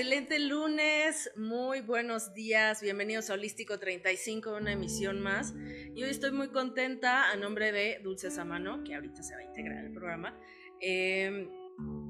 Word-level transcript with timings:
excelente 0.00 0.38
lunes, 0.38 1.30
muy 1.36 1.82
buenos 1.82 2.32
días, 2.32 2.80
bienvenidos 2.80 3.28
a 3.28 3.34
Holístico 3.34 3.78
35, 3.78 4.56
una 4.56 4.72
emisión 4.72 5.20
más. 5.20 5.52
Y 5.94 6.02
hoy 6.02 6.08
estoy 6.08 6.30
muy 6.32 6.48
contenta 6.48 7.30
a 7.30 7.36
nombre 7.36 7.70
de 7.70 8.00
Dulce 8.02 8.30
Samano, 8.30 8.82
que 8.82 8.94
ahorita 8.94 9.22
se 9.22 9.34
va 9.34 9.40
a 9.40 9.44
integrar 9.44 9.76
al 9.76 9.92
programa, 9.92 10.40
em, 10.80 11.50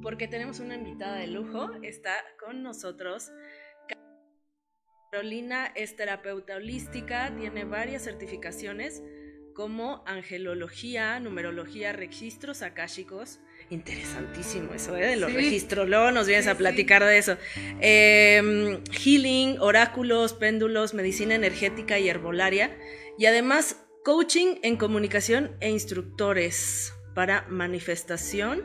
porque 0.03 0.29
tenemos 0.29 0.61
una 0.61 0.77
invitada 0.77 1.17
de 1.17 1.27
lujo, 1.27 1.69
está 1.83 2.15
con 2.39 2.63
nosotros. 2.63 3.33
Carolina 5.11 5.67
es 5.75 5.97
terapeuta 5.97 6.55
holística, 6.59 7.35
tiene 7.37 7.65
varias 7.65 8.05
certificaciones 8.05 9.03
como 9.53 10.05
angelología, 10.07 11.19
numerología, 11.19 11.93
registros 11.93 12.63
akáshicos, 12.63 13.41
Interesantísimo 13.71 14.75
eso, 14.75 14.97
¿eh? 14.97 15.07
De 15.07 15.17
los 15.17 15.33
registros. 15.33 15.89
Luego 15.89 16.11
nos 16.11 16.27
vienes 16.27 16.49
a 16.49 16.57
platicar 16.57 17.05
de 17.05 17.19
eso. 17.19 17.37
Em, 17.81 18.83
healing, 18.91 19.59
oráculos, 19.61 20.33
péndulos, 20.35 20.93
medicina 20.93 21.37
energética 21.37 21.99
y 22.01 22.09
herbolaria. 22.09 22.77
Y 23.17 23.27
además, 23.27 23.77
coaching 24.05 24.57
en 24.63 24.77
comunicación 24.77 25.57
e 25.61 25.71
instructores 25.71 26.93
para 27.15 27.47
manifestación 27.49 28.65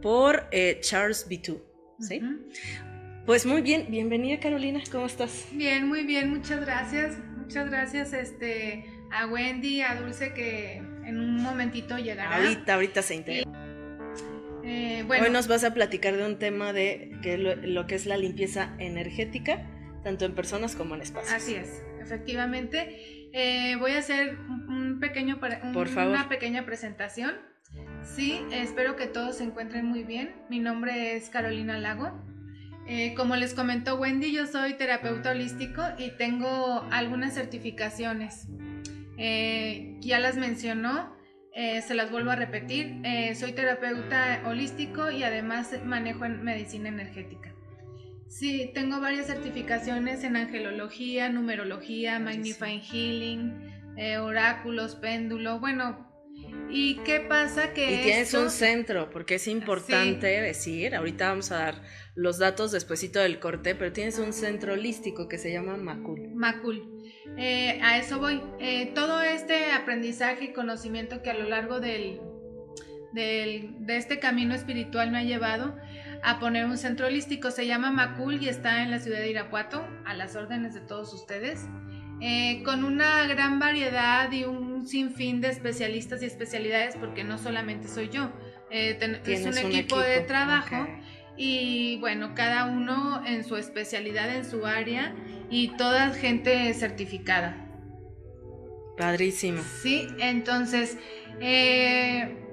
por 0.00 0.46
eh, 0.52 0.78
Charles 0.82 1.28
B2. 1.28 1.60
¿sí? 1.98 2.20
Pues 3.26 3.46
muy 3.46 3.62
bien, 3.62 3.86
bienvenida 3.88 4.38
Carolina, 4.38 4.82
¿cómo 4.92 5.06
estás? 5.06 5.46
Bien, 5.52 5.88
muy 5.88 6.04
bien, 6.04 6.30
muchas 6.30 6.60
gracias. 6.60 7.16
Muchas 7.38 7.70
gracias 7.70 8.12
este, 8.12 8.84
a 9.10 9.26
Wendy, 9.26 9.80
a 9.80 9.96
Dulce 9.96 10.32
que 10.32 10.76
en 10.76 11.18
un 11.18 11.42
momentito 11.42 11.98
llegará. 11.98 12.36
Ahorita, 12.36 12.74
ahorita 12.74 13.02
se 13.02 13.14
integra. 13.16 13.63
Eh, 14.66 15.04
Hoy 15.08 15.30
nos 15.30 15.46
vas 15.46 15.62
a 15.64 15.74
platicar 15.74 16.16
de 16.16 16.24
un 16.24 16.38
tema 16.38 16.72
de 16.72 17.18
que 17.22 17.36
lo, 17.36 17.86
que 17.86 17.94
es 17.94 18.06
la 18.06 18.16
limpieza 18.16 18.74
energética, 18.78 19.66
tanto 20.02 20.24
en 20.24 20.34
personas 20.34 20.74
como 20.74 20.94
en 20.94 21.02
espacios. 21.02 21.32
Así 21.32 21.54
es, 21.54 21.82
efectivamente. 22.00 23.28
Eh, 23.32 23.76
voy 23.76 23.92
a 23.92 23.98
hacer 23.98 24.38
un 24.38 25.00
pequeño, 25.00 25.38
una 25.74 26.28
pequeña 26.28 26.64
presentación. 26.64 27.32
Sí, 28.02 28.40
espero 28.52 28.96
que 28.96 29.06
todos 29.06 29.38
se 29.38 29.44
encuentren 29.44 29.84
muy 29.84 30.04
bien. 30.04 30.34
Mi 30.48 30.60
nombre 30.60 31.16
es 31.16 31.28
Carolina 31.28 31.78
Lago. 31.78 32.12
Eh, 32.86 33.14
como 33.16 33.36
les 33.36 33.54
comentó 33.54 33.96
Wendy, 33.96 34.32
yo 34.32 34.46
soy 34.46 34.74
terapeuta 34.74 35.30
holístico 35.30 35.82
y 35.98 36.10
tengo 36.16 36.86
algunas 36.90 37.34
certificaciones. 37.34 38.48
ya 40.00 40.18
las 40.18 40.36
mencionó, 40.36 41.13
eh, 41.54 41.82
se 41.82 41.94
las 41.94 42.10
vuelvo 42.10 42.30
a 42.30 42.36
repetir, 42.36 43.00
eh, 43.04 43.34
soy 43.34 43.52
terapeuta 43.52 44.42
holístico 44.44 45.10
y 45.10 45.22
además 45.22 45.70
manejo 45.84 46.24
en 46.24 46.42
medicina 46.42 46.88
energética. 46.88 47.54
Sí, 48.28 48.72
tengo 48.74 49.00
varias 49.00 49.26
certificaciones 49.26 50.24
en 50.24 50.34
angelología, 50.34 51.28
numerología, 51.28 52.18
magnifying 52.18 52.80
healing, 52.80 53.94
eh, 53.96 54.18
oráculos, 54.18 54.96
péndulo, 54.96 55.60
bueno, 55.60 56.12
¿Y 56.68 56.96
qué 57.04 57.20
pasa 57.20 57.72
que... 57.72 58.00
Y 58.00 58.02
tienes 58.02 58.34
un 58.34 58.50
centro, 58.50 59.08
porque 59.10 59.36
es 59.36 59.46
importante 59.46 60.26
decir, 60.26 60.94
ahorita 60.94 61.28
vamos 61.28 61.52
a 61.52 61.58
dar 61.58 61.82
los 62.14 62.38
datos 62.38 62.72
despuesito 62.72 63.20
del 63.20 63.38
corte, 63.38 63.74
pero 63.74 63.92
tienes 63.92 64.18
un 64.18 64.32
centro 64.32 64.72
holístico 64.72 65.28
que 65.28 65.38
se 65.38 65.52
llama 65.52 65.76
Macul. 65.76 66.34
Macul. 66.34 66.93
Eh, 67.36 67.80
a 67.82 67.98
eso 67.98 68.18
voy. 68.18 68.42
Eh, 68.58 68.92
todo 68.94 69.22
este 69.22 69.72
aprendizaje 69.72 70.46
y 70.46 70.52
conocimiento 70.52 71.22
que 71.22 71.30
a 71.30 71.34
lo 71.34 71.48
largo 71.48 71.80
del, 71.80 72.20
del, 73.12 73.86
de 73.86 73.96
este 73.96 74.18
camino 74.18 74.54
espiritual 74.54 75.10
me 75.10 75.18
ha 75.18 75.22
llevado 75.22 75.76
a 76.22 76.38
poner 76.38 76.64
un 76.64 76.78
centro 76.78 77.06
holístico, 77.06 77.50
se 77.50 77.66
llama 77.66 77.90
Macul 77.90 78.42
y 78.42 78.48
está 78.48 78.82
en 78.82 78.90
la 78.90 78.98
ciudad 78.98 79.18
de 79.18 79.30
Irapuato, 79.30 79.86
a 80.06 80.14
las 80.14 80.36
órdenes 80.36 80.72
de 80.74 80.80
todos 80.80 81.12
ustedes. 81.12 81.68
Eh, 82.20 82.62
con 82.64 82.84
una 82.84 83.26
gran 83.26 83.58
variedad 83.58 84.30
y 84.32 84.44
un 84.44 84.86
sinfín 84.86 85.40
de 85.40 85.48
especialistas 85.48 86.22
y 86.22 86.26
especialidades, 86.26 86.96
porque 86.96 87.24
no 87.24 87.36
solamente 87.36 87.88
soy 87.88 88.08
yo, 88.08 88.30
eh, 88.70 88.98
es 89.26 89.44
un, 89.44 89.58
equipo, 89.58 89.98
de 89.98 90.20
trabajo 90.20 90.86
y 91.36 91.98
bueno, 91.98 92.34
cada 92.34 92.66
uno 92.66 93.22
en 93.26 93.44
su 93.44 93.56
especialidad, 93.56 94.34
en 94.34 94.44
su 94.44 94.64
área 94.64 95.14
y 95.50 95.76
toda 95.76 96.10
gente 96.10 96.72
certificada. 96.74 97.56
Padrísimo. 98.96 99.62
Sí, 99.82 100.06
entonces, 100.18 100.96
eh, 101.40 102.44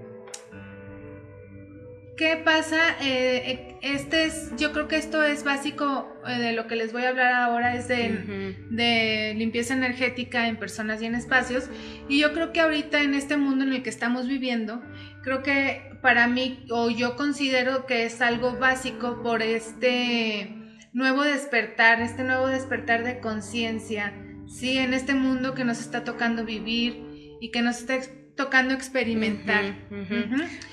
¿Qué 2.21 2.37
pasa? 2.37 2.77
Eh, 3.01 3.79
este 3.81 4.25
es, 4.25 4.51
yo 4.55 4.73
creo 4.73 4.87
que 4.87 4.95
esto 4.95 5.23
es 5.23 5.43
básico 5.43 6.07
eh, 6.27 6.37
de 6.37 6.51
lo 6.51 6.67
que 6.67 6.75
les 6.75 6.93
voy 6.93 7.03
a 7.05 7.09
hablar 7.09 7.33
ahora, 7.33 7.75
es 7.75 7.87
de, 7.87 9.33
limpieza 9.35 9.73
energética 9.73 10.47
en 10.47 10.57
personas 10.57 11.01
y 11.01 11.07
en 11.07 11.15
espacios. 11.15 11.67
Y 12.07 12.19
yo 12.19 12.31
creo 12.31 12.53
que 12.53 12.59
ahorita 12.59 13.01
en 13.01 13.15
este 13.15 13.37
mundo 13.37 13.63
en 13.63 13.73
el 13.73 13.81
que 13.81 13.89
estamos 13.89 14.27
viviendo, 14.27 14.83
creo 15.23 15.41
que 15.41 15.97
para 16.03 16.27
mí, 16.27 16.63
o 16.69 16.91
yo 16.91 17.15
considero 17.15 17.87
que 17.87 18.05
es 18.05 18.21
algo 18.21 18.55
básico 18.55 19.23
por 19.23 19.41
este 19.41 20.60
nuevo 20.93 21.23
despertar, 21.23 22.01
este 22.01 22.23
nuevo 22.23 22.47
despertar 22.47 23.03
de 23.03 23.19
conciencia, 23.19 24.13
¿sí? 24.47 24.77
En 24.77 24.93
este 24.93 25.13
mundo 25.13 25.53
que 25.53 25.63
nos 25.63 25.79
está 25.79 26.03
tocando 26.03 26.45
vivir 26.45 27.37
y 27.39 27.51
que 27.51 27.61
nos 27.61 27.77
está 27.77 27.99
tocando 28.35 28.73
experimentar. 28.73 29.87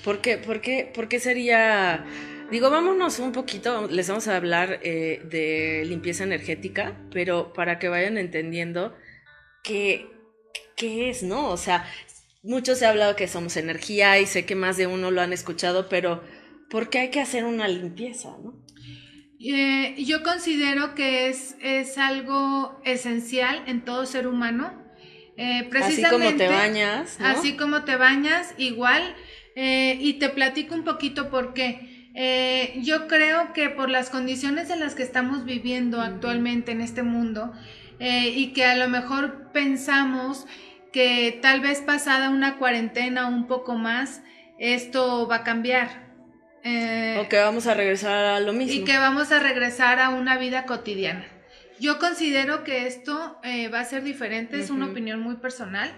¿Por, 0.04 0.20
qué, 0.20 0.36
por, 0.38 0.60
qué, 0.60 1.20
sería... 1.20 2.04
Digo, 2.50 2.70
vámonos 2.70 3.18
un 3.18 3.32
poquito, 3.32 3.88
les 3.88 4.08
vamos 4.08 4.26
a 4.26 4.36
hablar 4.36 4.80
eh, 4.82 5.20
de 5.30 5.84
limpieza 5.84 6.24
energética, 6.24 6.96
pero 7.12 7.52
para 7.52 7.78
que 7.78 7.88
vayan 7.88 8.16
entendiendo 8.16 8.96
qué, 9.62 10.06
qué 10.74 11.10
es, 11.10 11.22
¿no? 11.22 11.50
O 11.50 11.58
sea, 11.58 11.86
mucho 12.42 12.74
se 12.74 12.86
ha 12.86 12.90
hablado 12.90 13.16
que 13.16 13.28
somos 13.28 13.58
energía 13.58 14.18
y 14.18 14.24
sé 14.24 14.46
que 14.46 14.54
más 14.54 14.78
de 14.78 14.86
uno 14.86 15.10
lo 15.10 15.20
han 15.20 15.34
escuchado, 15.34 15.90
pero 15.90 16.22
¿por 16.70 16.88
qué 16.88 17.00
hay 17.00 17.10
que 17.10 17.20
hacer 17.20 17.44
una 17.44 17.68
limpieza, 17.68 18.30
no? 18.42 18.54
Eh, 19.40 19.94
yo 20.04 20.22
considero 20.22 20.94
que 20.94 21.28
es, 21.28 21.56
es 21.60 21.96
algo 21.96 22.80
esencial 22.84 23.62
en 23.66 23.84
todo 23.84 24.04
ser 24.04 24.26
humano 24.26 24.88
eh, 25.38 25.70
así 25.80 26.02
como 26.02 26.34
te 26.34 26.48
bañas. 26.48 27.16
Así 27.20 27.56
como 27.56 27.84
te 27.84 27.96
bañas, 27.96 28.54
igual. 28.58 29.14
Eh, 29.54 29.96
y 30.00 30.14
te 30.14 30.28
platico 30.28 30.74
un 30.74 30.82
poquito 30.82 31.30
por 31.30 31.54
qué. 31.54 32.10
Eh, 32.14 32.80
yo 32.82 33.06
creo 33.06 33.52
que 33.52 33.70
por 33.70 33.88
las 33.88 34.10
condiciones 34.10 34.70
en 34.70 34.80
las 34.80 34.96
que 34.96 35.04
estamos 35.04 35.44
viviendo 35.44 36.00
actualmente 36.00 36.72
en 36.72 36.80
este 36.80 37.04
mundo 37.04 37.52
y 38.00 38.52
que 38.52 38.64
a 38.64 38.76
lo 38.76 38.88
mejor 38.88 39.50
pensamos 39.52 40.46
que 40.92 41.36
tal 41.42 41.60
vez 41.60 41.80
pasada 41.80 42.30
una 42.30 42.56
cuarentena 42.58 43.26
o 43.26 43.30
un 43.30 43.48
poco 43.48 43.74
más, 43.74 44.22
esto 44.58 45.26
va 45.26 45.36
a 45.36 45.44
cambiar. 45.44 46.07
O 46.64 47.28
que 47.28 47.38
vamos 47.38 47.66
a 47.66 47.74
regresar 47.74 48.24
a 48.24 48.40
lo 48.40 48.52
mismo. 48.52 48.74
Y 48.74 48.84
que 48.84 48.98
vamos 48.98 49.32
a 49.32 49.38
regresar 49.38 50.00
a 50.00 50.10
una 50.10 50.38
vida 50.38 50.64
cotidiana. 50.66 51.24
Yo 51.80 51.98
considero 51.98 52.64
que 52.64 52.86
esto 52.86 53.38
eh, 53.44 53.68
va 53.68 53.80
a 53.80 53.84
ser 53.84 54.02
diferente, 54.02 54.58
es 54.58 54.70
una 54.70 54.86
opinión 54.86 55.20
muy 55.20 55.36
personal, 55.36 55.92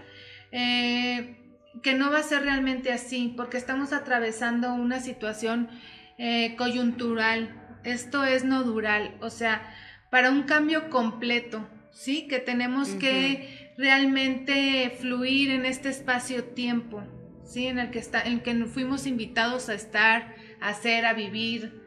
eh, 0.53 1.37
que 1.83 1.95
no 1.95 2.11
va 2.11 2.19
a 2.19 2.23
ser 2.23 2.43
realmente 2.43 2.93
así, 2.93 3.33
porque 3.37 3.57
estamos 3.57 3.93
atravesando 3.93 4.75
una 4.75 5.01
situación 5.01 5.71
eh, 6.19 6.55
coyuntural, 6.57 7.57
esto 7.85 8.25
es 8.25 8.45
nodural, 8.45 9.17
o 9.21 9.31
sea, 9.31 9.75
para 10.11 10.31
un 10.31 10.43
cambio 10.43 10.91
completo, 10.91 11.67
¿sí? 11.93 12.27
Que 12.29 12.41
tenemos 12.41 12.91
que 12.91 13.73
realmente 13.79 14.95
fluir 15.01 15.51
en 15.51 15.65
este 15.65 15.89
espacio-tiempo, 15.89 17.03
¿sí? 17.45 17.69
En 17.69 17.79
el 17.79 17.91
que, 17.91 18.01
está, 18.01 18.21
en 18.21 18.35
el 18.35 18.43
que 18.43 18.55
fuimos 18.67 19.07
invitados 19.07 19.71
a 19.71 19.75
estar, 19.75 20.35
a 20.61 20.75
ser, 20.75 21.07
a 21.07 21.13
vivir, 21.15 21.81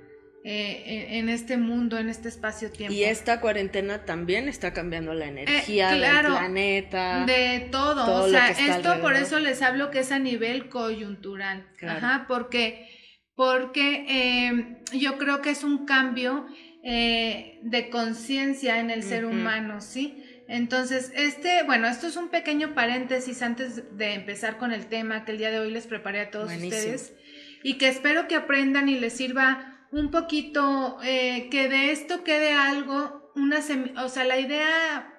eh, 0.45 1.19
en 1.19 1.29
este 1.29 1.55
mundo, 1.55 1.97
en 1.97 2.09
este 2.09 2.27
espacio-tiempo. 2.27 2.93
Y 2.93 3.05
esta 3.05 3.39
cuarentena 3.39 4.03
también 4.03 4.49
está 4.49 4.73
cambiando 4.73 5.13
la 5.13 5.27
energía 5.27 5.91
del 5.91 6.25
planeta. 6.25 7.23
De 7.25 7.69
todo. 7.71 8.25
o 8.25 8.27
sea, 8.27 8.49
esto 8.49 8.99
por 8.99 9.13
eso 9.13 9.39
les 9.39 9.61
hablo 9.61 9.89
que 9.89 9.99
es 9.99 10.11
a 10.11 10.19
nivel 10.19 10.67
coyuntural. 10.67 11.65
Ajá, 11.81 12.25
porque, 12.27 12.89
porque 13.35 14.05
eh, 14.09 14.81
yo 14.91 15.17
creo 15.17 15.41
que 15.41 15.51
es 15.51 15.63
un 15.63 15.85
cambio 15.85 16.45
eh, 16.83 17.59
de 17.63 17.89
conciencia 17.89 18.81
en 18.81 18.89
el 18.89 19.03
ser 19.03 19.23
humano, 19.23 19.79
¿sí? 19.79 20.25
Entonces, 20.49 21.13
este, 21.15 21.63
bueno, 21.63 21.87
esto 21.87 22.07
es 22.07 22.17
un 22.17 22.27
pequeño 22.27 22.73
paréntesis 22.73 23.41
antes 23.41 23.97
de 23.97 24.13
empezar 24.13 24.57
con 24.57 24.73
el 24.73 24.87
tema 24.87 25.23
que 25.23 25.31
el 25.31 25.37
día 25.37 25.51
de 25.51 25.59
hoy 25.59 25.71
les 25.71 25.87
preparé 25.87 26.19
a 26.19 26.31
todos 26.31 26.51
ustedes 26.51 27.13
y 27.63 27.77
que 27.77 27.87
espero 27.87 28.27
que 28.27 28.35
aprendan 28.35 28.89
y 28.89 28.99
les 28.99 29.13
sirva 29.13 29.87
un 29.91 30.11
poquito, 30.11 30.97
eh, 31.03 31.47
que 31.49 31.69
de 31.69 31.91
esto 31.91 32.23
quede 32.23 32.53
algo, 32.53 33.31
una 33.35 33.59
o 34.03 34.09
sea, 34.09 34.25
la 34.25 34.39
idea 34.39 35.09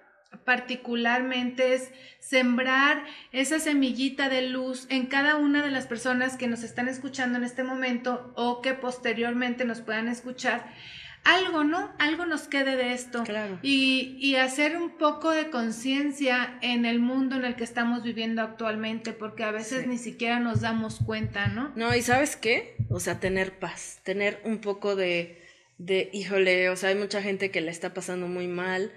particularmente 0.44 1.74
es 1.74 1.90
sembrar 2.20 3.04
esa 3.32 3.58
semillita 3.58 4.28
de 4.28 4.42
luz 4.42 4.86
en 4.90 5.06
cada 5.06 5.36
una 5.36 5.62
de 5.62 5.70
las 5.70 5.86
personas 5.86 6.36
que 6.36 6.48
nos 6.48 6.62
están 6.62 6.88
escuchando 6.88 7.38
en 7.38 7.44
este 7.44 7.64
momento 7.64 8.32
o 8.36 8.60
que 8.60 8.74
posteriormente 8.74 9.64
nos 9.64 9.80
puedan 9.80 10.08
escuchar 10.08 10.66
algo, 11.24 11.64
¿no? 11.64 11.92
Algo 11.98 12.26
nos 12.26 12.42
quede 12.42 12.76
de 12.76 12.92
esto. 12.92 13.24
Claro. 13.24 13.58
Y, 13.62 14.16
y 14.20 14.36
hacer 14.36 14.76
un 14.76 14.90
poco 14.90 15.30
de 15.30 15.50
conciencia 15.50 16.58
en 16.60 16.84
el 16.84 17.00
mundo 17.00 17.36
en 17.36 17.44
el 17.44 17.56
que 17.56 17.64
estamos 17.64 18.02
viviendo 18.02 18.42
actualmente, 18.42 19.12
porque 19.12 19.42
a 19.42 19.50
veces 19.50 19.86
ni 19.86 19.98
siquiera 19.98 20.38
nos 20.38 20.60
damos 20.60 21.00
cuenta, 21.04 21.48
¿no? 21.48 21.72
No, 21.76 21.94
y 21.94 22.02
sabes 22.02 22.36
qué? 22.36 22.76
O 22.90 23.00
sea, 23.00 23.20
tener 23.20 23.58
paz, 23.58 24.00
tener 24.04 24.40
un 24.44 24.58
poco 24.58 24.96
de, 24.96 25.42
de 25.78 26.10
híjole, 26.12 26.68
o 26.68 26.76
sea, 26.76 26.90
hay 26.90 26.94
mucha 26.94 27.22
gente 27.22 27.50
que 27.50 27.60
la 27.60 27.70
está 27.70 27.94
pasando 27.94 28.28
muy 28.28 28.46
mal. 28.46 28.92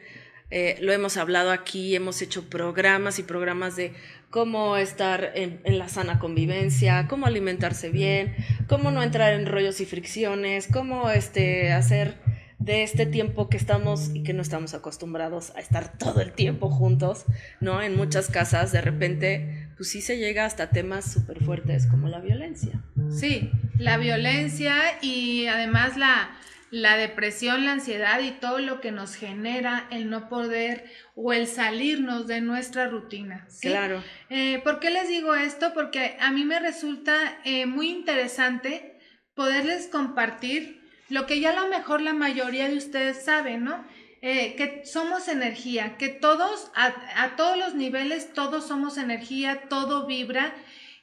Eh, 0.49 0.77
lo 0.81 0.94
hemos 0.94 1.17
hablado 1.17 1.51
aquí, 1.51 1.95
hemos 1.95 2.21
hecho 2.21 2.49
programas 2.49 3.19
y 3.19 3.23
programas 3.23 3.75
de 3.75 3.94
cómo 4.29 4.77
estar 4.77 5.31
en, 5.35 5.61
la 5.65 5.89
sana 5.89 6.19
convivencia, 6.19 7.07
cómo 7.09 7.25
alimentarse 7.25 7.89
bien, 7.89 8.35
cómo 8.67 8.91
no 8.91 9.03
entrar 9.03 9.33
en 9.33 9.45
rollos 9.45 9.81
y 9.81 9.85
fricciones, 9.85 10.67
cómo 10.71 11.09
este, 11.09 11.73
hacer 11.73 12.15
de 12.59 12.83
este 12.83 13.05
tiempo 13.05 13.49
que 13.49 13.57
estamos 13.57 14.09
y 14.13 14.23
que 14.23 14.33
no 14.33 14.41
estamos 14.41 14.73
acostumbrados 14.73 15.53
a 15.55 15.59
estar 15.59 15.97
todo 15.97 16.21
el 16.21 16.33
tiempo 16.33 16.69
juntos, 16.69 17.25
¿no? 17.61 17.81
En 17.81 17.95
muchas 17.95 18.29
casas 18.29 18.71
de 18.71 18.81
repente, 18.81 19.69
pues 19.77 19.89
sí 19.89 20.01
se 20.01 20.17
llega 20.17 20.45
hasta 20.45 20.69
temas 20.69 21.11
súper 21.11 21.43
fuertes 21.43 21.85
como 21.88 22.07
la 22.07 22.19
violencia. 22.19 22.81
Sí, 23.09 23.51
la 23.77 23.97
violencia 23.97 24.75
y 25.01 25.47
además 25.47 25.97
la, 25.97 26.31
la 26.69 26.97
depresión, 26.97 27.65
la 27.65 27.73
ansiedad 27.73 28.19
y 28.19 28.31
todo 28.31 28.59
lo 28.59 28.81
que 28.81 28.91
nos 28.91 29.15
genera 29.15 29.87
el 29.89 30.09
no 30.09 30.27
poder 30.27 30.85
o 31.15 31.31
el 31.33 31.47
salirnos 31.47 32.27
de 32.27 32.41
nuestra 32.41 32.87
rutina. 32.87 33.47
Claro. 33.61 34.03
Eh, 34.29 34.59
¿Por 34.63 34.79
qué 34.79 34.89
les 34.89 35.07
digo 35.07 35.35
esto? 35.35 35.73
Porque 35.73 36.17
a 36.19 36.31
mí 36.31 36.43
me 36.43 36.59
resulta 36.59 37.39
eh, 37.45 37.65
muy 37.65 37.89
interesante 37.89 38.99
poderles 39.33 39.87
compartir 39.87 40.81
lo 41.09 41.25
que 41.25 41.39
ya 41.39 41.51
a 41.51 41.61
lo 41.63 41.69
mejor 41.69 42.01
la 42.01 42.13
mayoría 42.13 42.67
de 42.67 42.75
ustedes 42.75 43.23
saben, 43.23 43.63
¿no? 43.63 43.85
Eh, 44.21 44.55
que 44.55 44.81
somos 44.83 45.27
energía, 45.27 45.95
que 45.97 46.09
todos, 46.09 46.71
a, 46.75 46.93
a 47.15 47.35
todos 47.35 47.55
los 47.55 47.75
niveles, 47.75 48.33
todos 48.33 48.67
somos 48.67 48.97
energía, 48.97 49.69
todo 49.69 50.07
vibra 50.07 50.53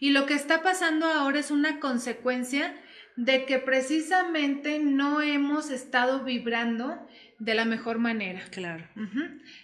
y 0.00 0.10
lo 0.10 0.26
que 0.26 0.34
está 0.34 0.62
pasando 0.62 1.06
ahora 1.06 1.38
es 1.38 1.50
una 1.50 1.78
consecuencia 1.80 2.74
de 3.16 3.44
que 3.44 3.58
precisamente 3.58 4.78
no 4.78 5.20
hemos 5.20 5.70
estado 5.70 6.24
vibrando 6.24 7.06
de 7.38 7.54
la 7.54 7.64
mejor 7.64 7.98
manera. 7.98 8.42
Claro. 8.50 8.86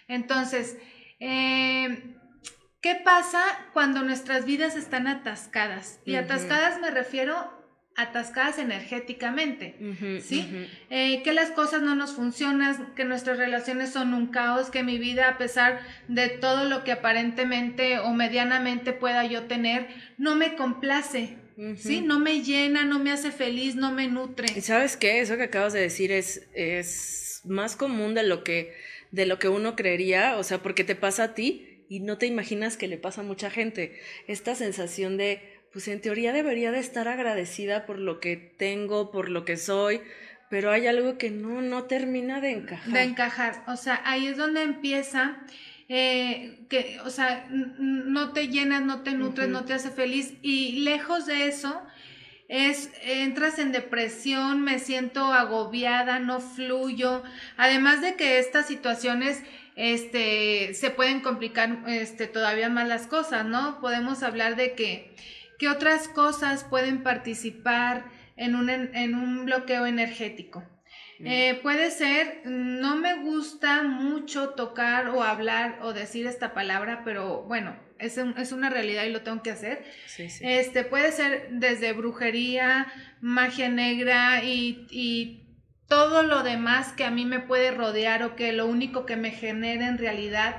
Entonces, 0.07 0.77
eh, 1.19 2.15
¿qué 2.81 2.95
pasa 2.95 3.43
cuando 3.73 4.03
nuestras 4.03 4.45
vidas 4.45 4.75
están 4.75 5.07
atascadas? 5.07 5.99
Y 6.05 6.15
atascadas 6.15 6.79
me 6.79 6.91
refiero 6.91 7.61
atascadas 7.97 8.57
energéticamente, 8.57 9.75
¿sí? 10.21 10.47
Eh, 10.89 11.21
que 11.23 11.33
las 11.33 11.51
cosas 11.51 11.81
no 11.81 11.93
nos 11.93 12.13
funcionan, 12.13 12.93
que 12.95 13.03
nuestras 13.03 13.37
relaciones 13.37 13.91
son 13.91 14.13
un 14.13 14.27
caos, 14.27 14.69
que 14.69 14.81
mi 14.81 14.97
vida, 14.97 15.27
a 15.27 15.37
pesar 15.37 15.81
de 16.07 16.29
todo 16.29 16.65
lo 16.69 16.83
que 16.83 16.93
aparentemente 16.93 17.99
o 17.99 18.13
medianamente 18.13 18.93
pueda 18.93 19.25
yo 19.25 19.43
tener, 19.43 19.89
no 20.17 20.35
me 20.35 20.55
complace, 20.55 21.37
¿sí? 21.77 22.01
No 22.01 22.19
me 22.19 22.43
llena, 22.43 22.85
no 22.85 22.99
me 22.99 23.11
hace 23.11 23.31
feliz, 23.31 23.75
no 23.75 23.91
me 23.91 24.07
nutre. 24.07 24.47
¿Y 24.55 24.61
sabes 24.61 24.97
qué? 24.97 25.21
Eso 25.21 25.37
que 25.37 25.43
acabas 25.43 25.73
de 25.73 25.81
decir 25.81 26.11
es, 26.11 26.47
es 26.53 27.41
más 27.45 27.75
común 27.75 28.13
de 28.13 28.23
lo, 28.23 28.43
que, 28.43 28.73
de 29.11 29.25
lo 29.25 29.39
que 29.39 29.49
uno 29.49 29.75
creería, 29.75 30.37
o 30.37 30.43
sea, 30.43 30.59
porque 30.59 30.83
te 30.83 30.95
pasa 30.95 31.23
a 31.23 31.33
ti 31.33 31.85
y 31.89 31.99
no 31.99 32.17
te 32.17 32.25
imaginas 32.25 32.77
que 32.77 32.87
le 32.87 32.97
pasa 32.97 33.21
a 33.21 33.25
mucha 33.25 33.49
gente. 33.49 33.99
Esta 34.27 34.55
sensación 34.55 35.17
de, 35.17 35.41
pues 35.73 35.87
en 35.87 36.01
teoría 36.01 36.33
debería 36.33 36.71
de 36.71 36.79
estar 36.79 37.07
agradecida 37.07 37.85
por 37.85 37.99
lo 37.99 38.19
que 38.19 38.37
tengo, 38.37 39.11
por 39.11 39.29
lo 39.29 39.45
que 39.45 39.57
soy, 39.57 40.01
pero 40.49 40.71
hay 40.71 40.87
algo 40.87 41.17
que 41.17 41.31
no, 41.31 41.61
no 41.61 41.83
termina 41.83 42.41
de 42.41 42.51
encajar. 42.51 42.93
De 42.93 43.03
encajar, 43.03 43.63
o 43.67 43.77
sea, 43.77 44.01
ahí 44.05 44.27
es 44.27 44.37
donde 44.37 44.63
empieza 44.63 45.39
eh, 45.93 46.63
que, 46.69 47.01
o 47.03 47.09
sea, 47.09 47.45
no 47.49 48.31
te 48.31 48.47
llenas, 48.47 48.81
no 48.81 49.01
te 49.01 49.11
nutres, 49.11 49.49
no 49.49 49.65
te 49.65 49.73
hace 49.73 49.91
feliz 49.91 50.35
y 50.41 50.83
lejos 50.83 51.25
de 51.25 51.47
eso, 51.47 51.81
es, 52.47 52.89
entras 53.03 53.59
en 53.59 53.73
depresión, 53.73 54.61
me 54.61 54.79
siento 54.79 55.33
agobiada, 55.33 56.19
no 56.19 56.39
fluyo, 56.39 57.23
además 57.57 57.99
de 58.01 58.15
que 58.15 58.39
estas 58.39 58.69
situaciones 58.69 59.43
este, 59.75 60.73
se 60.75 60.91
pueden 60.91 61.19
complicar 61.19 61.83
este, 61.87 62.25
todavía 62.27 62.69
más 62.69 62.87
las 62.87 63.05
cosas, 63.05 63.45
¿no? 63.45 63.81
Podemos 63.81 64.23
hablar 64.23 64.55
de 64.55 64.75
que, 64.75 65.13
que 65.59 65.67
otras 65.67 66.07
cosas 66.07 66.63
pueden 66.63 67.03
participar 67.03 68.05
en 68.37 68.55
un, 68.55 68.69
en 68.69 69.13
un 69.13 69.43
bloqueo 69.43 69.85
energético. 69.85 70.63
Eh, 71.23 71.59
puede 71.61 71.91
ser, 71.91 72.41
no 72.45 72.95
me 72.95 73.21
gusta 73.23 73.83
mucho 73.83 74.49
tocar 74.49 75.09
o 75.09 75.23
hablar 75.23 75.79
o 75.81 75.93
decir 75.93 76.27
esta 76.27 76.53
palabra, 76.53 77.03
pero 77.03 77.43
bueno, 77.43 77.75
es, 77.99 78.17
es 78.17 78.51
una 78.51 78.69
realidad 78.69 79.03
y 79.03 79.11
lo 79.11 79.21
tengo 79.21 79.43
que 79.43 79.51
hacer. 79.51 79.83
Este, 80.41 80.83
puede 80.83 81.11
ser 81.11 81.49
desde 81.51 81.93
brujería, 81.93 82.91
magia 83.21 83.69
negra 83.69 84.43
y, 84.43 84.87
y 84.89 85.41
todo 85.87 86.23
lo 86.23 86.43
demás 86.43 86.93
que 86.93 87.03
a 87.03 87.11
mí 87.11 87.25
me 87.25 87.39
puede 87.39 87.71
rodear 87.71 88.23
o 88.23 88.35
que 88.35 88.53
lo 88.53 88.65
único 88.65 89.05
que 89.05 89.17
me 89.17 89.31
genera 89.31 89.87
en 89.87 89.97
realidad 89.97 90.55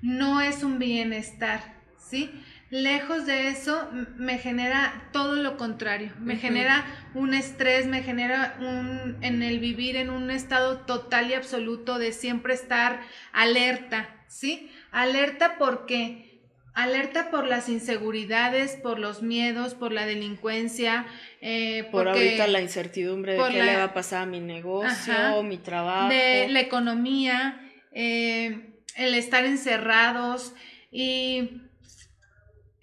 no 0.00 0.40
es 0.40 0.62
un 0.62 0.78
bienestar, 0.78 1.60
¿sí? 1.98 2.30
Lejos 2.70 3.26
de 3.26 3.48
eso, 3.48 3.88
me 4.16 4.38
genera 4.38 5.08
todo 5.12 5.36
lo 5.36 5.56
contrario. 5.56 6.12
Me 6.18 6.36
genera 6.36 6.84
un 7.14 7.32
estrés, 7.32 7.86
me 7.86 8.02
genera 8.02 8.56
un, 8.58 9.18
en 9.20 9.42
el 9.44 9.60
vivir 9.60 9.94
en 9.94 10.10
un 10.10 10.32
estado 10.32 10.78
total 10.78 11.30
y 11.30 11.34
absoluto 11.34 11.98
de 11.98 12.12
siempre 12.12 12.54
estar 12.54 13.00
alerta, 13.32 14.08
¿sí? 14.26 14.68
Alerta 14.90 15.58
porque, 15.58 16.40
alerta 16.74 17.30
por 17.30 17.46
las 17.46 17.68
inseguridades, 17.68 18.72
por 18.72 18.98
los 18.98 19.22
miedos, 19.22 19.74
por 19.74 19.92
la 19.92 20.04
delincuencia. 20.04 21.06
Eh, 21.40 21.86
por 21.92 22.08
ahorita 22.08 22.48
la 22.48 22.60
incertidumbre 22.60 23.34
de 23.34 23.42
qué 23.48 23.62
le 23.62 23.76
va 23.76 23.84
a 23.84 23.94
pasar 23.94 24.22
a 24.22 24.26
mi 24.26 24.40
negocio, 24.40 25.40
mi 25.44 25.58
trabajo. 25.58 26.08
De 26.08 26.48
la 26.48 26.58
economía, 26.58 27.60
eh, 27.92 28.72
el 28.96 29.14
estar 29.14 29.44
encerrados 29.44 30.52
y 30.90 31.62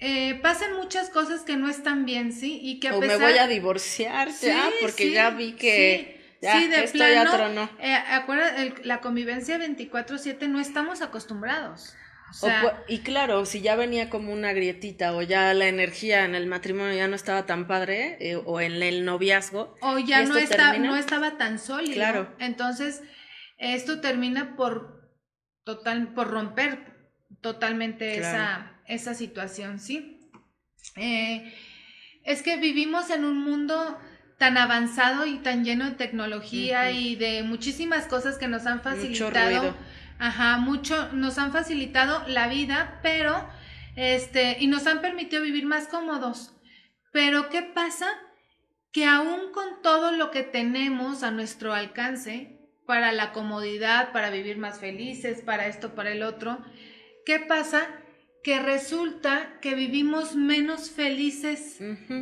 eh, 0.06 0.38
pasan 0.42 0.76
muchas 0.76 1.10
cosas 1.10 1.44
que 1.44 1.56
no 1.56 1.70
están 1.70 2.04
bien, 2.04 2.34
¿sí? 2.34 2.60
Y 2.62 2.82
que 2.82 2.90
a 2.90 2.98
o 2.98 3.00
me 3.00 3.16
voy 3.16 3.38
a 3.38 3.48
divorciar 3.48 4.28
ya, 4.42 4.70
porque 4.82 5.12
ya 5.12 5.30
vi 5.30 5.54
que 5.54 6.36
ya, 6.42 6.60
de 6.60 6.84
esto 6.84 6.98
plano, 6.98 7.14
ya 7.14 7.32
tronó. 7.32 7.70
Eh, 7.80 8.74
la 8.84 9.00
convivencia 9.00 9.58
24-7 9.58 10.50
no 10.50 10.60
estamos 10.60 11.02
acostumbrados. 11.02 11.96
y 12.90 13.00
claro, 13.00 13.46
si 13.46 13.62
ya 13.62 13.78
venía 13.78 14.10
como 14.10 14.34
una 14.34 14.52
grietita 14.52 15.16
o 15.16 15.22
ya 15.22 15.54
la 15.54 15.68
energía 15.68 16.26
en 16.26 16.36
el 16.36 16.48
matrimonio 16.48 16.94
ya 16.94 17.08
no 17.08 17.16
estaba 17.16 17.46
tan 17.46 17.66
padre 17.66 18.18
eh, 18.20 18.36
o 18.36 18.60
en 18.60 18.84
el 18.84 19.06
noviazgo. 19.06 19.78
O 19.80 20.00
ya 20.00 20.26
no, 20.26 20.36
está, 20.36 20.78
no 20.80 20.98
estaba 20.98 21.38
tan 21.38 21.60
sólido. 21.60 21.94
Claro. 21.94 22.36
Entonces, 22.40 23.04
esto 23.58 24.02
termina 24.02 24.58
por, 24.58 25.14
total, 25.64 26.14
por 26.14 26.30
romper 26.30 26.92
totalmente 27.40 28.18
esa 28.18 28.73
esa 28.88 29.14
situación, 29.14 29.80
¿sí? 29.80 30.30
Eh, 30.96 31.54
es 32.24 32.42
que 32.42 32.58
vivimos 32.58 33.10
en 33.10 33.26
un 33.26 33.38
mundo 33.38 33.98
tan 34.38 34.58
avanzado 34.58 35.26
y 35.26 35.38
tan 35.38 35.64
lleno 35.64 35.86
de 35.86 35.96
tecnología 35.96 36.92
y 36.92 37.16
de 37.16 37.44
muchísimas 37.44 38.08
cosas 38.08 38.38
que 38.38 38.48
nos 38.48 38.66
han 38.66 38.82
facilitado. 38.82 39.76
Ajá, 40.20 40.58
mucho, 40.58 41.12
nos 41.14 41.38
han 41.38 41.52
facilitado 41.52 42.24
la 42.28 42.48
vida, 42.48 43.00
pero, 43.02 43.48
este, 43.96 44.58
y 44.60 44.68
nos 44.68 44.88
han 44.88 45.02
permitido 45.02 45.42
vivir 45.42 45.66
más 45.66 45.88
cómodos. 45.88 46.54
Pero, 47.12 47.50
¿qué 47.50 47.62
pasa? 47.62 48.08
Que 48.92 49.06
aún 49.06 49.52
con 49.54 49.82
todo 49.82 50.12
lo 50.12 50.32
que 50.32 50.44
tenemos 50.44 51.24
a 51.24 51.32
nuestro 51.32 51.74
alcance, 51.74 52.60
para 52.86 53.12
la 53.12 53.32
comodidad, 53.32 54.12
para 54.12 54.30
vivir 54.30 54.58
más 54.58 54.80
felices, 54.80 55.42
para 55.42 55.68
esto, 55.68 55.96
para 55.96 56.12
el 56.12 56.24
otro, 56.24 56.64
¿qué 57.26 57.40
pasa? 57.40 57.88
Que 58.44 58.60
resulta 58.60 59.58
que 59.62 59.74
vivimos 59.74 60.36
menos 60.36 60.92
felices 60.92 61.78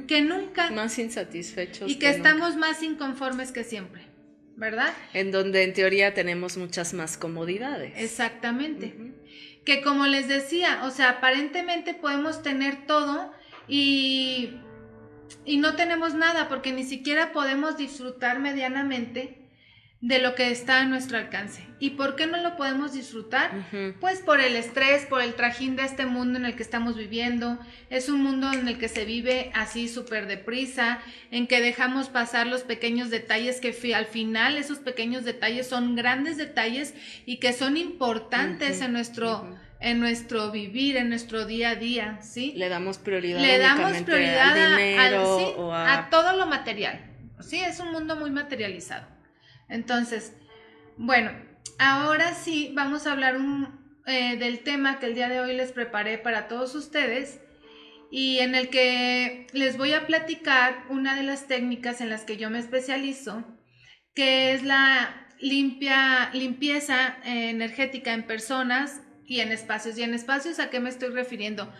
que 0.07 0.21
nunca. 0.21 0.69
Más 0.69 0.99
insatisfechos. 0.99 1.89
Y 1.89 1.95
que, 1.95 2.09
estamos 2.09 2.55
más 2.55 2.83
inconformes 2.83 3.51
que 3.51 3.63
siempre, 3.63 4.03
¿verdad? 4.55 4.93
En 5.13 5.31
donde 5.31 5.63
en 5.63 5.73
teoría 5.73 6.13
tenemos 6.13 6.57
muchas 6.57 6.93
más 6.93 7.17
comodidades. 7.17 7.93
Exactamente. 7.97 8.95
Que 9.65 9.81
como 9.81 10.05
les 10.05 10.27
decía, 10.27 10.81
o 10.83 10.91
sea, 10.91 11.09
aparentemente 11.09 11.95
podemos 11.95 12.43
tener 12.43 12.85
todo 12.85 13.33
y, 13.67 14.51
y 15.43 15.57
no 15.57 15.75
tenemos 15.75 16.13
nada 16.13 16.47
porque 16.49 16.71
ni 16.71 16.83
siquiera 16.83 17.31
podemos 17.31 17.77
disfrutar 17.77 18.39
medianamente 18.39 19.40
de 20.01 20.17
lo 20.17 20.33
que 20.33 20.49
está 20.49 20.79
a 20.79 20.85
nuestro 20.85 21.19
alcance. 21.19 21.63
¿Y 21.79 21.91
por 21.91 22.15
qué 22.15 22.25
no 22.25 22.37
lo 22.41 22.57
podemos 22.57 22.91
disfrutar? 22.91 23.51
Pues 23.99 24.19
por 24.19 24.41
el 24.41 24.55
estrés, 24.55 25.05
por 25.05 25.21
el 25.21 25.35
trajín 25.35 25.75
de 25.75 25.83
este 25.83 26.07
mundo 26.07 26.39
en 26.39 26.45
el 26.45 26.55
que 26.55 26.63
estamos 26.63 26.97
viviendo. 26.97 27.59
Es 27.91 28.09
un 28.09 28.21
mundo 28.21 28.51
en 28.51 28.67
el 28.67 28.79
que 28.79 28.87
se 28.87 29.05
vive 29.05 29.51
así 29.53 29.87
súper 29.87 30.25
deprisa, 30.25 30.99
en 31.29 31.45
que 31.45 31.61
dejamos 31.61 32.09
pasar 32.09 32.47
los 32.47 32.63
pequeños 32.63 33.11
detalles 33.11 33.61
que 33.61 33.93
al 33.93 34.05
final 34.05 34.57
esos 34.57 34.79
pequeños 34.79 35.23
detalles 35.23 35.67
son 35.67 35.95
grandes 35.95 36.37
detalles 36.37 36.95
y 37.27 37.37
que 37.37 37.53
son 37.53 37.77
importantes 37.77 38.81
en 38.81 38.93
nuestro 38.93 39.55
en 39.79 39.99
nuestro 39.99 40.51
vivir, 40.51 40.95
en 40.95 41.09
nuestro 41.09 41.45
día 41.45 41.71
a 41.71 41.75
día, 41.75 42.19
¿sí? 42.21 42.53
Le 42.55 42.69
damos 42.69 42.99
prioridad. 42.99 43.39
Le 43.39 43.57
damos 43.57 43.97
prioridad 44.03 44.55
a, 45.73 45.97
a 45.97 46.09
todo 46.11 46.37
lo 46.37 46.45
material. 46.45 47.03
Sí, 47.39 47.59
es 47.59 47.79
un 47.79 47.91
mundo 47.91 48.15
muy 48.15 48.29
materializado. 48.29 49.07
Entonces, 49.71 50.33
bueno, 50.97 51.31
ahora 51.79 52.35
sí 52.35 52.71
vamos 52.73 53.07
a 53.07 53.13
hablar 53.13 53.37
eh, 54.05 54.35
del 54.37 54.59
tema 54.59 54.99
que 54.99 55.07
el 55.07 55.15
día 55.15 55.29
de 55.29 55.39
hoy 55.39 55.55
les 55.55 55.71
preparé 55.71 56.17
para 56.17 56.49
todos 56.49 56.75
ustedes 56.75 57.39
y 58.11 58.39
en 58.39 58.53
el 58.53 58.69
que 58.69 59.47
les 59.53 59.77
voy 59.77 59.93
a 59.93 60.05
platicar 60.05 60.83
una 60.89 61.15
de 61.15 61.23
las 61.23 61.47
técnicas 61.47 62.01
en 62.01 62.09
las 62.09 62.23
que 62.23 62.35
yo 62.35 62.49
me 62.49 62.59
especializo, 62.59 63.45
que 64.13 64.53
es 64.53 64.63
la 64.63 65.27
limpia, 65.39 66.29
limpieza 66.33 67.17
energética 67.23 68.13
en 68.13 68.27
personas 68.27 69.01
y 69.25 69.39
en 69.39 69.53
espacios. 69.53 69.97
¿Y 69.97 70.03
en 70.03 70.13
espacios 70.13 70.59
a 70.59 70.69
qué 70.69 70.81
me 70.81 70.89
estoy 70.89 71.09
refiriendo? 71.09 71.71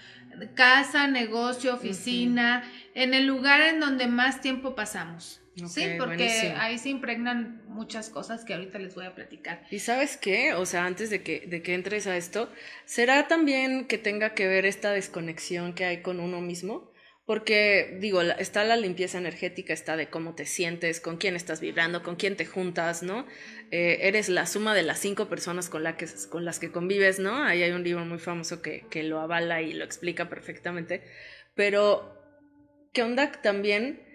Casa, 0.56 1.08
negocio, 1.08 1.76
oficina, 1.76 2.64
en 2.96 3.14
el 3.14 3.26
lugar 3.26 3.60
en 3.60 3.82
donde 3.82 4.08
más 4.08 4.40
tiempo 4.40 4.74
pasamos 4.76 5.42
sí, 5.68 5.86
porque 5.98 6.54
ahí 6.58 6.78
se 6.78 6.90
impregnan 6.90 7.61
muchas 7.72 8.10
cosas 8.10 8.46
que 8.46 8.54
ahorita 8.54 8.80
les 8.80 8.96
voy 8.96 9.06
a 9.06 9.16
platicar. 9.16 9.66
¿Y 9.72 9.80
sabes 9.80 10.18
qué? 10.18 10.54
O 10.54 10.66
sea, 10.66 10.86
antes 10.86 11.10
de 11.10 11.24
que, 11.24 11.48
de 11.48 11.62
que 11.62 11.74
entres 11.74 12.08
a 12.08 12.18
esto, 12.18 12.50
¿será 12.86 13.28
también 13.28 13.88
que 13.88 13.98
tenga 13.98 14.34
que 14.34 14.48
ver 14.48 14.66
esta 14.66 14.92
desconexión 14.92 15.74
que 15.74 15.86
hay 15.86 16.02
con 16.02 16.20
uno 16.20 16.42
mismo? 16.42 16.92
Porque, 17.26 17.98
digo, 18.02 18.22
está 18.22 18.64
la 18.64 18.76
limpieza 18.76 19.18
energética, 19.18 19.74
está 19.74 19.96
de 19.96 20.10
cómo 20.10 20.36
te 20.36 20.46
sientes, 20.46 21.00
con 21.00 21.18
quién 21.18 21.36
estás 21.36 21.62
vibrando, 21.62 22.04
con 22.04 22.16
quién 22.16 22.36
te 22.36 22.46
juntas, 22.46 23.04
¿no? 23.04 23.26
Eh, 23.70 24.00
eres 24.02 24.28
la 24.28 24.46
suma 24.46 24.76
de 24.76 24.84
las 24.84 25.00
cinco 25.00 25.30
personas 25.30 25.70
con, 25.70 25.84
la 25.84 25.96
que, 25.96 26.08
con 26.30 26.44
las 26.44 26.60
que 26.60 26.72
convives, 26.72 27.20
¿no? 27.20 27.44
Ahí 27.44 27.64
hay 27.64 27.72
un 27.72 27.84
libro 27.84 28.04
muy 28.06 28.20
famoso 28.20 28.62
que, 28.62 28.86
que 28.90 29.04
lo 29.04 29.22
avala 29.22 29.62
y 29.62 29.72
lo 29.72 29.86
explica 29.86 30.30
perfectamente. 30.30 31.04
Pero, 31.56 32.18
¿qué 32.92 33.04
onda 33.04 33.32
también? 33.32 34.11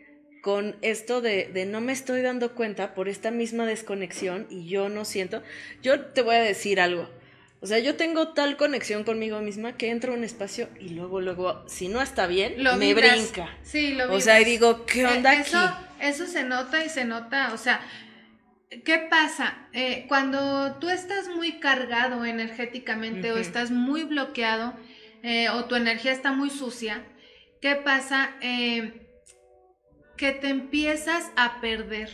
Con 0.47 0.77
esto 0.81 1.21
de, 1.21 1.51
de, 1.53 1.67
no 1.67 1.81
me 1.81 1.93
estoy 1.93 2.23
dando 2.23 2.55
cuenta 2.55 2.95
por 2.95 3.09
esta 3.09 3.33
misma 3.33 3.67
desconexión 3.67 4.47
y 4.49 4.69
yo 4.69 4.89
no 4.89 5.05
siento, 5.05 5.43
yo 5.83 6.03
te 6.03 6.23
voy 6.23 6.37
a 6.37 6.41
decir 6.41 6.79
algo. 6.79 7.11
O 7.61 7.67
sea, 7.67 7.81
yo 7.81 7.97
tengo 7.97 8.29
tal 8.29 8.57
conexión 8.57 9.03
conmigo 9.03 9.41
misma 9.41 9.77
que 9.77 9.91
entro 9.91 10.13
a 10.13 10.17
un 10.17 10.23
espacio 10.23 10.69
y 10.79 10.91
luego, 10.91 11.21
luego, 11.21 11.65
si 11.67 11.89
no 11.89 12.01
está 12.01 12.29
bien, 12.29 12.63
me 12.79 12.95
brinca. 12.95 13.59
Sí, 13.65 13.95
lo 13.95 14.15
O 14.15 14.21
sea, 14.21 14.41
y 14.41 14.45
digo, 14.45 14.87
¿qué 14.87 15.01
eh, 15.01 15.07
onda 15.07 15.35
eso, 15.35 15.59
aquí? 15.59 15.85
Eso 16.01 16.27
se 16.29 16.45
nota 16.45 16.85
y 16.85 16.91
se 16.91 17.05
nota, 17.05 17.53
o 17.53 17.59
sea, 17.59 17.81
¿qué 18.85 18.99
pasa? 19.11 19.67
Eh, 19.73 20.05
cuando 20.07 20.77
tú 20.77 20.91
estás 20.91 21.27
muy 21.27 21.59
cargado 21.59 22.25
energéticamente 22.25 23.33
o 23.33 23.37
estás 23.37 23.73
muy 23.73 24.05
bloqueado 24.05 24.75
eh, 25.25 25.49
o 25.49 25.65
tu 25.65 25.75
energía 25.75 26.13
está 26.13 26.31
muy 26.31 26.51
sucia, 26.51 27.03
¿qué 27.61 27.75
pasa? 27.75 28.31
Eh, 28.43 29.06
que 30.17 30.33
te 30.33 30.49
empiezas 30.49 31.31
a 31.37 31.61
perder, 31.61 32.11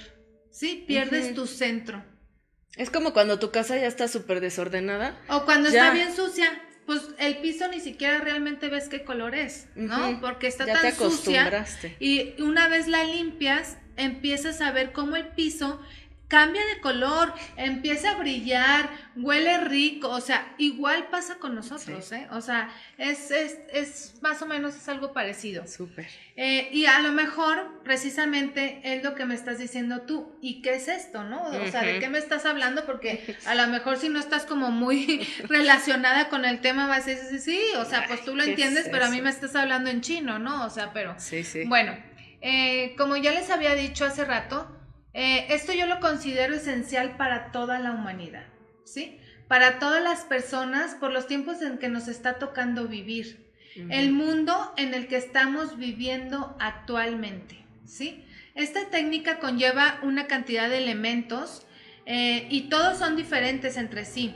¿sí? 0.51 0.85
Pierdes 0.87 1.35
tu 1.35 1.47
centro. 1.47 2.05
Es 2.77 2.91
como 2.91 3.13
cuando 3.13 3.39
tu 3.39 3.51
casa 3.51 3.77
ya 3.77 3.87
está 3.87 4.09
súper 4.09 4.41
desordenada. 4.41 5.19
O 5.29 5.45
cuando 5.45 5.69
está 5.69 5.93
bien 5.93 6.15
sucia, 6.15 6.47
pues 6.87 7.03
el 7.19 7.39
piso 7.39 7.69
ni 7.69 7.81
siquiera 7.81 8.19
realmente 8.19 8.69
ves 8.69 8.89
qué 8.89 9.05
color 9.05 9.35
es, 9.35 9.69
¿no? 9.75 10.21
Porque 10.21 10.47
está 10.47 10.67
ya 10.67 10.75
tan 10.75 10.83
te 10.83 10.89
acostumbraste. 10.89 11.97
Y 12.01 12.41
una 12.41 12.69
vez 12.69 12.89
la 12.89 13.05
limpias, 13.05 13.77
empiezas 13.97 14.61
a 14.61 14.73
ver 14.73 14.93
cómo 14.93 15.17
el 15.17 15.29
piso 15.29 15.81
cambia 16.33 16.65
de 16.65 16.81
color, 16.81 17.35
empieza 17.59 18.13
a 18.13 18.15
brillar, 18.15 18.89
huele 19.17 19.59
rico, 19.59 20.09
o 20.09 20.23
sea, 20.23 20.55
igual 20.57 21.09
pasa 21.11 21.35
con 21.35 21.55
nosotros, 21.55 22.11
¿eh? 22.11 22.27
O 22.31 22.41
sea, 22.41 22.71
es, 22.97 23.31
es, 23.31 23.59
es, 23.71 24.15
más 24.23 24.41
o 24.41 24.47
menos 24.47 24.75
es 24.75 24.89
algo 24.89 25.13
parecido. 25.13 25.67
Súper. 25.67 26.07
Eh, 26.37 26.71
y 26.73 26.87
a 26.87 27.01
lo 27.01 27.13
mejor, 27.13 27.83
precisamente, 27.85 28.81
es 28.83 29.05
lo 29.05 29.15
que 29.15 29.27
me 29.27 29.35
estás 29.35 29.59
diciendo 29.59 30.03
tú. 30.07 30.39
¿Y 30.41 30.63
qué 30.63 30.77
es 30.77 30.89
esto, 30.89 31.23
no? 31.23 31.43
O 31.49 31.71
sea, 31.71 31.83
¿de 31.83 31.99
qué 31.99 32.09
me 32.09 32.17
estás 32.17 32.47
hablando? 32.47 32.87
Porque 32.87 33.37
a 33.47 33.55
lo 33.55 33.67
mejor 33.67 33.99
si 33.99 34.09
no 34.09 34.19
estás 34.19 34.47
como 34.47 34.71
muy 34.71 35.29
relacionada 35.51 36.31
con 36.31 36.47
el 36.47 36.63
tema, 36.63 36.87
vas 36.87 37.07
a 37.09 37.11
decir, 37.11 37.41
sí, 37.41 37.61
o 37.77 37.85
sea, 37.85 38.07
pues 38.09 38.25
tú 38.25 38.35
lo 38.35 38.43
entiendes, 38.43 38.89
pero 38.91 39.05
a 39.05 39.11
mí 39.11 39.21
me 39.21 39.29
estás 39.29 39.55
hablando 39.55 39.91
en 39.91 40.01
chino, 40.01 40.39
¿no? 40.39 40.65
O 40.65 40.71
sea, 40.71 40.95
pero... 40.95 41.15
Sí, 41.19 41.45
sí. 41.45 41.65
Bueno, 41.67 41.95
eh, 42.41 42.95
como 42.97 43.19
ya 43.19 43.33
les 43.33 43.51
había 43.51 43.75
dicho 43.75 44.07
hace 44.07 44.25
rato, 44.25 44.79
eh, 45.15 45.47
esto 45.51 45.73
yo 45.73 45.87
lo 45.87 46.01
considero 46.01 46.55
esencial 46.55 47.17
para 47.17 47.53
toda 47.53 47.79
la 47.79 47.93
humanidad, 47.93 48.47
¿sí? 48.85 49.19
Para 49.49 49.79
todas 49.79 50.03
las 50.03 50.21
personas 50.21 50.95
por 50.95 51.13
los 51.13 51.27
tiempos 51.27 51.61
en 51.61 51.79
que 51.79 51.89
nos 51.89 52.09
está 52.09 52.39
tocando 52.39 52.89
vivir, 52.89 53.43
el 53.89 54.13
mundo 54.13 54.75
en 54.77 54.93
el 54.93 55.09
que 55.09 55.17
estamos 55.17 55.79
viviendo 55.79 56.57
actualmente, 56.61 57.65
¿sí? 57.87 58.25
Esta 58.55 58.91
técnica 58.91 59.39
conlleva 59.39 59.99
una 60.03 60.27
cantidad 60.27 60.69
de 60.69 60.79
elementos 60.79 61.67
eh, 62.05 62.47
y 62.51 62.63
todos 62.63 62.99
son 62.99 63.17
diferentes 63.17 63.77
entre 63.77 64.05
sí. 64.05 64.35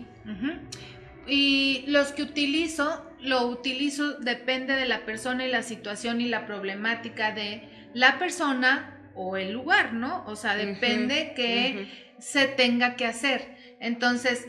Y 1.27 1.85
los 1.89 2.13
que 2.13 2.23
utilizo, 2.23 3.05
lo 3.21 3.47
utilizo 3.47 4.15
depende 4.15 4.75
de 4.75 4.87
la 4.87 5.05
persona 5.05 5.47
y 5.47 5.51
la 5.51 5.63
situación 5.63 6.21
y 6.21 6.29
la 6.29 6.47
problemática 6.47 7.33
de 7.33 7.69
la 7.95 8.19
persona 8.19 8.96
o 9.17 9.37
el 9.37 9.53
lugar, 9.53 9.93
¿no? 9.93 10.25
O 10.27 10.37
sea, 10.37 10.57
depende 10.57 11.33
que 11.35 12.15
se 12.19 12.47
tenga 12.47 12.97
que 12.97 13.07
hacer. 13.07 13.57
Entonces, 13.81 14.47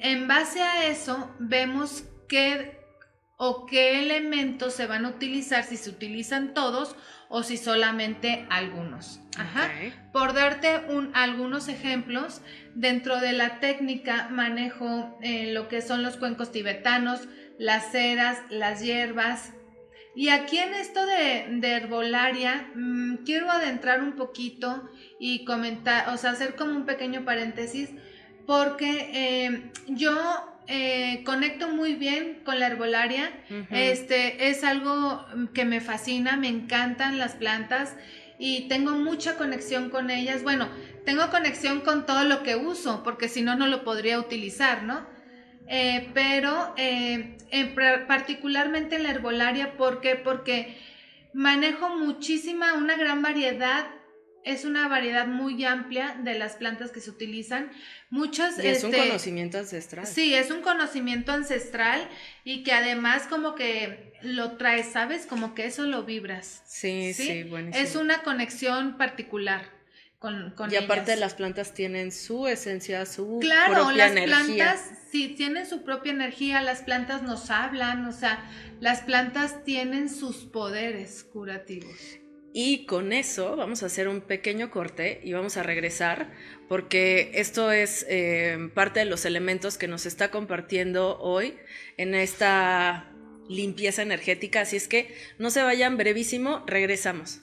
en 0.00 0.28
base 0.28 0.62
a 0.62 0.86
eso, 0.86 1.34
vemos 1.38 2.04
qué 2.28 2.78
o 3.36 3.66
qué 3.66 4.00
elementos 4.00 4.74
se 4.74 4.86
van 4.86 5.04
a 5.04 5.10
utilizar, 5.10 5.62
si 5.62 5.76
se 5.76 5.90
utilizan 5.90 6.54
todos 6.54 6.96
o 7.28 7.44
si 7.44 7.56
solamente 7.56 8.46
algunos. 8.50 9.20
Ajá. 9.36 9.70
Por 10.12 10.34
darte 10.34 10.80
un, 10.88 11.14
algunos 11.14 11.68
ejemplos, 11.68 12.40
dentro 12.74 13.20
de 13.20 13.32
la 13.32 13.60
técnica 13.60 14.28
manejo 14.28 15.16
eh, 15.22 15.52
lo 15.52 15.68
que 15.68 15.82
son 15.82 16.02
los 16.02 16.16
cuencos 16.16 16.50
tibetanos, 16.50 17.28
las 17.58 17.92
ceras, 17.92 18.38
las 18.50 18.82
hierbas, 18.82 19.52
y 20.14 20.30
aquí 20.30 20.58
en 20.58 20.74
esto 20.74 21.04
de, 21.06 21.60
herbolaria, 21.62 22.70
mm, 22.74 23.24
quiero 23.24 23.50
adentrar 23.50 24.02
un 24.02 24.12
poquito 24.12 24.88
y 25.18 25.44
comentar, 25.44 26.08
o 26.10 26.16
sea, 26.16 26.30
hacer 26.30 26.56
como 26.56 26.72
un 26.74 26.86
pequeño 26.86 27.24
paréntesis, 27.24 27.90
porque 28.46 29.10
eh, 29.12 29.70
yo 29.88 30.14
eh, 30.66 31.22
conecto 31.24 31.68
muy 31.68 31.94
bien 31.94 32.42
con 32.44 32.58
la 32.58 32.66
herbolaria. 32.66 33.30
Este 33.70 34.48
es 34.48 34.64
algo 34.64 35.24
que 35.54 35.64
me 35.64 35.80
fascina, 35.80 36.36
me 36.36 36.48
encantan 36.48 37.18
las 37.18 37.34
plantas 37.34 37.94
y 38.38 38.68
tengo 38.68 38.92
mucha 38.92 39.36
conexión 39.36 39.88
con 39.88 40.10
ellas. 40.10 40.42
Bueno, 40.42 40.68
tengo 41.04 41.30
conexión 41.30 41.80
con 41.80 42.06
todo 42.06 42.24
lo 42.24 42.42
que 42.42 42.56
uso, 42.56 43.02
porque 43.02 43.28
si 43.28 43.42
no, 43.42 43.56
no 43.56 43.66
lo 43.66 43.82
podría 43.82 44.18
utilizar, 44.18 44.82
¿no? 44.82 45.06
Eh, 45.68 46.08
pero 46.14 46.74
eh, 46.76 47.36
particularmente 48.06 48.96
en 48.96 49.02
la 49.02 49.10
herbolaria, 49.10 49.76
¿por 49.76 50.00
qué? 50.00 50.16
Porque 50.16 50.76
manejo 51.34 51.96
muchísima, 51.96 52.74
una 52.74 52.96
gran 52.96 53.20
variedad, 53.22 53.86
es 54.44 54.64
una 54.64 54.88
variedad 54.88 55.26
muy 55.26 55.62
amplia 55.64 56.16
de 56.22 56.38
las 56.38 56.56
plantas 56.56 56.90
que 56.90 57.00
se 57.00 57.10
utilizan. 57.10 57.70
Muchas... 58.08 58.58
es 58.58 58.82
un 58.82 58.94
este, 58.94 59.06
conocimiento 59.06 59.58
ancestral. 59.58 60.06
Sí, 60.06 60.34
es 60.34 60.50
un 60.50 60.62
conocimiento 60.62 61.32
ancestral 61.32 62.08
y 62.44 62.62
que 62.62 62.72
además 62.72 63.26
como 63.28 63.54
que 63.54 64.14
lo 64.22 64.56
traes, 64.56 64.86
¿sabes? 64.92 65.26
Como 65.26 65.54
que 65.54 65.66
eso 65.66 65.84
lo 65.84 66.04
vibras. 66.04 66.62
Sí, 66.66 67.12
sí, 67.12 67.26
sí 67.26 67.42
buenísimo. 67.44 67.84
Es 67.84 67.94
una 67.94 68.22
conexión 68.22 68.96
particular 68.96 69.77
con, 70.18 70.52
y 70.70 70.76
aparte 70.76 71.14
las 71.16 71.34
plantas 71.34 71.74
tienen 71.74 72.10
su 72.10 72.48
esencia, 72.48 73.06
su 73.06 73.38
claro, 73.40 73.84
propia 73.84 74.08
las 74.08 74.24
plantas 74.24 74.90
sí 75.12 75.28
tienen 75.36 75.64
su 75.64 75.84
propia 75.84 76.10
energía, 76.12 76.60
las 76.60 76.82
plantas 76.82 77.22
nos 77.22 77.50
hablan, 77.50 78.04
o 78.04 78.12
sea, 78.12 78.44
las 78.80 79.02
plantas 79.02 79.64
tienen 79.64 80.08
sus 80.10 80.38
poderes 80.44 81.22
curativos. 81.22 82.18
Y 82.52 82.86
con 82.86 83.12
eso 83.12 83.54
vamos 83.54 83.82
a 83.82 83.86
hacer 83.86 84.08
un 84.08 84.20
pequeño 84.20 84.70
corte 84.70 85.20
y 85.22 85.32
vamos 85.34 85.56
a 85.56 85.62
regresar 85.62 86.32
porque 86.68 87.30
esto 87.34 87.70
es 87.70 88.04
eh, 88.08 88.70
parte 88.74 89.00
de 89.00 89.06
los 89.06 89.24
elementos 89.24 89.78
que 89.78 89.86
nos 89.86 90.06
está 90.06 90.32
compartiendo 90.32 91.18
hoy 91.20 91.54
en 91.96 92.14
esta 92.14 93.12
limpieza 93.48 94.02
energética. 94.02 94.62
Así 94.62 94.76
es 94.76 94.88
que 94.88 95.14
no 95.38 95.50
se 95.50 95.62
vayan 95.62 95.96
brevísimo, 95.96 96.64
regresamos. 96.66 97.42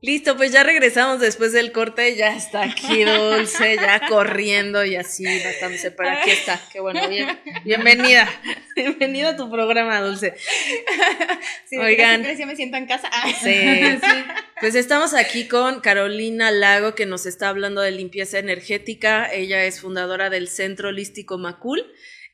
Listo, 0.00 0.36
pues 0.36 0.52
ya 0.52 0.62
regresamos 0.62 1.18
después 1.18 1.52
del 1.52 1.72
corte, 1.72 2.14
ya 2.14 2.36
está 2.36 2.62
aquí 2.62 3.02
Dulce, 3.04 3.74
ya 3.74 4.06
corriendo 4.08 4.84
y 4.84 4.94
así 4.94 5.24
matándose, 5.24 5.90
pero 5.90 6.10
aquí 6.10 6.30
está, 6.30 6.60
qué 6.72 6.78
bueno, 6.78 7.08
bien, 7.08 7.36
bienvenida, 7.64 8.28
bienvenida 8.76 9.30
a 9.30 9.36
tu 9.36 9.50
programa 9.50 10.00
Dulce. 10.00 10.36
Oigan, 11.80 12.22
yo 12.36 12.46
me 12.46 12.54
siento 12.54 12.76
en 12.76 12.86
casa. 12.86 13.10
Sí. 13.42 13.98
pues 14.60 14.76
estamos 14.76 15.14
aquí 15.14 15.48
con 15.48 15.80
Carolina 15.80 16.52
Lago 16.52 16.94
que 16.94 17.04
nos 17.04 17.26
está 17.26 17.48
hablando 17.48 17.80
de 17.80 17.90
limpieza 17.90 18.38
energética, 18.38 19.28
ella 19.32 19.64
es 19.64 19.80
fundadora 19.80 20.30
del 20.30 20.46
Centro 20.46 20.90
Holístico 20.90 21.38
Macul 21.38 21.84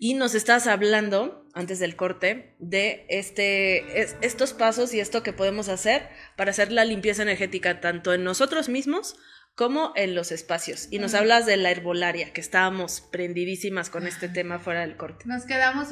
y 0.05 0.13
nos 0.13 0.35
estás 0.35 0.67
hablando, 0.67 1.49
antes 1.55 1.79
del 1.79 1.97
corte, 1.97 2.57
de 2.59 3.07
este, 3.09 4.03
estos 4.21 4.53
pasos 4.53 4.93
y 4.93 5.01
esto 5.01 5.23
que 5.23 5.33
podemos 5.33 5.71
hacer 5.71 6.11
para 6.37 6.51
hacer 6.51 6.71
la 6.71 6.85
limpieza 6.85 7.23
energética 7.23 7.81
tanto 7.81 8.13
en 8.13 8.23
nosotros 8.23 8.69
mismos 8.69 9.17
como 9.55 9.95
en 9.97 10.15
los 10.15 10.31
espacios. 10.31 10.89
Y 10.91 10.99
nos 10.99 11.15
hablas 11.15 11.47
de 11.47 11.57
la 11.57 11.71
herbolaria, 11.71 12.35
que 12.35 12.43
estábamos 12.43 13.01
prendidísimas 13.01 13.89
con 13.89 14.07
este 14.07 14.29
tema 14.29 14.59
fuera 14.59 14.81
del 14.81 14.99
corte. 14.99 15.25
Nos 15.27 15.47
quedamos 15.47 15.89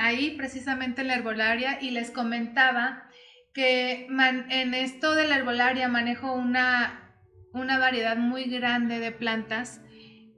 ahí 0.00 0.32
precisamente 0.36 1.02
en 1.02 1.06
la 1.06 1.14
herbolaria 1.14 1.80
y 1.80 1.92
les 1.92 2.10
comentaba 2.10 3.08
que 3.52 4.08
en 4.08 4.74
esto 4.74 5.14
de 5.14 5.28
la 5.28 5.36
herbolaria 5.36 5.86
manejo 5.86 6.34
una, 6.34 7.22
una 7.52 7.78
variedad 7.78 8.16
muy 8.16 8.46
grande 8.46 8.98
de 8.98 9.12
plantas 9.12 9.80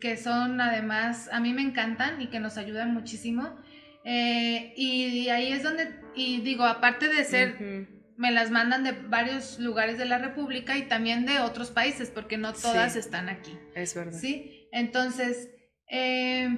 que 0.00 0.16
son 0.16 0.60
además, 0.60 1.28
a 1.32 1.40
mí 1.40 1.52
me 1.52 1.62
encantan 1.62 2.20
y 2.20 2.28
que 2.28 2.40
nos 2.40 2.58
ayudan 2.58 2.92
muchísimo. 2.92 3.56
Eh, 4.04 4.72
y, 4.76 5.28
ahí 5.30 5.52
es 5.52 5.62
donde, 5.62 6.00
y 6.14 6.40
digo, 6.40 6.64
aparte 6.64 7.08
de 7.08 7.24
ser, 7.24 7.88
me 8.16 8.30
las 8.30 8.50
mandan 8.50 8.84
de 8.84 8.92
varios 8.92 9.58
lugares 9.58 9.98
de 9.98 10.04
la 10.04 10.18
República 10.18 10.76
y 10.78 10.82
también 10.82 11.26
de 11.26 11.40
otros 11.40 11.70
países, 11.70 12.10
porque 12.10 12.38
no 12.38 12.52
todas 12.52 12.96
están 12.96 13.28
aquí. 13.28 13.58
Es 13.74 13.94
verdad. 13.94 14.18
Sí, 14.18 14.68
entonces, 14.72 15.50
eh, 15.90 16.56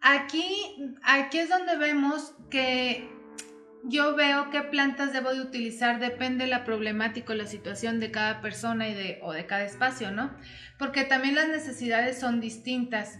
aquí, 0.00 0.48
aquí 1.02 1.38
es 1.38 1.48
donde 1.48 1.76
vemos 1.76 2.34
que 2.50 3.08
yo 3.84 4.14
veo 4.14 4.50
qué 4.50 4.62
plantas 4.62 5.12
debo 5.12 5.32
de 5.34 5.40
utilizar, 5.40 5.98
depende 5.98 6.44
de 6.44 6.50
la 6.50 6.64
problemática 6.64 7.32
o 7.32 7.36
la 7.36 7.46
situación 7.46 8.00
de 8.00 8.10
cada 8.10 8.40
persona 8.40 8.88
y 8.88 8.94
de, 8.94 9.18
o 9.22 9.32
de 9.32 9.46
cada 9.46 9.64
espacio, 9.64 10.10
¿no? 10.10 10.36
Porque 10.78 11.04
también 11.04 11.34
las 11.34 11.48
necesidades 11.48 12.18
son 12.18 12.40
distintas. 12.40 13.18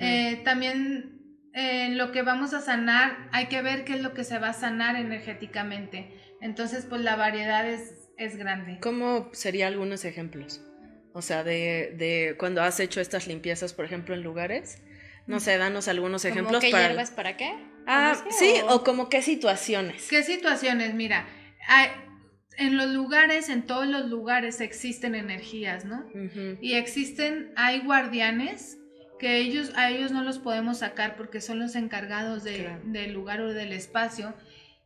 Eh, 0.00 0.42
también 0.44 1.22
eh, 1.54 1.90
lo 1.94 2.12
que 2.12 2.22
vamos 2.22 2.52
a 2.52 2.60
sanar, 2.60 3.28
hay 3.32 3.46
que 3.46 3.62
ver 3.62 3.84
qué 3.84 3.94
es 3.94 4.02
lo 4.02 4.12
que 4.12 4.24
se 4.24 4.38
va 4.38 4.50
a 4.50 4.52
sanar 4.52 4.96
energéticamente. 4.96 6.14
Entonces, 6.40 6.86
pues 6.86 7.00
la 7.00 7.16
variedad 7.16 7.66
es, 7.66 8.10
es 8.18 8.36
grande. 8.36 8.78
¿Cómo 8.80 9.30
serían 9.32 9.72
algunos 9.72 10.04
ejemplos? 10.04 10.62
O 11.14 11.22
sea, 11.22 11.44
de, 11.44 11.94
de 11.96 12.36
cuando 12.38 12.62
has 12.62 12.80
hecho 12.80 13.00
estas 13.00 13.26
limpiezas, 13.26 13.72
por 13.72 13.84
ejemplo, 13.84 14.14
en 14.14 14.22
lugares. 14.22 14.82
No 15.26 15.40
sé, 15.40 15.56
danos 15.56 15.88
algunos 15.88 16.24
ejemplos. 16.24 16.60
¿Qué 16.60 16.70
para... 16.70 17.04
para 17.14 17.36
qué? 17.36 17.54
Ah, 17.86 18.14
sí, 18.30 18.54
o... 18.68 18.82
como 18.84 19.08
qué 19.08 19.22
situaciones. 19.22 20.08
¿Qué 20.08 20.22
situaciones? 20.22 20.94
Mira, 20.94 21.26
en 22.56 22.76
los 22.76 22.90
lugares, 22.90 23.48
en 23.48 23.62
todos 23.62 23.86
los 23.86 24.06
lugares 24.06 24.60
existen 24.60 25.14
energías, 25.14 25.84
¿no? 25.84 26.04
Y 26.60 26.74
existen, 26.74 27.52
hay 27.56 27.80
guardianes 27.80 28.78
que 29.18 29.38
ellos, 29.38 29.72
a 29.76 29.90
ellos 29.90 30.10
no 30.10 30.24
los 30.24 30.38
podemos 30.38 30.78
sacar 30.78 31.16
porque 31.16 31.40
son 31.40 31.60
los 31.60 31.76
encargados 31.76 32.44
del 32.44 33.12
lugar 33.12 33.40
o 33.40 33.52
del 33.52 33.72
espacio 33.72 34.34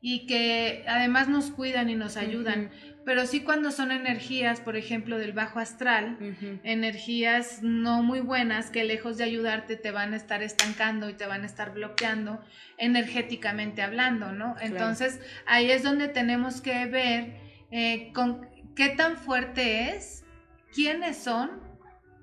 y 0.00 0.26
que 0.26 0.84
además 0.86 1.28
nos 1.28 1.50
cuidan 1.50 1.88
y 1.90 1.96
nos 1.96 2.16
ayudan. 2.16 2.70
Pero 3.06 3.24
sí 3.24 3.42
cuando 3.42 3.70
son 3.70 3.92
energías, 3.92 4.60
por 4.60 4.76
ejemplo, 4.76 5.16
del 5.16 5.32
bajo 5.32 5.60
astral, 5.60 6.18
energías 6.64 7.62
no 7.62 8.02
muy 8.02 8.18
buenas 8.18 8.70
que 8.70 8.82
lejos 8.82 9.16
de 9.16 9.22
ayudarte 9.22 9.76
te 9.76 9.92
van 9.92 10.12
a 10.12 10.16
estar 10.16 10.42
estancando 10.42 11.08
y 11.08 11.14
te 11.14 11.24
van 11.24 11.44
a 11.44 11.46
estar 11.46 11.72
bloqueando 11.72 12.40
energéticamente 12.78 13.80
hablando, 13.80 14.32
¿no? 14.32 14.56
Entonces 14.60 15.20
ahí 15.46 15.70
es 15.70 15.84
donde 15.84 16.08
tenemos 16.08 16.60
que 16.60 16.86
ver 16.86 17.36
eh, 17.70 18.10
con 18.12 18.48
qué 18.74 18.88
tan 18.88 19.16
fuerte 19.16 19.90
es, 19.90 20.24
quiénes 20.74 21.16
son, 21.16 21.62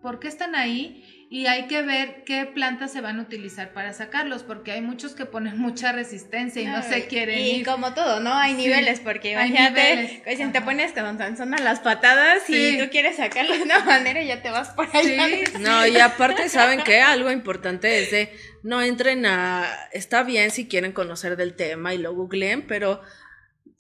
por 0.02 0.20
qué 0.20 0.28
están 0.28 0.54
ahí 0.54 1.02
y 1.34 1.48
hay 1.48 1.66
que 1.66 1.82
ver 1.82 2.24
qué 2.26 2.46
plantas 2.46 2.94
se 2.94 3.02
van 3.02 3.18
a 3.18 3.24
utilizar 3.24 3.74
para 3.74 3.92
sacarlos, 3.94 4.44
porque 4.44 4.72
hay 4.72 4.82
muchos 4.82 5.16
que 5.16 5.26
ponen 5.26 5.58
mucha 5.60 5.92
resistencia 5.92 6.62
y 6.62 6.66
no, 6.66 6.84
se 6.84 7.08
quieren. 7.08 7.40
Y 7.40 7.64
como 7.64 7.96
todo, 7.96 8.20
¿no? 8.20 8.36
Hay 8.36 8.54
niveles, 8.54 9.00
porque 9.00 9.32
imagínate, 9.32 10.22
pues, 10.24 10.38
si 10.38 10.46
te 10.52 10.62
pones 10.62 10.92
con 10.92 11.36
son 11.36 11.56
a 11.56 11.58
las 11.58 11.80
patadas 11.80 12.48
y 12.48 12.78
tú 12.78 12.88
quieres 12.92 13.16
sacarlo 13.16 13.58
de 13.58 13.64
una 13.64 13.84
manera 13.84 14.22
y 14.22 14.28
ya 14.28 14.44
te 14.44 14.52
vas 14.52 14.70
por 14.70 14.88
allá. 14.96 15.28
No, 15.60 15.88
y 15.88 15.98
aparte, 15.98 16.50
¿saben 16.50 16.84
qué? 16.84 17.02
Algo 17.02 17.32
importante 17.32 18.04
es 18.04 18.12
de 18.12 18.32
no 18.62 18.84
entren 18.84 19.26
a. 19.26 19.68
Está 19.92 20.22
bien 20.22 20.52
si 20.52 20.68
quieren 20.68 20.92
conocer 20.92 21.36
del 21.36 21.56
tema 21.56 21.96
y 21.96 21.98
lo 21.98 22.14
googleen, 22.14 22.62
pero. 22.68 23.02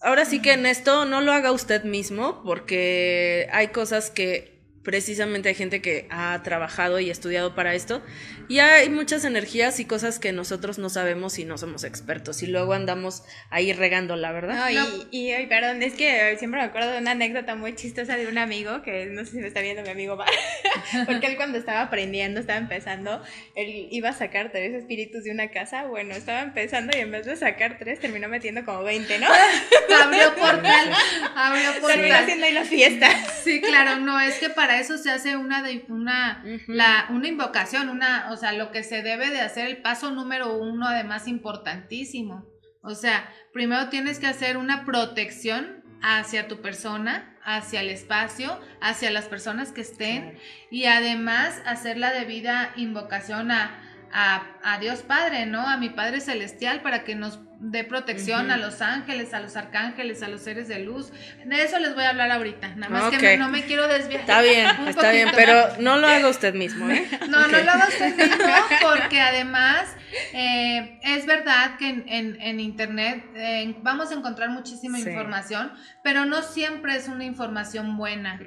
Ahora 0.01 0.25
sí 0.25 0.41
que 0.41 0.53
en 0.53 0.65
esto 0.65 1.05
no 1.05 1.21
lo 1.21 1.31
haga 1.31 1.53
usted 1.53 1.83
mismo 1.83 2.41
porque 2.43 3.47
hay 3.53 3.67
cosas 3.67 4.09
que 4.09 4.52
precisamente 4.83 5.49
hay 5.49 5.55
gente 5.55 5.81
que 5.81 6.07
ha 6.09 6.41
trabajado 6.43 6.99
y 6.99 7.09
estudiado 7.09 7.55
para 7.55 7.73
esto 7.73 8.01
y 8.47 8.59
hay 8.59 8.89
muchas 8.89 9.25
energías 9.25 9.79
y 9.79 9.85
cosas 9.85 10.19
que 10.19 10.31
nosotros 10.31 10.79
no 10.79 10.89
sabemos 10.89 11.39
y 11.39 11.45
no 11.45 11.57
somos 11.57 11.83
expertos 11.83 12.43
y 12.43 12.47
luego 12.47 12.73
andamos 12.73 13.23
ahí 13.49 13.73
regando, 13.73 14.15
la 14.15 14.31
verdad. 14.31 14.69
y, 15.11 15.31
y, 15.31 15.47
perdón, 15.47 15.81
es 15.83 15.93
que 15.93 16.35
siempre 16.37 16.59
me 16.59 16.67
acuerdo 16.67 16.91
de 16.91 16.99
una 16.99 17.11
anécdota 17.11 17.55
muy 17.55 17.75
chistosa 17.75 18.17
de 18.17 18.27
un 18.27 18.37
amigo 18.37 18.81
que 18.81 19.07
no 19.07 19.25
sé 19.25 19.31
si 19.31 19.37
me 19.37 19.47
está 19.47 19.61
viendo 19.61 19.83
mi 19.83 19.89
amigo 19.89 20.17
porque 21.05 21.27
él 21.27 21.35
cuando 21.35 21.57
estaba 21.57 21.81
aprendiendo, 21.81 22.39
estaba 22.39 22.59
empezando, 22.59 23.21
él 23.55 23.87
iba 23.91 24.09
a 24.09 24.13
sacar 24.13 24.51
tres 24.51 24.73
espíritus 24.73 25.23
de 25.23 25.31
una 25.31 25.49
casa, 25.49 25.85
bueno, 25.85 26.13
estaba 26.13 26.41
empezando 26.41 26.95
y 26.97 27.01
en 27.01 27.11
vez 27.11 27.25
de 27.25 27.35
sacar 27.35 27.77
tres 27.79 27.99
terminó 27.99 28.27
metiendo 28.27 28.63
como 28.65 28.83
20, 28.83 29.19
¿no? 29.19 29.27
abrió 30.03 30.35
portal, 30.35 30.91
abrió 31.35 31.71
portal. 31.79 31.95
Terminó 31.95 32.15
haciendo 32.15 32.45
ahí 32.45 32.53
la 32.53 32.65
fiesta. 32.65 33.09
Sí, 33.43 33.61
claro, 33.61 33.99
no, 33.99 34.19
es 34.19 34.35
que 34.35 34.49
para 34.49 34.79
eso 34.79 34.97
se 34.97 35.11
hace 35.11 35.37
una, 35.37 35.63
una, 35.87 36.43
la, 36.67 37.07
una 37.09 37.27
invocación, 37.27 37.89
una, 37.89 38.31
o 38.31 38.37
sea, 38.37 38.42
lo 38.51 38.71
que 38.71 38.83
se 38.83 39.01
debe 39.01 39.29
de 39.29 39.41
hacer, 39.41 39.67
el 39.67 39.81
paso 39.81 40.11
número 40.11 40.57
uno, 40.57 40.87
además 40.87 41.27
importantísimo. 41.27 42.45
O 42.81 42.95
sea, 42.95 43.29
primero 43.53 43.89
tienes 43.89 44.19
que 44.19 44.27
hacer 44.27 44.57
una 44.57 44.83
protección 44.83 45.83
hacia 46.01 46.49
tu 46.49 46.61
persona, 46.61 47.37
hacia 47.43 47.79
el 47.81 47.89
espacio, 47.89 48.59
hacia 48.81 49.09
las 49.09 49.25
personas 49.25 49.71
que 49.71 49.81
estén 49.81 50.37
y 50.69 50.85
además 50.85 51.61
hacer 51.65 51.97
la 51.97 52.11
debida 52.11 52.73
invocación 52.75 53.51
a, 53.51 53.79
a, 54.13 54.43
a, 54.63 54.77
Dios 54.79 54.99
Padre, 55.01 55.45
¿no? 55.47 55.67
A 55.67 55.77
mi 55.77 55.89
Padre 55.89 56.21
Celestial 56.21 56.81
para 56.81 57.03
que 57.03 57.15
nos 57.15 57.39
de 57.63 57.85
protección 57.85 58.51
a 58.51 58.57
los 58.57 58.81
ángeles, 58.81 59.33
a 59.33 59.39
los 59.39 59.55
arcángeles, 59.55 60.21
a 60.21 60.27
los 60.27 60.41
seres 60.41 60.67
de 60.67 60.79
luz. 60.79 61.11
De 61.45 61.63
eso 61.63 61.79
les 61.79 61.95
voy 61.95 62.03
a 62.03 62.09
hablar 62.09 62.29
ahorita, 62.31 62.75
nada 62.75 62.89
más 62.89 63.17
que 63.17 63.37
no 63.37 63.49
me 63.49 63.63
quiero 63.63 63.87
desviar. 63.87 64.21
Está 64.21 64.41
bien, 64.41 64.67
está 64.87 65.11
bien, 65.11 65.29
pero 65.33 65.69
no 65.79 65.97
lo 65.97 66.07
haga 66.07 66.27
usted 66.27 66.53
mismo, 66.53 66.89
¿eh? 66.89 67.07
No, 67.29 67.47
no 67.47 67.57
lo 67.59 67.71
haga 67.71 67.87
usted 67.87 68.15
mismo 68.17 68.45
porque 68.81 69.21
además 69.21 69.95
eh, 70.33 70.99
es 71.03 71.25
verdad 71.25 71.77
que 71.77 71.87
en, 72.05 72.59
internet 72.59 73.23
eh, 73.35 73.75
vamos 73.81 74.11
a 74.11 74.15
encontrar 74.15 74.49
muchísima 74.49 74.99
información, 74.99 75.71
pero 76.03 76.25
no 76.25 76.41
siempre 76.41 76.97
es 76.97 77.07
una 77.07 77.23
información 77.23 77.95
buena. 77.95 78.39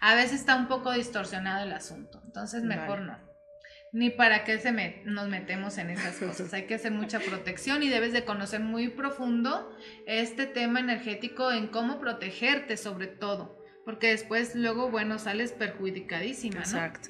A 0.00 0.14
veces 0.16 0.40
está 0.40 0.56
un 0.56 0.66
poco 0.66 0.92
distorsionado 0.92 1.64
el 1.64 1.72
asunto, 1.72 2.20
entonces 2.26 2.64
mejor 2.64 3.02
no 3.02 3.27
ni 3.92 4.10
para 4.10 4.44
qué 4.44 4.58
se 4.58 4.72
nos 5.04 5.28
metemos 5.28 5.78
en 5.78 5.90
esas 5.90 6.16
cosas. 6.18 6.52
Hay 6.52 6.64
que 6.64 6.74
hacer 6.74 6.92
mucha 6.92 7.20
protección 7.20 7.82
y 7.82 7.88
debes 7.88 8.12
de 8.12 8.24
conocer 8.24 8.60
muy 8.60 8.88
profundo 8.88 9.74
este 10.06 10.46
tema 10.46 10.80
energético 10.80 11.52
en 11.52 11.68
cómo 11.68 11.98
protegerte 12.00 12.76
sobre 12.76 13.06
todo, 13.06 13.64
porque 13.84 14.08
después 14.08 14.54
luego, 14.54 14.90
bueno, 14.90 15.18
sales 15.18 15.52
perjudicadísima, 15.52 16.56
¿no? 16.56 16.62
Exacto. 16.62 17.08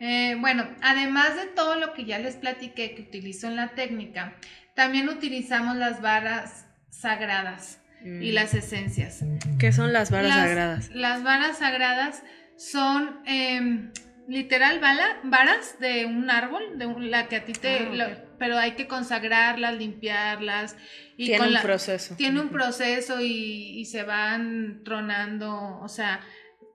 Eh, 0.00 0.36
bueno, 0.40 0.66
además 0.82 1.36
de 1.36 1.46
todo 1.46 1.76
lo 1.76 1.92
que 1.94 2.04
ya 2.04 2.18
les 2.18 2.36
platiqué 2.36 2.94
que 2.94 3.02
utilizo 3.02 3.46
en 3.46 3.56
la 3.56 3.70
técnica, 3.70 4.36
también 4.74 5.08
utilizamos 5.08 5.76
las 5.76 6.02
varas 6.02 6.66
sagradas 6.90 7.80
y 8.04 8.30
mm. 8.30 8.34
las 8.34 8.54
esencias. 8.54 9.24
¿Qué 9.58 9.72
son 9.72 9.92
las 9.92 10.10
varas 10.10 10.34
sagradas? 10.34 10.90
Las 10.90 11.22
varas 11.22 11.58
sagradas 11.58 12.22
son... 12.56 13.20
Em, 13.24 13.92
literal 14.28 14.80
bala, 14.80 15.20
varas 15.24 15.78
de 15.80 16.06
un 16.06 16.30
árbol, 16.30 16.78
de 16.78 16.86
la 17.08 17.28
que 17.28 17.36
a 17.36 17.44
ti 17.44 17.52
te... 17.52 17.88
Ah, 18.00 18.24
pero 18.38 18.58
hay 18.58 18.72
que 18.72 18.86
consagrarlas, 18.86 19.74
limpiarlas. 19.74 20.76
Y 21.16 21.26
tiene 21.26 21.48
un 21.48 21.62
proceso. 21.62 22.16
Tiene 22.16 22.40
un 22.40 22.48
proceso 22.48 23.20
y, 23.20 23.84
se 23.84 24.02
van 24.02 24.82
tronando, 24.84 25.78
o 25.80 25.88
sea, 25.88 26.20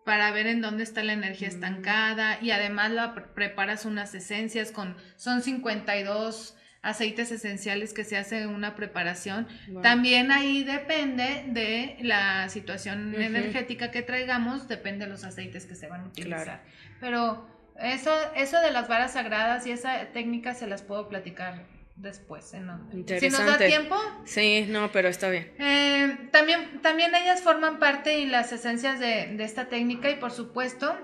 para 0.05 0.31
ver 0.31 0.47
en 0.47 0.61
dónde 0.61 0.83
está 0.83 1.03
la 1.03 1.13
energía 1.13 1.49
mm. 1.49 1.51
estancada 1.51 2.39
y 2.41 2.51
además 2.51 2.91
la 2.91 3.13
preparas 3.35 3.85
unas 3.85 4.15
esencias 4.15 4.71
con, 4.71 4.95
son 5.17 5.41
52 5.41 6.55
aceites 6.81 7.31
esenciales 7.31 7.93
que 7.93 8.03
se 8.03 8.17
hace 8.17 8.47
una 8.47 8.75
preparación. 8.75 9.47
También 9.81 10.31
ahí 10.31 10.63
depende 10.63 11.43
de 11.47 11.97
la 12.01 12.47
situación 12.49 13.13
energética 13.15 13.91
que 13.91 14.01
traigamos, 14.01 14.67
depende 14.67 15.05
de 15.05 15.11
los 15.11 15.23
aceites 15.23 15.65
que 15.65 15.75
se 15.75 15.87
van 15.87 16.01
a 16.01 16.05
utilizar. 16.07 16.63
Pero 16.99 17.47
eso, 17.79 18.11
eso 18.35 18.59
de 18.59 18.71
las 18.71 18.87
varas 18.87 19.13
sagradas 19.13 19.65
y 19.67 19.71
esa 19.71 20.05
técnica 20.07 20.53
se 20.53 20.67
las 20.67 20.81
puedo 20.81 21.09
platicar 21.09 21.65
después. 21.95 22.45
Si 22.45 22.59
nos 22.59 23.45
da 23.45 23.57
tiempo. 23.57 23.95
Sí, 24.25 24.65
no, 24.69 24.91
pero 24.91 25.09
está 25.09 25.29
bien. 25.29 25.51
Eh, 25.59 26.29
también, 26.31 26.81
también 26.81 27.13
ellas 27.13 27.41
forman 27.41 27.79
parte 27.79 28.19
y 28.19 28.25
las 28.25 28.53
esencias 28.53 28.99
de, 28.99 29.35
de 29.35 29.43
esta 29.43 29.67
técnica 29.67 30.09
y 30.09 30.15
por 30.15 30.31
supuesto 30.31 30.97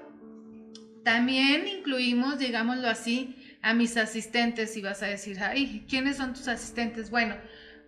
también 1.03 1.67
incluimos, 1.67 2.39
digámoslo 2.39 2.87
así, 2.87 3.44
a 3.65 3.73
mis 3.73 3.97
asistentes 3.97 4.77
y 4.77 4.81
vas 4.83 5.01
a 5.01 5.07
decir, 5.07 5.39
ay, 5.41 5.83
¿quiénes 5.89 6.17
son 6.17 6.35
tus 6.35 6.47
asistentes? 6.47 7.09
Bueno, 7.09 7.35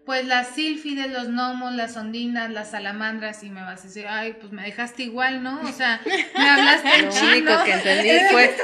pues 0.08 0.26
las 0.26 0.56
sílfides, 0.56 1.12
los 1.12 1.28
gnomos, 1.28 1.72
las 1.72 1.96
ondinas, 1.98 2.50
las 2.50 2.72
salamandras 2.72 3.44
y 3.44 3.52
me 3.52 3.62
vas 3.62 3.82
a 3.82 3.84
decir, 3.84 4.08
ay, 4.10 4.36
pues 4.40 4.52
me 4.52 4.64
dejaste 4.64 5.04
igual, 5.04 5.44
¿no? 5.44 5.62
O 5.62 5.72
sea, 5.72 6.02
me 6.36 6.50
hablaste 6.50 6.96
en 6.98 7.10
chino. 7.10 7.26
Lo 7.26 7.38
único 7.38 7.64
que 7.64 7.74
entendí 7.74 8.10
fue, 8.32 8.58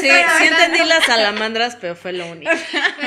sí, 0.00 0.08
sí 0.38 0.46
entendí 0.46 0.78
las 0.88 1.04
salamandras, 1.04 1.76
pero 1.76 1.94
fue 1.94 2.14
lo 2.14 2.26
único. 2.28 2.50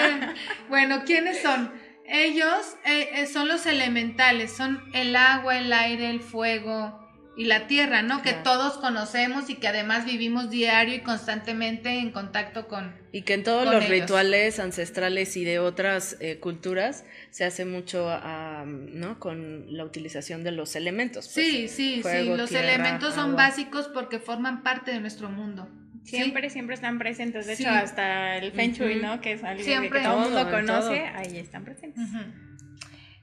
bueno, 0.69 1.01
¿quiénes 1.03 1.41
son? 1.41 1.73
Ellos 2.05 2.77
eh, 2.85 3.09
eh, 3.13 3.25
son 3.25 3.47
los 3.47 3.65
elementales, 3.65 4.55
son 4.55 4.83
el 4.93 5.15
agua, 5.15 5.57
el 5.57 5.73
aire, 5.73 6.11
el 6.11 6.19
fuego, 6.19 7.00
y 7.35 7.45
la 7.45 7.67
tierra, 7.67 8.01
¿no? 8.01 8.21
Que 8.21 8.33
todos 8.33 8.77
conocemos 8.77 9.49
y 9.49 9.55
que 9.55 9.67
además 9.67 10.05
vivimos 10.05 10.49
diario 10.49 10.95
y 10.95 10.99
constantemente 10.99 11.99
en 11.99 12.11
contacto 12.11 12.67
con. 12.67 12.93
Y 13.13 13.21
que 13.21 13.33
en 13.33 13.43
todos 13.43 13.65
los 13.65 13.87
rituales 13.87 14.59
ancestrales 14.59 15.37
y 15.37 15.45
de 15.45 15.59
otras 15.59 16.17
eh, 16.19 16.39
culturas 16.39 17.05
se 17.29 17.45
hace 17.45 17.65
mucho, 17.65 18.09
¿no? 18.65 19.19
Con 19.19 19.75
la 19.75 19.85
utilización 19.85 20.43
de 20.43 20.51
los 20.51 20.75
elementos. 20.75 21.31
Pues, 21.33 21.47
sí, 21.47 21.67
sí, 21.67 22.03
sí. 22.03 22.25
Los 22.25 22.51
elementos 22.51 23.13
son 23.13 23.35
básicos 23.35 23.87
porque 23.87 24.19
forman 24.19 24.61
parte 24.63 24.91
de 24.91 24.99
nuestro 24.99 25.29
mundo. 25.29 25.69
Siempre, 26.03 26.49
siempre 26.49 26.75
están 26.75 26.97
presentes. 26.97 27.45
De 27.47 27.53
hecho, 27.53 27.69
hasta 27.69 28.37
el 28.37 28.51
Feng 28.51 28.73
Shui, 28.73 28.95
¿no? 28.95 29.21
Que 29.21 29.33
es 29.33 29.43
algo 29.43 29.63
que 29.63 29.99
todo 30.01 30.25
el 30.25 30.31
mundo 30.31 30.51
conoce, 30.51 31.05
ahí 31.15 31.37
están 31.37 31.63
presentes. 31.63 32.03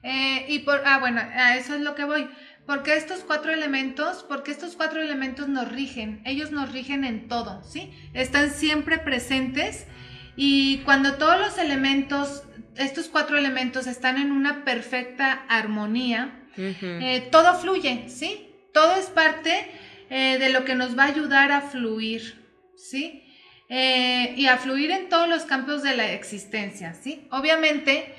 Eh, 0.01 0.45
y 0.47 0.59
por, 0.59 0.81
ah, 0.85 0.99
bueno, 0.99 1.19
a 1.19 1.57
eso 1.57 1.75
es 1.75 1.81
lo 1.81 1.93
que 1.93 2.05
voy. 2.05 2.29
Porque 2.69 2.95
estos 2.95 3.21
cuatro 3.21 3.51
elementos, 3.51 4.23
porque 4.29 4.51
estos 4.51 4.75
cuatro 4.75 5.01
elementos 5.01 5.47
nos 5.47 5.71
rigen, 5.71 6.21
ellos 6.23 6.51
nos 6.51 6.71
rigen 6.71 7.03
en 7.03 7.27
todo, 7.27 7.63
¿sí? 7.63 7.91
Están 8.13 8.51
siempre 8.51 8.99
presentes 8.99 9.87
y 10.35 10.77
cuando 10.85 11.15
todos 11.15 11.39
los 11.39 11.57
elementos, 11.57 12.43
estos 12.77 13.07
cuatro 13.07 13.39
elementos 13.39 13.87
están 13.87 14.17
en 14.17 14.31
una 14.31 14.65
perfecta 14.65 15.45
armonía, 15.49 16.43
eh, 16.57 17.27
todo 17.31 17.59
fluye, 17.59 18.03
¿sí? 18.07 18.51
Todo 18.71 18.97
es 18.97 19.07
parte 19.07 19.65
eh, 20.11 20.37
de 20.37 20.49
lo 20.49 20.63
que 20.63 20.75
nos 20.75 20.95
va 20.95 21.05
a 21.05 21.07
ayudar 21.07 21.51
a 21.51 21.61
fluir, 21.61 22.35
¿sí? 22.75 23.23
Eh, 23.69 24.35
y 24.37 24.45
a 24.45 24.57
fluir 24.57 24.91
en 24.91 25.09
todos 25.09 25.27
los 25.27 25.41
campos 25.45 25.81
de 25.81 25.97
la 25.97 26.11
existencia, 26.11 26.93
¿sí? 26.93 27.27
Obviamente, 27.31 28.13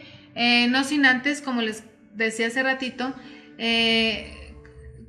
no 0.71 0.83
sin 0.83 1.07
antes, 1.07 1.41
como 1.41 1.63
les 1.63 1.85
decía 2.17 2.49
hace 2.49 2.65
ratito, 2.65 3.15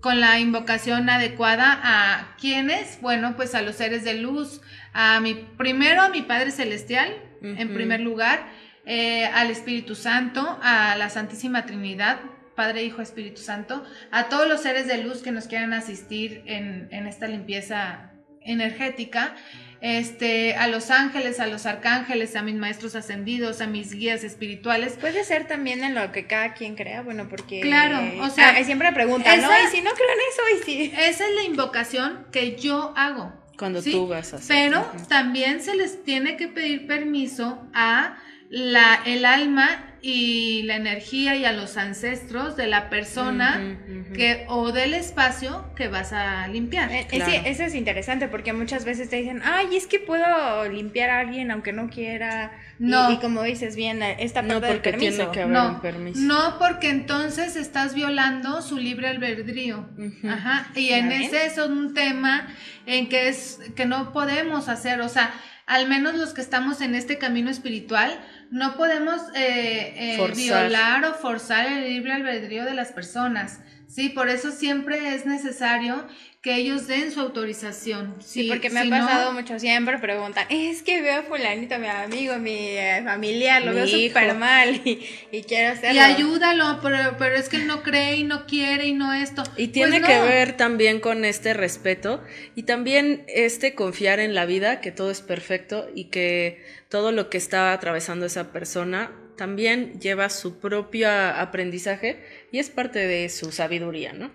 con 0.01 0.19
la 0.19 0.39
invocación 0.39 1.09
adecuada 1.09 1.79
a 1.83 2.35
quienes, 2.39 2.99
bueno, 3.01 3.35
pues 3.35 3.55
a 3.55 3.61
los 3.61 3.75
seres 3.75 4.03
de 4.03 4.15
luz, 4.15 4.61
a 4.93 5.19
mi, 5.19 5.35
primero 5.35 6.01
a 6.01 6.09
mi 6.09 6.23
Padre 6.23 6.51
Celestial, 6.51 7.13
en 7.43 7.73
primer 7.73 8.01
lugar, 8.01 8.45
eh, 8.85 9.25
al 9.25 9.49
Espíritu 9.49 9.95
Santo, 9.95 10.59
a 10.61 10.95
la 10.95 11.09
Santísima 11.09 11.65
Trinidad, 11.65 12.19
Padre, 12.55 12.83
Hijo, 12.83 13.01
Espíritu 13.01 13.41
Santo, 13.41 13.83
a 14.11 14.25
todos 14.25 14.47
los 14.47 14.61
seres 14.61 14.87
de 14.87 14.97
luz 14.97 15.21
que 15.21 15.31
nos 15.31 15.47
quieran 15.47 15.73
asistir 15.73 16.43
en, 16.45 16.87
en 16.91 17.07
esta 17.07 17.27
limpieza 17.27 18.11
energética 18.41 19.35
este, 19.81 20.53
a 20.55 20.67
los 20.67 20.91
ángeles, 20.91 21.39
a 21.39 21.47
los 21.47 21.65
arcángeles, 21.65 22.35
a 22.35 22.43
mis 22.43 22.55
maestros 22.55 22.95
ascendidos, 22.95 23.61
a 23.61 23.67
mis 23.67 23.93
guías 23.93 24.23
espirituales. 24.23 24.93
Puede 24.93 25.23
ser 25.23 25.47
también 25.47 25.83
en 25.83 25.95
lo 25.95 26.11
que 26.11 26.27
cada 26.27 26.53
quien 26.53 26.75
crea, 26.75 27.01
bueno, 27.01 27.27
porque... 27.27 27.61
Claro, 27.61 27.99
o 28.23 28.29
sea... 28.29 28.55
Ah, 28.57 28.63
siempre 28.63 28.93
preguntan, 28.93 29.41
¿no? 29.41 29.49
Y 29.49 29.67
si 29.75 29.81
no 29.81 29.89
creo 29.91 30.09
en 30.09 30.19
eso, 30.29 30.41
y 30.55 30.63
si... 30.63 30.83
Esa 30.95 31.27
es 31.27 31.35
la 31.35 31.43
invocación 31.43 32.27
que 32.31 32.55
yo 32.55 32.93
hago. 32.95 33.33
Cuando 33.57 33.81
tú 33.81 34.07
vas 34.07 34.33
a 34.33 34.37
hacer. 34.37 34.69
Pero 34.69 34.85
también 35.07 35.61
se 35.61 35.75
les 35.75 36.03
tiene 36.03 36.37
que 36.37 36.47
pedir 36.47 36.87
permiso 36.87 37.61
a 37.73 38.17
la, 38.51 39.01
el 39.05 39.23
alma 39.23 39.87
y 40.01 40.63
la 40.63 40.75
energía 40.75 41.35
y 41.35 41.45
a 41.45 41.53
los 41.53 41.77
ancestros 41.77 42.57
de 42.57 42.67
la 42.67 42.89
persona 42.89 43.77
que 44.13 44.45
o 44.49 44.71
del 44.71 44.93
espacio 44.93 45.71
que 45.75 45.87
vas 45.87 46.11
a 46.11 46.47
limpiar. 46.47 46.91
Eh, 46.91 47.07
sí, 47.11 47.33
eso 47.45 47.63
es 47.63 47.75
interesante 47.75 48.27
porque 48.27 48.51
muchas 48.51 48.83
veces 48.83 49.09
te 49.09 49.17
dicen, 49.17 49.41
ay, 49.45 49.77
es 49.77 49.87
que 49.87 49.99
puedo 49.99 50.67
limpiar 50.67 51.11
a 51.11 51.19
alguien 51.19 51.51
aunque 51.51 51.71
no 51.71 51.89
quiera. 51.89 52.51
No. 52.77 53.11
Y, 53.11 53.17
como 53.19 53.43
dices 53.43 53.75
bien, 53.75 54.01
esta 54.01 54.41
parte 54.41 54.53
no 54.53 54.59
porque 54.59 54.91
permiso. 54.91 55.17
Tiene 55.17 55.31
que 55.31 55.41
haber 55.43 55.53
no, 55.53 55.69
un 55.69 55.81
permiso. 55.81 56.19
no, 56.19 56.57
porque 56.57 56.89
entonces 56.89 57.55
estás 57.55 57.93
violando 57.93 58.61
su 58.63 58.77
libre 58.77 59.07
albedrío. 59.07 59.87
Ajá. 60.27 60.67
Y 60.75 60.89
en 60.89 61.11
ese 61.11 61.45
es 61.45 61.57
un 61.57 61.93
tema 61.93 62.47
en 62.85 63.07
que 63.07 63.29
es 63.29 63.59
que 63.75 63.85
no 63.85 64.11
podemos 64.11 64.67
hacer, 64.67 64.99
o 65.01 65.09
sea, 65.09 65.31
al 65.67 65.87
menos 65.87 66.15
los 66.15 66.33
que 66.33 66.41
estamos 66.41 66.81
en 66.81 66.95
este 66.95 67.17
camino 67.17 67.49
espiritual, 67.49 68.19
no 68.51 68.75
podemos 68.75 69.21
eh, 69.33 70.17
eh, 70.17 70.33
violar 70.35 71.05
o 71.05 71.13
forzar 71.13 71.65
el 71.65 71.85
libre 71.85 72.11
albedrío 72.11 72.65
de 72.65 72.73
las 72.73 72.91
personas. 72.91 73.61
Sí, 73.91 74.07
por 74.07 74.29
eso 74.29 74.51
siempre 74.51 75.13
es 75.15 75.25
necesario 75.25 76.07
que 76.41 76.55
ellos 76.55 76.87
den 76.87 77.11
su 77.11 77.19
autorización. 77.19 78.15
Sí, 78.19 78.47
porque 78.49 78.69
me 78.69 78.79
ha 78.79 78.89
pasado 78.89 79.33
mucho, 79.33 79.59
siempre 79.59 79.99
preguntan, 79.99 80.47
es 80.49 80.81
que 80.81 81.01
veo 81.01 81.19
a 81.19 81.23
fulanito, 81.23 81.77
mi 81.77 81.87
amigo, 81.87 82.37
mi 82.37 82.55
eh, 82.55 83.01
familiar, 83.03 83.63
lo 83.63 83.73
veo 83.73 83.85
súper 83.85 84.33
mal 84.35 84.81
y, 84.85 85.43
quiero 85.43 85.73
hacerlo. 85.73 85.95
Y 85.95 85.99
ayúdalo, 85.99 86.79
pero, 86.81 87.15
pero, 87.19 87.35
es 87.35 87.49
que 87.49 87.57
él 87.57 87.67
no 87.67 87.83
cree 87.83 88.15
y 88.15 88.23
no 88.23 88.47
quiere 88.47 88.87
y 88.87 88.93
no 88.93 89.13
esto. 89.13 89.43
Y 89.57 89.67
tiene 89.67 89.99
pues 89.99 90.09
que 90.09 90.21
ver 90.21 90.55
también 90.55 91.01
con 91.01 91.25
este 91.25 91.53
respeto 91.53 92.23
y 92.55 92.63
también 92.63 93.25
este 93.27 93.75
confiar 93.75 94.19
en 94.19 94.33
la 94.33 94.45
vida, 94.45 94.79
que 94.79 94.91
todo 94.91 95.11
es 95.11 95.21
perfecto 95.21 95.89
y 95.93 96.05
que 96.05 96.63
todo 96.87 97.11
lo 97.11 97.29
que 97.29 97.37
está 97.37 97.73
atravesando 97.73 98.25
esa 98.25 98.51
persona 98.53 99.11
también 99.41 99.99
lleva 99.99 100.29
su 100.29 100.59
propio 100.59 101.09
aprendizaje 101.09 102.23
y 102.51 102.59
es 102.59 102.69
parte 102.69 102.99
de 103.07 103.27
su 103.27 103.51
sabiduría, 103.51 104.13
¿no? 104.13 104.29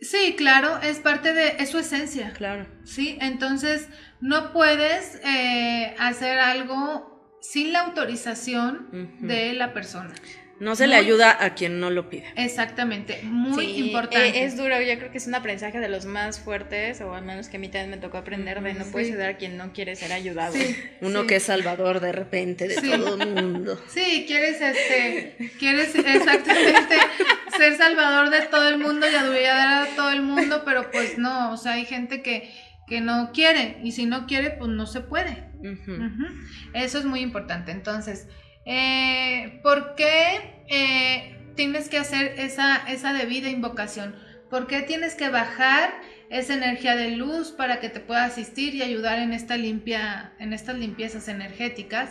Sí, 0.00 0.36
claro, 0.38 0.80
es 0.80 1.00
parte 1.00 1.32
de 1.32 1.66
su 1.66 1.78
esencia. 1.78 2.32
Claro. 2.34 2.64
Sí, 2.84 3.18
entonces 3.20 3.88
no 4.20 4.52
puedes 4.52 5.20
eh, 5.24 5.96
hacer 5.98 6.38
algo 6.38 7.36
sin 7.42 7.72
la 7.72 7.80
autorización 7.80 9.18
de 9.22 9.54
la 9.54 9.74
persona. 9.74 10.14
No 10.60 10.76
se 10.76 10.86
le 10.86 10.94
ayuda 10.94 11.36
a 11.44 11.54
quien 11.54 11.80
no 11.80 11.90
lo 11.90 12.08
pide. 12.08 12.26
Exactamente, 12.36 13.20
muy 13.24 13.64
importante. 13.76 14.28
Eh, 14.28 14.44
es 14.44 14.56
duro, 14.56 14.80
yo 14.80 14.96
creo 14.98 15.10
que 15.10 15.18
es 15.18 15.26
un 15.26 15.34
aprendizaje 15.34 15.80
de 15.80 15.88
los 15.88 16.06
más 16.06 16.38
fuertes, 16.38 17.00
o 17.00 17.14
al 17.14 17.24
menos 17.24 17.48
que 17.48 17.56
a 17.56 17.60
mí 17.60 17.68
también 17.68 17.90
me 17.90 17.96
tocó 17.96 18.18
aprender 18.18 18.62
de 18.62 18.74
no 18.74 18.84
puedes 18.84 19.08
ayudar 19.08 19.30
a 19.30 19.36
quien 19.36 19.56
no 19.56 19.72
quiere 19.72 19.96
ser 19.96 20.12
ayudado. 20.12 20.54
Uno 21.00 21.26
que 21.26 21.36
es 21.36 21.42
salvador 21.42 22.00
de 22.00 22.12
repente 22.12 22.68
de 22.68 22.76
todo 22.76 23.22
el 23.22 23.28
mundo. 23.28 23.80
Sí, 23.88 24.24
quieres 24.26 24.60
este, 24.60 25.50
quieres 25.58 25.94
exactamente 25.94 26.96
ser 27.56 27.76
salvador 27.76 28.30
de 28.30 28.42
todo 28.42 28.68
el 28.68 28.78
mundo 28.78 29.06
y 29.10 29.14
ayudar 29.14 29.84
a 29.84 29.96
todo 29.96 30.10
el 30.10 30.22
mundo, 30.22 30.62
pero 30.64 30.90
pues 30.90 31.18
no, 31.18 31.52
o 31.52 31.56
sea, 31.56 31.72
hay 31.72 31.84
gente 31.84 32.22
que, 32.22 32.50
que 32.86 33.00
no 33.00 33.32
quiere, 33.32 33.78
y 33.82 33.92
si 33.92 34.06
no 34.06 34.26
quiere, 34.26 34.50
pues 34.50 34.70
no 34.70 34.86
se 34.86 35.00
puede. 35.00 35.44
Eso 36.74 36.98
es 36.98 37.04
muy 37.04 37.20
importante. 37.20 37.72
Entonces, 37.72 38.28
eh, 38.66 39.60
¿Por 39.62 39.94
qué 39.94 40.64
eh, 40.68 41.36
tienes 41.54 41.88
que 41.88 41.98
hacer 41.98 42.34
esa, 42.38 42.76
esa 42.88 43.12
debida 43.12 43.48
invocación? 43.48 44.14
¿Por 44.50 44.66
qué 44.66 44.82
tienes 44.82 45.14
que 45.14 45.28
bajar 45.28 45.92
esa 46.30 46.54
energía 46.54 46.96
de 46.96 47.10
luz 47.10 47.50
para 47.50 47.80
que 47.80 47.88
te 47.88 48.00
pueda 48.00 48.24
asistir 48.24 48.74
y 48.74 48.82
ayudar 48.82 49.18
en 49.18 49.32
esta 49.32 49.56
limpia, 49.56 50.32
en 50.38 50.52
estas 50.52 50.78
limpiezas 50.78 51.28
energéticas? 51.28 52.10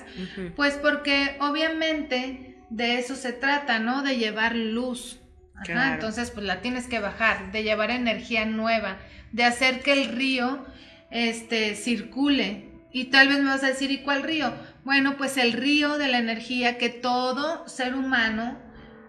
Pues 0.56 0.76
porque 0.76 1.38
obviamente 1.40 2.58
de 2.70 2.98
eso 2.98 3.16
se 3.16 3.34
trata, 3.34 3.80
¿no? 3.80 4.02
De 4.02 4.18
llevar 4.18 4.56
luz. 4.56 5.20
entonces, 5.68 6.32
pues 6.32 6.46
la 6.46 6.62
tienes 6.62 6.88
que 6.88 7.00
bajar, 7.00 7.52
de 7.52 7.64
llevar 7.64 7.92
energía 7.92 8.46
nueva, 8.46 8.98
de 9.32 9.44
hacer 9.44 9.82
que 9.82 9.94
el 9.94 10.10
río 10.10 10.66
este, 11.12 11.76
circule. 11.76 12.66
Y 12.92 13.06
tal 13.06 13.28
vez 13.28 13.40
me 13.40 13.46
vas 13.46 13.64
a 13.64 13.68
decir, 13.68 13.92
¿y 13.92 14.00
cuál 14.00 14.24
río? 14.24 14.54
Bueno, 14.84 15.18
pues 15.18 15.38
el 15.38 15.54
río 15.54 15.98
de 15.98 16.10
la 16.10 16.18
energía 16.18 16.78
que 16.78 16.90
todo 16.90 17.68
ser 17.68 17.96
humano 17.96 18.60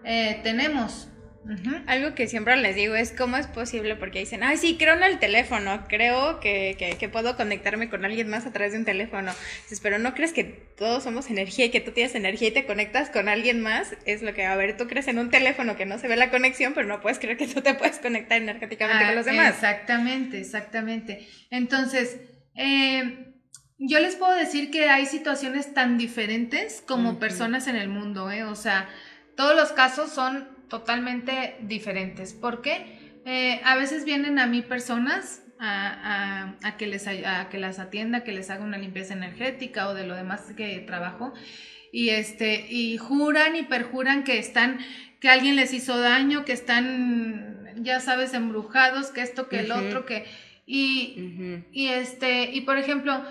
eh, 0.03 0.39
tenemos. 0.43 1.09
Algo 1.85 2.15
que 2.15 2.27
siempre 2.27 2.55
les 2.57 2.75
digo 2.75 2.95
es 2.95 3.11
cómo 3.11 3.37
es 3.37 3.45
posible, 3.45 3.95
porque 3.95 4.17
dicen, 4.17 4.43
ay, 4.43 4.57
sí, 4.57 4.77
creo 4.79 4.95
en 4.95 5.03
el 5.03 5.19
teléfono, 5.19 5.85
creo 5.87 6.39
que, 6.39 6.75
que, 6.99 7.09
puedo 7.09 7.35
conectarme 7.37 7.87
con 7.87 8.03
alguien 8.03 8.27
más 8.27 8.47
a 8.47 8.51
través 8.51 8.73
de 8.73 8.79
un 8.79 8.85
teléfono. 8.85 9.31
pero 9.83 9.99
no 9.99 10.15
crees 10.15 10.33
que 10.33 10.43
todos 10.43 11.03
somos 11.03 11.29
energía 11.29 11.65
y 11.65 11.69
que 11.69 11.81
tú 11.81 11.91
tienes 11.91 12.15
energía 12.15 12.47
y 12.47 12.51
te 12.51 12.65
conectas 12.65 13.11
con 13.11 13.29
alguien 13.29 13.61
más. 13.61 13.95
Es 14.07 14.23
lo 14.23 14.33
que, 14.33 14.43
a 14.43 14.55
ver, 14.55 14.75
tú 14.75 14.87
crees 14.87 15.07
en 15.07 15.19
un 15.19 15.29
teléfono 15.29 15.75
que 15.75 15.85
no 15.85 15.99
se 15.99 16.07
ve 16.07 16.15
la 16.15 16.31
conexión, 16.31 16.73
pero 16.73 16.87
no 16.87 16.99
puedes 16.99 17.19
creer 17.19 17.37
que 17.37 17.47
tú 17.47 17.61
te 17.61 17.75
puedes 17.75 17.99
conectar 17.99 18.41
energéticamente 18.41 19.03
con 19.03 19.11
ah, 19.11 19.15
los 19.15 19.25
demás. 19.25 19.53
Exactamente, 19.53 20.39
exactamente. 20.39 21.27
Entonces, 21.51 22.17
eh, 22.55 23.34
yo 23.77 23.99
les 23.99 24.15
puedo 24.15 24.33
decir 24.33 24.71
que 24.71 24.89
hay 24.89 25.05
situaciones 25.05 25.73
tan 25.73 25.97
diferentes 25.97 26.81
como 26.85 27.19
personas 27.19 27.67
en 27.67 27.75
el 27.75 27.89
mundo, 27.89 28.31
¿eh? 28.31 28.43
O 28.43 28.55
sea, 28.55 28.89
todos 29.35 29.55
los 29.55 29.71
casos 29.71 30.11
son 30.11 30.47
totalmente 30.69 31.57
diferentes. 31.61 32.33
porque 32.33 33.05
eh, 33.25 33.59
a 33.63 33.75
veces 33.75 34.05
vienen 34.05 34.37
a 34.37 34.45
mí 34.45 34.61
personas 34.61 35.41
a, 35.59 36.75
que 36.77 36.85
les, 36.85 37.07
a 37.07 37.49
que 37.49 37.57
las 37.57 37.79
atienda, 37.79 38.23
que 38.23 38.31
les 38.31 38.49
haga 38.49 38.63
una 38.63 38.77
limpieza 38.77 39.13
energética 39.13 39.87
o 39.87 39.93
de 39.93 40.05
lo 40.05 40.15
demás 40.15 40.41
que 40.55 40.79
trabajo. 40.79 41.33
Y, 41.91 42.09
este, 42.09 42.67
y 42.69 42.97
juran 42.97 43.55
y 43.55 43.63
perjuran 43.63 44.23
que 44.23 44.37
están, 44.37 44.79
que 45.19 45.29
alguien 45.29 45.55
les 45.55 45.73
hizo 45.73 45.97
daño, 45.97 46.45
que 46.45 46.53
están, 46.53 47.73
ya 47.77 47.99
sabes, 47.99 48.33
embrujados, 48.33 49.07
que 49.07 49.21
esto, 49.21 49.49
que 49.49 49.59
el 49.59 49.71
otro, 49.71 50.05
que... 50.05 50.25
Y, 50.67 51.63
y, 51.71 51.87
este, 51.87 52.49
y 52.51 52.61
por 52.61 52.77
ejemplo, 52.77 53.23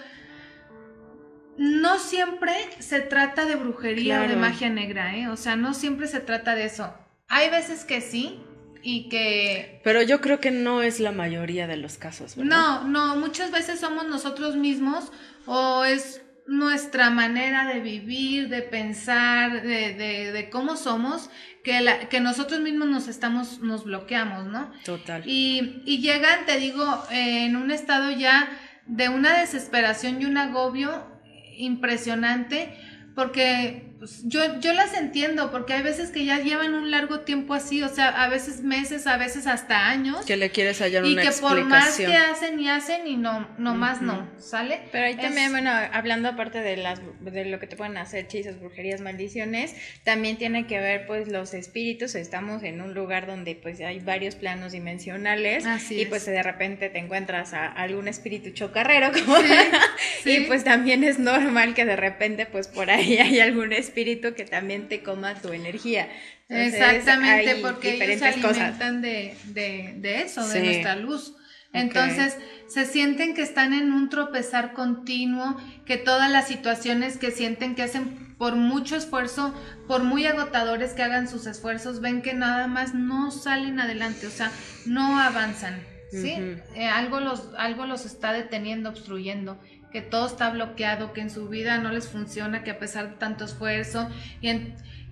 no 1.56 1.98
siempre 1.98 2.54
se 2.78 3.00
trata 3.00 3.44
de 3.44 3.54
brujería 3.54 4.22
o 4.22 4.28
de 4.28 4.36
magia 4.36 4.70
negra, 4.70 5.16
¿eh? 5.16 5.28
O 5.28 5.36
sea, 5.36 5.56
no 5.56 5.74
siempre 5.74 6.06
se 6.06 6.20
trata 6.20 6.54
de 6.54 6.64
eso. 6.64 6.92
Hay 7.28 7.50
veces 7.50 7.84
que 7.84 8.00
sí 8.00 8.40
y 8.82 9.08
que... 9.08 9.80
Pero 9.84 10.02
yo 10.02 10.20
creo 10.20 10.40
que 10.40 10.50
no 10.50 10.82
es 10.82 11.00
la 11.00 11.12
mayoría 11.12 11.66
de 11.66 11.76
los 11.76 11.96
casos, 11.96 12.36
¿verdad? 12.36 12.50
No, 12.50 12.84
no, 12.84 13.16
muchas 13.16 13.50
veces 13.50 13.80
somos 13.80 14.06
nosotros 14.06 14.56
mismos 14.56 15.10
o 15.46 15.84
es 15.84 16.22
nuestra 16.46 17.08
manera 17.08 17.66
de 17.72 17.80
vivir, 17.80 18.48
de 18.48 18.60
pensar, 18.60 19.62
de, 19.62 19.94
de, 19.94 20.32
de 20.32 20.50
cómo 20.50 20.76
somos, 20.76 21.30
que, 21.62 21.80
la, 21.80 22.08
que 22.10 22.20
nosotros 22.20 22.60
mismos 22.60 22.88
nos 22.88 23.08
estamos, 23.08 23.60
nos 23.60 23.84
bloqueamos, 23.84 24.46
¿no? 24.46 24.70
Total. 24.84 25.22
Y, 25.24 25.82
y 25.86 26.02
llegan, 26.02 26.44
te 26.44 26.58
digo, 26.58 27.02
en 27.10 27.56
un 27.56 27.70
estado 27.70 28.10
ya 28.10 28.50
de 28.86 29.08
una 29.08 29.38
desesperación 29.38 30.20
y 30.20 30.26
un 30.26 30.36
agobio 30.36 31.13
impresionante 31.58 32.74
porque 33.14 33.93
yo, 34.24 34.60
yo 34.60 34.72
las 34.72 34.94
entiendo, 34.94 35.50
porque 35.50 35.72
hay 35.72 35.82
veces 35.82 36.10
que 36.10 36.24
ya 36.24 36.38
llevan 36.40 36.74
un 36.74 36.90
largo 36.90 37.20
tiempo 37.20 37.54
así, 37.54 37.82
o 37.82 37.88
sea, 37.88 38.08
a 38.08 38.28
veces 38.28 38.62
meses, 38.62 39.06
a 39.06 39.16
veces 39.16 39.46
hasta 39.46 39.88
años. 39.88 40.24
Que 40.26 40.36
le 40.36 40.50
quieres 40.50 40.80
hallar 40.80 41.04
una 41.04 41.22
explicación. 41.22 41.52
Y 41.52 41.54
que 41.54 41.62
por 41.62 41.68
más 41.68 41.96
que 41.96 42.14
hacen 42.14 42.60
y 42.60 42.68
hacen 42.68 43.06
y 43.06 43.16
no, 43.16 43.48
no 43.58 43.74
más 43.74 44.02
no, 44.02 44.28
¿sale? 44.38 44.82
Pero 44.92 45.06
ahí 45.06 45.16
también, 45.16 45.52
bueno, 45.52 45.70
hablando 45.92 46.28
aparte 46.28 46.60
de 46.60 46.76
las 46.76 47.00
de 47.20 47.44
lo 47.46 47.58
que 47.58 47.66
te 47.66 47.76
pueden 47.76 47.96
hacer 47.96 48.24
hechizos, 48.24 48.58
brujerías, 48.60 49.00
maldiciones, 49.00 49.74
también 50.02 50.36
tiene 50.36 50.66
que 50.66 50.78
ver 50.80 51.06
pues 51.06 51.28
los 51.28 51.54
espíritus, 51.54 52.14
estamos 52.14 52.62
en 52.62 52.80
un 52.80 52.94
lugar 52.94 53.26
donde 53.26 53.54
pues 53.54 53.80
hay 53.80 54.00
varios 54.00 54.34
planos 54.34 54.72
dimensionales 54.72 55.64
y 55.90 56.04
pues 56.06 56.26
de 56.26 56.42
repente 56.42 56.90
te 56.90 56.98
encuentras 56.98 57.54
a 57.54 57.66
algún 57.66 58.08
espíritu 58.08 58.50
chocarrero 58.50 59.12
como 59.12 59.36
y 60.24 60.40
pues 60.40 60.64
también 60.64 61.04
es 61.04 61.18
normal 61.18 61.74
que 61.74 61.84
de 61.84 61.96
repente 61.96 62.46
pues 62.46 62.68
por 62.68 62.90
ahí 62.90 63.16
hay 63.18 63.40
algún 63.40 63.72
espíritu 63.72 63.93
espíritu 63.94 64.34
que 64.34 64.44
también 64.44 64.88
te 64.88 65.02
coma 65.02 65.34
tu 65.36 65.52
energía. 65.52 66.08
Exactamente, 66.48 67.56
porque 67.62 67.94
ellos 67.94 68.18
se 68.18 68.26
alimentan 68.26 69.00
de, 69.00 69.36
de, 69.46 70.22
eso, 70.22 70.46
de 70.48 70.60
nuestra 70.60 70.96
luz. 70.96 71.34
Entonces, 71.72 72.36
se 72.68 72.86
sienten 72.86 73.34
que 73.34 73.42
están 73.42 73.72
en 73.72 73.92
un 73.92 74.08
tropezar 74.08 74.72
continuo, 74.72 75.56
que 75.86 75.96
todas 75.96 76.30
las 76.30 76.46
situaciones 76.48 77.18
que 77.18 77.30
sienten 77.30 77.74
que 77.74 77.82
hacen 77.82 78.34
por 78.36 78.56
mucho 78.56 78.96
esfuerzo, 78.96 79.54
por 79.88 80.02
muy 80.02 80.26
agotadores 80.26 80.92
que 80.92 81.02
hagan 81.02 81.28
sus 81.28 81.46
esfuerzos, 81.46 82.00
ven 82.00 82.22
que 82.22 82.34
nada 82.34 82.66
más 82.66 82.94
no 82.94 83.30
salen 83.30 83.80
adelante, 83.80 84.26
o 84.26 84.30
sea, 84.30 84.50
no 84.86 85.18
avanzan, 85.18 85.80
¿sí? 86.10 86.36
Eh, 86.74 86.86
algo, 86.86 87.20
los, 87.20 87.50
algo 87.56 87.86
los 87.86 88.06
está 88.06 88.32
deteniendo, 88.32 88.90
obstruyendo 88.90 89.58
que 89.94 90.02
todo 90.02 90.26
está 90.26 90.50
bloqueado, 90.50 91.12
que 91.12 91.20
en 91.20 91.30
su 91.30 91.48
vida 91.48 91.78
no 91.78 91.92
les 91.92 92.08
funciona, 92.08 92.64
que 92.64 92.72
a 92.72 92.80
pesar 92.80 93.10
de 93.10 93.14
tanto 93.14 93.44
esfuerzo. 93.44 94.10
¿Y, 94.40 94.50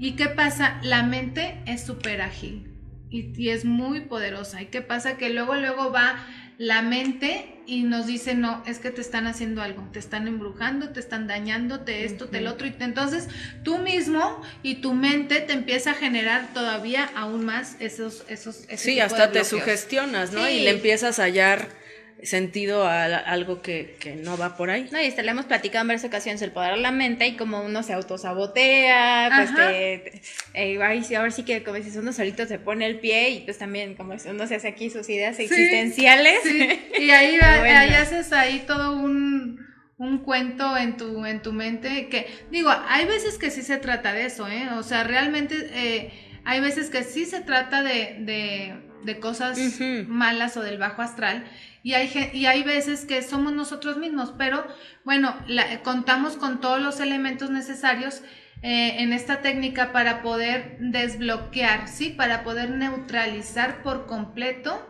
¿y 0.01 0.17
qué 0.17 0.27
pasa? 0.27 0.81
La 0.83 1.05
mente 1.05 1.63
es 1.67 1.87
súper 1.87 2.21
ágil 2.21 2.69
y, 3.09 3.51
es 3.51 3.65
muy 3.65 4.01
poderosa. 4.01 4.61
¿Y 4.61 4.67
qué 4.67 4.83
pasa? 4.83 5.17
Que 5.19 5.31
luego, 5.31 5.55
luego 5.55 5.93
va 5.93 6.17
la 6.59 6.83
mente 6.83 7.63
y 7.65 7.85
nos 7.85 8.09
dice, 8.09 8.35
no, 8.35 8.61
es 8.67 8.81
que 8.81 8.91
te 8.91 9.01
están 9.01 9.29
haciendo 9.29 9.63
algo, 9.63 9.89
te 9.93 10.01
están 10.01 10.27
embrujando, 10.27 10.89
te 10.89 10.99
están 10.99 11.29
dañando, 11.29 11.83
te 11.83 12.05
esto, 12.05 12.27
te 12.27 12.41
lo 12.41 12.51
otro. 12.51 12.67
Y 12.67 12.75
entonces 12.81 13.29
tú 13.63 13.79
mismo 13.79 14.43
y 14.65 14.77
tu 14.77 14.95
mente 14.95 15.39
te 15.43 15.53
empieza 15.53 15.93
a 15.93 15.95
generar 15.95 16.53
todavía 16.55 17.09
aún 17.15 17.45
más 17.45 17.77
esos... 17.79 18.25
esos 18.29 18.67
sí, 18.75 18.99
hasta 18.99 19.31
te 19.31 19.45
sugestionas, 19.45 20.33
¿no? 20.33 20.49
Y 20.49 20.65
le 20.65 20.71
empiezas 20.71 21.21
a 21.21 21.23
hallar 21.23 21.82
sentido 22.23 22.87
a, 22.87 23.05
algo 23.05 23.63
que, 23.63 23.97
que, 23.99 24.17
no 24.17 24.37
va 24.37 24.57
por 24.57 24.71
ahí. 24.71 24.89
No, 24.93 25.01
y 25.01 25.05
este, 25.05 25.23
le 25.23 25.31
hemos 25.31 25.47
platicado 25.47 25.83
en 25.83 25.89
varias 25.89 26.05
ocasiones 26.05 26.41
el 26.43 26.53
poder 26.53 26.75
de 26.75 26.81
la 26.81 26.93
mente 26.93 27.27
y 27.27 27.37
como 27.37 27.63
uno 27.63 27.83
se 27.83 27.93
autosabotea, 27.93 29.31
pues 29.37 29.51
que, 29.51 30.23
eh, 30.55 31.15
ahora 31.17 31.31
sí 31.31 31.45
que 31.45 31.63
como 31.63 31.83
si 31.83 31.97
uno 31.99 32.13
solito 32.13 32.47
se 32.47 32.59
pone 32.59 32.87
el 32.87 33.01
pie 33.01 33.31
y 33.31 33.41
pues 33.41 33.59
también 33.59 33.95
como 33.95 34.15
uno 34.15 34.47
se 34.47 34.55
hace 34.55 34.69
aquí 34.69 34.91
sus 34.91 35.09
ideas 35.09 35.39
existenciales. 35.39 36.41
Y 36.99 37.11
ahí, 37.11 37.39
ahí 37.41 37.95
haces 37.95 38.33
ahí 38.33 38.65
todo 38.67 38.95
un, 38.95 39.59
un 39.99 40.19
cuento 40.19 40.77
en 40.77 40.97
tu, 40.97 41.25
en 41.25 41.43
tu 41.43 41.53
mente 41.53 42.09
que, 42.09 42.27
digo, 42.51 42.71
hay 42.89 43.07
veces 43.07 43.39
que 43.39 43.51
sí 43.51 43.63
se 43.63 43.79
trata 43.79 44.13
de 44.13 44.27
eso, 44.27 44.49
¿eh? 44.49 44.69
O 44.77 44.83
sea, 44.83 45.05
realmente 45.05 45.57
eh, 45.73 46.13
hay 46.45 46.61
veces 46.61 46.91
que 46.91 47.05
sí 47.05 47.25
se 47.25 47.41
trata 47.41 47.83
de, 47.83 48.17
de, 48.21 48.75
de 49.05 49.21
cosas 49.21 49.59
malas 50.07 50.57
o 50.57 50.63
del 50.63 50.79
bajo 50.79 51.03
astral 51.03 51.45
y 51.83 51.95
hay, 51.95 52.31
y 52.33 52.47
hay 52.47 52.63
veces 52.63 53.05
que 53.05 53.23
somos 53.23 53.53
nosotros 53.53 53.97
mismos, 53.97 54.33
pero 54.39 54.65
bueno, 55.05 55.37
contamos 55.83 56.37
con 56.37 56.61
todos 56.61 56.81
los 56.81 57.01
elementos 57.01 57.51
necesarios 57.51 58.23
eh, 58.63 59.03
en 59.03 59.13
esta 59.13 59.43
técnica 59.43 59.91
para 59.91 60.23
poder 60.23 60.77
desbloquear, 60.79 61.89
¿sí? 61.89 62.11
Para 62.11 62.45
poder 62.45 62.71
neutralizar 62.71 63.83
por 63.83 64.07
completo 64.07 64.89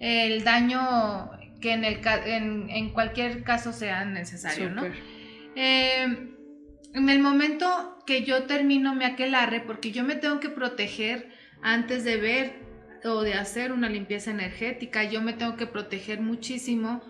el 0.00 0.42
daño 0.42 1.30
que 1.60 1.74
en, 1.74 1.84
el, 1.84 2.00
en, 2.26 2.68
en 2.70 2.90
cualquier 2.90 3.44
caso 3.44 3.72
sea 3.72 4.04
necesario, 4.04 4.70
¿no? 4.70 4.82
Eh, 5.54 6.32
en 6.94 7.08
el 7.08 7.20
momento 7.20 8.02
que 8.04 8.24
yo 8.24 8.44
termino 8.44 8.96
mi 8.96 9.04
aquelarre, 9.04 9.60
porque 9.60 9.92
yo 9.92 10.02
me 10.02 10.16
tengo 10.16 10.40
que 10.40 10.48
proteger 10.48 11.30
antes 11.62 12.02
de 12.02 12.16
ver 12.16 12.61
o 13.04 13.22
de 13.22 13.34
hacer 13.34 13.72
una 13.72 13.88
limpieza 13.88 14.30
energética, 14.30 15.04
yo 15.04 15.22
me 15.22 15.32
tengo 15.32 15.56
que 15.56 15.66
proteger 15.66 16.20
muchísimo 16.20 17.02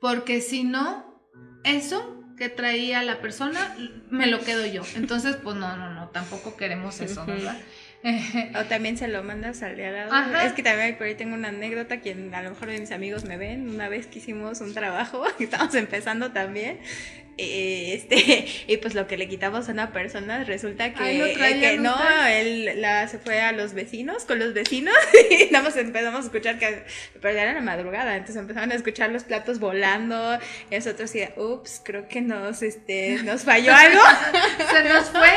porque 0.00 0.40
si 0.40 0.64
no, 0.64 1.22
eso 1.64 2.16
que 2.36 2.48
traía 2.48 3.02
la 3.02 3.20
persona 3.20 3.76
me 4.08 4.26
lo 4.26 4.40
quedo 4.40 4.64
yo. 4.64 4.82
Entonces, 4.96 5.36
pues 5.36 5.56
no, 5.56 5.76
no, 5.76 5.92
no, 5.92 6.08
tampoco 6.08 6.56
queremos 6.56 7.00
eso, 7.00 7.26
¿verdad? 7.26 7.58
o 8.58 8.64
también 8.64 8.96
se 8.96 9.08
lo 9.08 9.22
mandas 9.22 9.62
al 9.62 9.76
de 9.76 9.86
al 9.86 10.08
lado. 10.08 10.40
Es 10.40 10.54
que 10.54 10.62
también 10.62 10.96
por 10.96 11.06
ahí 11.06 11.14
tengo 11.14 11.34
una 11.34 11.48
anécdota, 11.48 12.00
quien 12.00 12.34
a 12.34 12.42
lo 12.42 12.50
mejor 12.50 12.68
de 12.68 12.80
mis 12.80 12.92
amigos 12.92 13.24
me 13.24 13.36
ven, 13.36 13.68
una 13.68 13.90
vez 13.90 14.06
que 14.06 14.20
hicimos 14.20 14.62
un 14.62 14.72
trabajo, 14.72 15.22
estamos 15.38 15.74
empezando 15.74 16.32
también, 16.32 16.78
eh, 17.40 17.94
este, 17.94 18.46
y 18.72 18.76
pues 18.76 18.94
lo 18.94 19.06
que 19.06 19.16
le 19.16 19.28
quitamos 19.28 19.68
a 19.68 19.72
una 19.72 19.92
persona 19.92 20.44
resulta 20.44 20.92
que, 20.92 21.34
que 21.60 21.78
no, 21.78 21.96
él 22.26 22.80
la, 22.80 23.08
se 23.08 23.18
fue 23.18 23.40
a 23.40 23.52
los 23.52 23.72
vecinos, 23.72 24.24
con 24.24 24.38
los 24.38 24.52
vecinos, 24.52 24.94
y 25.30 25.50
nada 25.50 25.70
empezamos 25.80 26.20
a 26.20 26.24
escuchar 26.24 26.58
que, 26.58 26.84
pero 27.20 27.34
ya 27.34 27.42
era 27.42 27.54
la 27.54 27.62
madrugada, 27.62 28.16
entonces 28.16 28.36
empezaron 28.36 28.72
a 28.72 28.74
escuchar 28.74 29.10
los 29.10 29.24
platos 29.24 29.58
volando, 29.58 30.38
y 30.70 30.74
nosotros 30.74 31.12
decíamos, 31.12 31.34
ups, 31.38 31.82
creo 31.82 32.08
que 32.08 32.20
nos, 32.20 32.62
este, 32.62 33.22
nos 33.22 33.42
falló 33.42 33.74
algo. 33.74 34.00
se 34.70 34.84
nos 34.84 35.08
fue, 35.08 35.32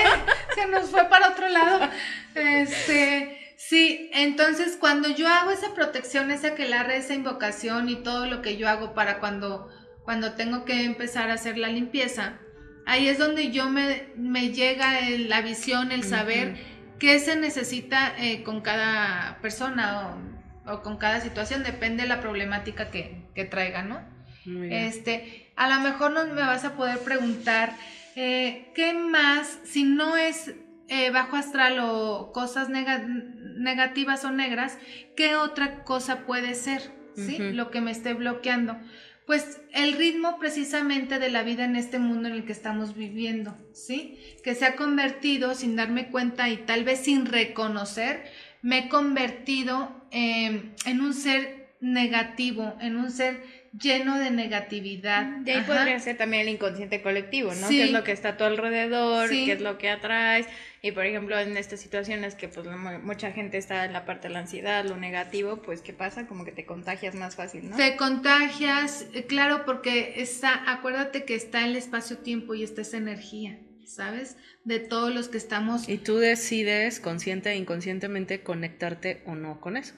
se 0.55 0.67
nos 0.67 0.89
fue 0.89 1.05
para 1.05 1.29
otro 1.29 1.47
lado. 1.47 1.89
Este, 2.35 3.55
sí, 3.55 4.09
entonces 4.13 4.77
cuando 4.77 5.09
yo 5.09 5.27
hago 5.27 5.51
esa 5.51 5.73
protección, 5.73 6.31
esa 6.31 6.55
que 6.55 6.67
la 6.67 6.81
esa 6.93 7.13
invocación 7.13 7.87
y 7.87 7.95
todo 7.95 8.25
lo 8.25 8.41
que 8.41 8.57
yo 8.57 8.67
hago 8.67 8.93
para 8.93 9.19
cuando 9.19 9.69
cuando 10.03 10.33
tengo 10.33 10.65
que 10.65 10.83
empezar 10.83 11.29
a 11.29 11.33
hacer 11.33 11.57
la 11.57 11.69
limpieza, 11.69 12.39
ahí 12.85 13.07
es 13.07 13.17
donde 13.17 13.51
yo 13.51 13.69
me, 13.69 14.07
me 14.15 14.49
llega 14.51 14.99
la 15.27 15.41
visión, 15.41 15.91
el 15.91 16.03
saber 16.03 16.55
qué 16.99 17.19
se 17.19 17.35
necesita 17.35 18.13
eh, 18.17 18.43
con 18.43 18.61
cada 18.61 19.39
persona 19.41 20.17
o, 20.65 20.81
con 20.81 20.97
cada 20.97 21.21
situación, 21.21 21.63
depende 21.63 22.03
de 22.03 22.09
la 22.09 22.21
problemática 22.21 22.89
que, 22.91 23.25
que 23.35 23.45
traiga, 23.45 23.83
¿no? 23.83 24.01
Este, 24.45 25.51
a 25.55 25.69
lo 25.69 25.79
mejor 25.79 26.11
no 26.11 26.25
me 26.27 26.41
vas 26.41 26.65
a 26.65 26.75
poder 26.75 26.99
preguntar, 26.99 27.73
eh, 28.15 28.71
¿qué 28.75 28.93
más, 28.93 29.59
si 29.63 29.85
no 29.85 30.17
es 30.17 30.53
eh, 30.89 31.11
bajo 31.11 31.37
astral 31.37 31.79
o 31.81 32.31
cosas 32.33 32.67
negativas 32.69 34.25
o 34.25 34.31
negras, 34.31 34.77
¿qué 35.15 35.35
otra 35.35 35.83
cosa 35.83 36.25
puede 36.25 36.55
ser? 36.55 36.91
¿Sí? 37.15 37.37
Lo 37.37 37.69
que 37.71 37.79
me 37.79 37.91
esté 37.91 38.13
bloqueando. 38.13 38.77
Pues 39.25 39.61
el 39.73 39.93
ritmo 39.93 40.37
precisamente 40.37 41.17
de 41.17 41.29
la 41.29 41.43
vida 41.43 41.63
en 41.63 41.75
este 41.75 41.97
mundo 41.97 42.27
en 42.27 42.35
el 42.35 42.45
que 42.45 42.51
estamos 42.51 42.95
viviendo, 42.95 43.55
¿sí? 43.71 44.19
Que 44.43 44.53
se 44.53 44.65
ha 44.65 44.75
convertido 44.75 45.55
sin 45.55 45.75
darme 45.75 46.09
cuenta 46.09 46.49
y 46.49 46.57
tal 46.57 46.83
vez 46.83 46.99
sin 46.99 47.25
reconocer, 47.25 48.23
me 48.61 48.79
he 48.79 48.89
convertido 48.89 50.07
em, 50.11 50.73
en 50.85 51.01
un 51.01 51.13
ser 51.13 51.73
negativo, 51.79 52.75
en 52.81 52.97
un 52.97 53.11
ser 53.11 53.62
lleno 53.79 54.19
de 54.19 54.31
negatividad. 54.31 55.25
De 55.25 55.53
ahí 55.53 55.63
podría 55.63 55.99
ser 55.99 56.17
también 56.17 56.43
el 56.43 56.49
inconsciente 56.49 57.01
colectivo, 57.01 57.53
¿no? 57.55 57.67
¿Qué 57.67 57.85
es 57.85 57.91
lo 57.91 58.03
que 58.03 58.11
está 58.11 58.29
a 58.29 58.37
tu 58.37 58.43
alrededor? 58.43 59.29
¿Qué 59.29 59.53
es 59.53 59.61
lo 59.61 59.77
que 59.77 59.89
atraes? 59.89 60.47
Y 60.81 60.91
por 60.91 61.05
ejemplo, 61.05 61.39
en 61.39 61.57
estas 61.57 61.79
situaciones 61.79 62.35
que 62.35 62.47
pues 62.47 62.67
mucha 63.03 63.31
gente 63.31 63.57
está 63.57 63.85
en 63.85 63.93
la 63.93 64.05
parte 64.05 64.27
de 64.27 64.33
la 64.33 64.41
ansiedad, 64.41 64.85
lo 64.85 64.97
negativo, 64.97 65.61
pues 65.61 65.81
¿qué 65.81 65.93
pasa? 65.93 66.27
Como 66.27 66.45
que 66.45 66.51
te 66.51 66.65
contagias 66.65 67.15
más 67.15 67.35
fácil, 67.35 67.69
¿no? 67.69 67.77
Te 67.77 67.95
contagias, 67.95 69.07
eh, 69.13 69.25
claro, 69.25 69.63
porque 69.65 70.15
está, 70.17 70.71
acuérdate 70.71 71.23
que 71.23 71.35
está 71.35 71.65
el 71.65 71.75
espacio-tiempo 71.75 72.53
y 72.53 72.63
está 72.63 72.81
esa 72.81 72.97
energía. 72.97 73.59
¿Sabes? 73.85 74.37
De 74.63 74.79
todos 74.79 75.13
los 75.13 75.27
que 75.27 75.37
estamos. 75.37 75.89
Y 75.89 75.97
tú 75.97 76.17
decides 76.17 77.01
consciente 77.01 77.51
e 77.51 77.57
inconscientemente 77.57 78.41
conectarte 78.41 79.21
o 79.25 79.35
no 79.35 79.59
con 79.59 79.75
eso. 79.75 79.93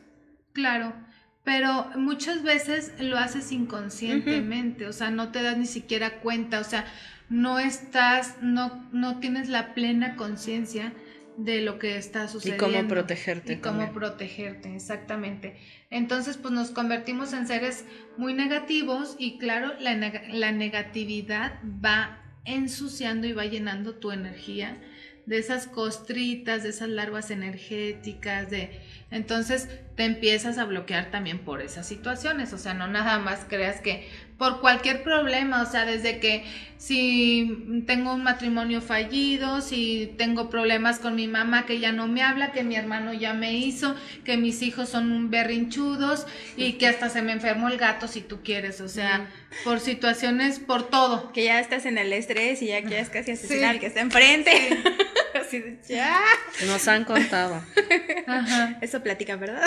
Claro 0.53 0.95
pero 1.45 1.91
muchas 1.95 2.43
veces 2.43 2.91
lo 2.99 3.17
haces 3.17 3.51
inconscientemente, 3.51 4.87
o 4.87 4.93
sea, 4.93 5.11
no 5.11 5.31
te 5.31 5.43
das 5.43 5.57
ni 5.57 5.67
siquiera 5.67 6.19
cuenta, 6.19 6.59
o 6.59 6.63
sea, 6.63 6.85
no 7.29 7.59
estás, 7.59 8.37
no, 8.41 8.89
no 8.91 9.19
tienes 9.19 9.47
la 9.47 9.75
plena 9.75 10.15
conciencia 10.15 10.91
de 11.37 11.61
lo 11.61 11.77
que 11.77 11.97
está 11.97 12.27
sucediendo. 12.27 12.67
Y 12.67 12.73
cómo 12.73 12.87
protegerte. 12.87 13.53
Y 13.53 13.57
cómo 13.57 13.93
protegerte, 13.93 14.75
exactamente. 14.75 15.57
Entonces, 15.91 16.37
pues 16.37 16.51
nos 16.51 16.71
convertimos 16.71 17.31
en 17.33 17.45
seres 17.45 17.85
muy 18.17 18.33
negativos 18.33 19.15
y 19.19 19.37
claro, 19.37 19.73
la, 19.79 19.95
la 20.31 20.51
negatividad 20.51 21.59
va 21.63 22.21
ensuciando 22.43 23.27
y 23.27 23.33
va 23.33 23.45
llenando 23.45 23.95
tu 23.95 24.11
energía 24.11 24.77
de 25.25 25.37
esas 25.37 25.67
costritas, 25.67 26.63
de 26.63 26.69
esas 26.69 26.89
larvas 26.89 27.31
energéticas, 27.31 28.49
de 28.49 28.81
entonces 29.11 29.69
te 29.95 30.03
empiezas 30.03 30.57
a 30.57 30.65
bloquear 30.65 31.11
también 31.11 31.39
por 31.39 31.61
esas 31.61 31.87
situaciones, 31.87 32.53
o 32.53 32.57
sea, 32.57 32.73
no 32.73 32.87
nada 32.87 33.19
más 33.19 33.45
creas 33.47 33.81
que 33.81 34.07
por 34.37 34.59
cualquier 34.59 35.03
problema, 35.03 35.61
o 35.61 35.65
sea, 35.65 35.85
desde 35.85 36.19
que 36.19 36.43
si 36.77 37.83
tengo 37.87 38.13
un 38.13 38.23
matrimonio 38.23 38.81
fallido, 38.81 39.61
si 39.61 40.13
tengo 40.17 40.49
problemas 40.49 40.99
con 40.99 41.15
mi 41.15 41.27
mamá 41.27 41.65
que 41.65 41.79
ya 41.79 41.91
no 41.91 42.07
me 42.07 42.21
habla, 42.21 42.51
que 42.51 42.63
mi 42.63 42.75
hermano 42.75 43.13
ya 43.13 43.33
me 43.33 43.53
hizo, 43.53 43.95
que 44.23 44.37
mis 44.37 44.61
hijos 44.61 44.89
son 44.89 45.31
berrinchudos 45.31 46.27
y 46.57 46.73
que 46.73 46.87
hasta 46.87 47.09
se 47.09 47.21
me 47.21 47.31
enfermó 47.31 47.69
el 47.69 47.77
gato 47.77 48.07
si 48.07 48.21
tú 48.21 48.43
quieres, 48.43 48.81
o 48.81 48.89
sea, 48.89 49.29
por 49.63 49.79
situaciones, 49.79 50.59
por 50.59 50.89
todo. 50.89 51.31
Que 51.31 51.45
ya 51.45 51.59
estás 51.59 51.85
en 51.85 51.97
el 51.97 52.11
estrés 52.11 52.61
y 52.61 52.67
ya 52.67 52.83
quieres 52.83 53.09
casi 53.09 53.31
asesinar 53.31 53.71
al 53.71 53.79
que 53.79 53.87
está 53.87 54.01
enfrente. 54.01 54.51
Así 55.33 55.59
de, 55.59 55.79
ya. 55.87 56.19
Nos 56.67 56.87
han 56.87 57.03
contado. 57.03 57.63
Eso 58.81 59.01
platica, 59.01 59.37
¿verdad? 59.37 59.63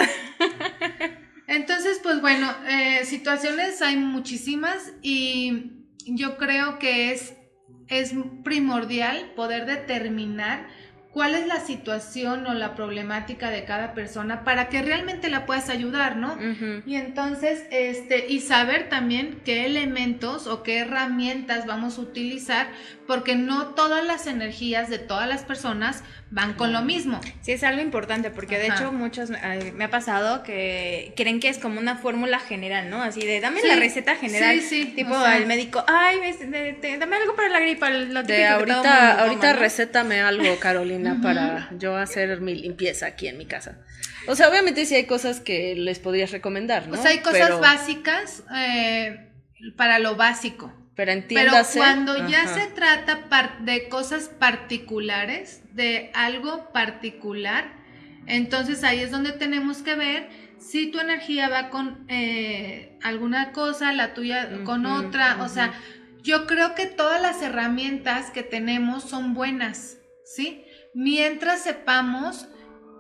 Entonces, 1.49 1.99
pues 2.03 2.21
bueno, 2.21 2.55
eh, 2.69 3.07
situaciones 3.07 3.81
hay 3.81 3.97
muchísimas 3.97 4.93
y 5.01 5.87
yo 6.05 6.37
creo 6.37 6.79
que 6.79 7.11
es, 7.13 7.35
es 7.89 8.13
primordial 8.45 9.33
poder 9.35 9.65
determinar 9.65 10.69
cuál 11.13 11.35
es 11.35 11.47
la 11.47 11.61
situación 11.61 12.47
o 12.47 12.55
la 12.55 12.75
problemática 12.75 13.51
de 13.51 13.65
cada 13.65 13.95
persona 13.95 14.45
para 14.45 14.69
que 14.69 14.83
realmente 14.83 15.31
la 15.31 15.47
puedas 15.47 15.69
ayudar, 15.71 16.17
¿no? 16.17 16.37
Y 16.87 16.97
entonces, 16.97 17.65
este, 17.71 18.27
y 18.29 18.41
saber 18.41 18.89
también 18.89 19.41
qué 19.45 19.65
elementos 19.65 20.47
o 20.47 20.63
qué 20.63 20.79
herramientas 20.79 21.67
vamos 21.67 21.99
a 21.99 22.03
utilizar, 22.03 22.69
porque 23.07 23.37
no 23.37 23.69
todas 23.69 24.05
las 24.05 24.27
energías 24.27 24.91
de 24.91 24.99
todas 24.99 25.27
las 25.27 25.43
personas 25.43 26.05
van 26.31 26.53
con 26.53 26.75
lo 26.75 26.83
mismo. 26.83 27.21
Sí, 27.41 27.53
es 27.53 27.65
algo 27.65 27.81
importante, 27.81 28.31
porque 28.31 28.59
de 28.59 28.69
hecho 28.69 28.93
muchos 28.93 29.31
me 29.31 29.85
ha 29.85 29.91
pasado 29.91 30.43
que 30.43 31.15
creen 31.17 31.41
que 31.41 31.49
es 31.49 31.59
como 31.59 31.81
una 31.81 31.97
fórmula 31.97 32.39
general, 32.39 32.91
¿no? 32.91 33.03
Así 33.03 33.23
de, 33.23 33.41
dame 33.41 33.63
la 33.63 33.77
receta 33.77 34.15
general. 34.15 34.61
Sí, 34.61 34.85
sí. 34.85 34.93
Tipo 34.95 35.17
al 35.17 35.47
médico, 35.47 35.83
ay, 35.89 36.19
dame 36.99 37.17
algo 37.17 37.35
para 37.35 37.49
la 37.49 37.61
gripa. 37.61 37.89
Lo 37.89 38.23
de 38.23 38.47
ahorita, 38.47 39.23
ahorita 39.23 39.55
recétame 39.55 40.21
algo, 40.21 40.59
Carolina, 40.61 40.98
para 41.23 41.69
yo 41.79 41.97
hacer 41.97 42.41
mi 42.41 42.55
limpieza 42.55 43.07
aquí 43.07 43.29
en 43.29 43.39
mi 43.39 43.47
casa. 43.47 43.79
O 44.27 44.35
sea, 44.35 44.49
obviamente 44.49 44.85
sí 44.87 44.95
hay 44.95 45.07
cosas 45.07 45.41
que 45.41 45.75
les 45.75 45.99
podrías 45.99 46.31
recomendar, 46.31 46.89
¿no? 46.89 46.99
O 46.99 47.03
sea, 47.03 47.11
hay 47.11 47.21
cosas 47.21 47.61
básicas 47.61 48.45
eh, 48.55 49.31
para 49.77 49.99
lo 49.99 50.17
básico. 50.17 50.73
Pero 50.95 51.13
entiéndase. 51.13 51.79
Pero 51.79 51.85
cuando 51.85 52.29
ya 52.29 52.47
se 52.49 52.67
trata 52.67 53.21
de 53.61 53.89
cosas 53.89 54.29
particulares, 54.29 55.63
de 55.73 56.11
algo 56.13 56.73
particular, 56.73 57.73
entonces 58.27 58.83
ahí 58.83 59.01
es 59.01 59.13
donde 59.13 59.33
tenemos 59.33 59.79
que 59.79 59.95
ver 59.95 60.29
si 60.59 60.91
tu 60.91 60.99
energía 60.99 61.49
va 61.49 61.71
con 61.71 62.05
eh, 62.09 62.99
alguna 63.03 63.53
cosa, 63.53 63.93
la 63.93 64.13
tuya 64.13 64.65
con 64.65 64.87
otra. 64.87 65.43
O 65.43 65.49
sea, 65.49 65.73
yo 66.23 66.47
creo 66.47 66.75
que 66.75 66.87
todas 66.87 67.23
las 67.23 67.41
herramientas 67.43 68.31
que 68.31 68.43
tenemos 68.43 69.05
son 69.05 69.35
buenas, 69.35 69.99
¿sí? 70.25 70.65
Mientras 70.95 71.63
sepamos 71.63 72.49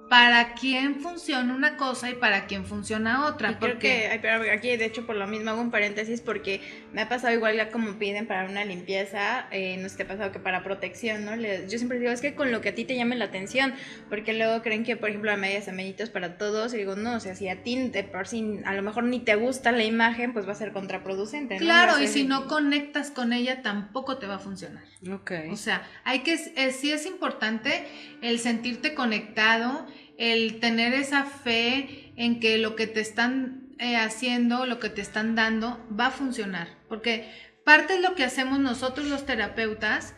para 0.09 0.55
quién 0.55 1.01
funciona 1.01 1.55
una 1.55 1.77
cosa 1.77 2.11
y 2.11 2.15
para 2.15 2.47
quién 2.47 2.65
funciona 2.65 3.27
otra. 3.27 3.59
porque 3.59 4.09
aquí 4.53 4.77
de 4.77 4.85
hecho 4.85 5.07
por 5.07 5.17
lo 5.17 5.27
mismo 5.27 5.51
hago 5.51 5.61
un 5.61 5.71
paréntesis 5.71 6.21
porque 6.21 6.61
me 6.93 7.03
ha 7.03 7.09
pasado 7.09 7.35
igual 7.35 7.57
ya 7.57 7.71
como 7.71 7.99
piden 7.99 8.27
para 8.27 8.49
una 8.49 8.65
limpieza, 8.65 9.47
eh, 9.51 9.77
no 9.79 9.89
sé 9.89 9.99
te 9.99 10.03
ha 10.05 10.09
pasado 10.09 10.33
que 10.33 10.39
para 10.39 10.63
protección, 10.63 11.25
¿no? 11.25 11.37
yo 11.37 11.79
siempre 11.79 11.99
digo, 11.99 12.11
es 12.11 12.21
que 12.21 12.35
con 12.35 12.53
lo 12.53 12.61
que 12.61 12.71
a 12.71 12.75
ti 12.75 12.85
te 12.85 12.97
llame 12.97 13.17
la 13.17 13.27
atención, 13.27 13.75
porque 14.09 14.33
luego 14.33 14.63
creen 14.63 14.85
que 14.85 14.97
por 14.97 15.11
ejemplo 15.11 15.31
a 15.33 15.37
medias 15.37 15.69
amenitos 15.69 16.11
para 16.11 16.39
todos, 16.39 16.73
y 16.75 16.79
digo, 16.79 16.97
no, 16.97 17.17
o 17.17 17.21
sea, 17.21 17.35
si 17.35 17.49
a 17.49 17.63
ti 17.63 17.89
de 17.89 18.05
por 18.05 18.27
si 18.27 18.61
a 18.65 18.75
lo 18.75 18.83
mejor 18.83 19.05
ni 19.05 19.21
te 19.21 19.35
gusta 19.35 19.73
la 19.73 19.85
imagen, 19.85 20.33
pues 20.33 20.47
va 20.47 20.53
a 20.53 20.57
ser 20.57 20.73
contraproducente. 20.73 21.55
¿no? 21.57 21.61
Claro, 21.61 22.01
y 22.01 22.07
si 22.09 22.25
no 22.25 22.47
conectas 22.47 23.11
con 23.11 23.33
ella 23.33 23.63
tampoco 23.63 24.19
te 24.19 24.27
va 24.27 24.37
a 24.37 24.39
funcionar. 24.39 24.83
Ok. 25.11 25.33
O 25.51 25.57
sea, 25.57 25.87
hay 26.05 26.21
que, 26.21 26.37
sí 26.37 26.93
es 26.93 27.07
importante 27.07 27.85
el 28.23 28.39
sentirte 28.39 28.95
conectado, 28.95 29.87
el 30.19 30.61
tener 30.61 30.93
esa 30.93 31.25
fe 31.25 32.13
en 32.17 32.41
que 32.41 32.59
lo 32.59 32.77
que 32.77 32.87
te 32.87 33.01
están 33.01 33.69
eh, 33.79 33.97
haciendo, 33.97 34.67
lo 34.67 34.81
que 34.81 34.91
te 34.91 35.01
están 35.01 35.35
dando, 35.37 35.81
va 35.99 36.07
a 36.07 36.11
funcionar. 36.11 36.69
Porque 36.89 37.31
parte 37.65 37.95
es 37.95 38.03
lo 38.03 38.15
que 38.15 38.25
hacemos 38.25 38.59
nosotros 38.59 39.07
los 39.07 39.25
terapeutas, 39.25 40.15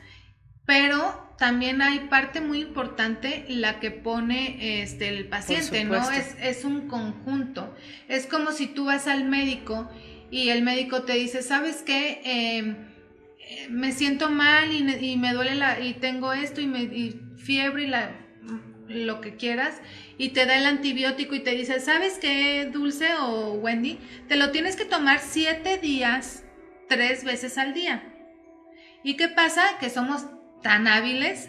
pero 0.64 1.34
también 1.38 1.82
hay 1.82 2.00
parte 2.08 2.40
muy 2.40 2.60
importante 2.60 3.44
la 3.48 3.78
que 3.78 3.90
pone 3.90 4.82
este, 4.82 5.08
el 5.08 5.28
paciente, 5.28 5.84
¿no? 5.84 6.10
Es, 6.10 6.34
es 6.40 6.64
un 6.64 6.88
conjunto. 6.88 7.74
Es 8.08 8.26
como 8.26 8.52
si 8.52 8.66
tú 8.66 8.86
vas 8.86 9.06
al 9.06 9.24
médico 9.24 9.90
y 10.30 10.48
el 10.48 10.62
médico 10.62 11.02
te 11.02 11.14
dice, 11.14 11.42
¿sabes 11.42 11.82
qué? 11.82 12.20
Em, 12.24 12.76
eh, 13.38 13.68
me 13.68 13.92
siento 13.92 14.30
mal 14.30 14.70
y, 14.72 15.16
me 15.16 15.34
duele 15.34 15.56
la, 15.56 15.80
y 15.80 15.94
tengo 15.94 16.32
esto 16.32 16.60
y, 16.60 16.66
me, 16.66 16.82
y 16.82 17.20
fiebre 17.36 17.84
y 17.84 17.86
la 17.88 18.16
lo 18.90 19.20
que 19.20 19.36
quieras 19.36 19.80
y 20.18 20.30
te 20.30 20.46
da 20.46 20.58
el 20.58 20.66
antibiótico 20.66 21.34
y 21.34 21.40
te 21.40 21.52
dice, 21.52 21.80
¿sabes 21.80 22.18
qué, 22.20 22.68
Dulce 22.72 23.14
o 23.14 23.52
Wendy? 23.54 23.98
Te 24.28 24.36
lo 24.36 24.50
tienes 24.50 24.76
que 24.76 24.84
tomar 24.84 25.20
siete 25.20 25.78
días, 25.78 26.44
tres 26.88 27.24
veces 27.24 27.56
al 27.56 27.72
día. 27.72 28.02
¿Y 29.02 29.16
qué 29.16 29.28
pasa? 29.28 29.78
Que 29.78 29.88
somos 29.88 30.26
tan 30.62 30.88
hábiles 30.88 31.48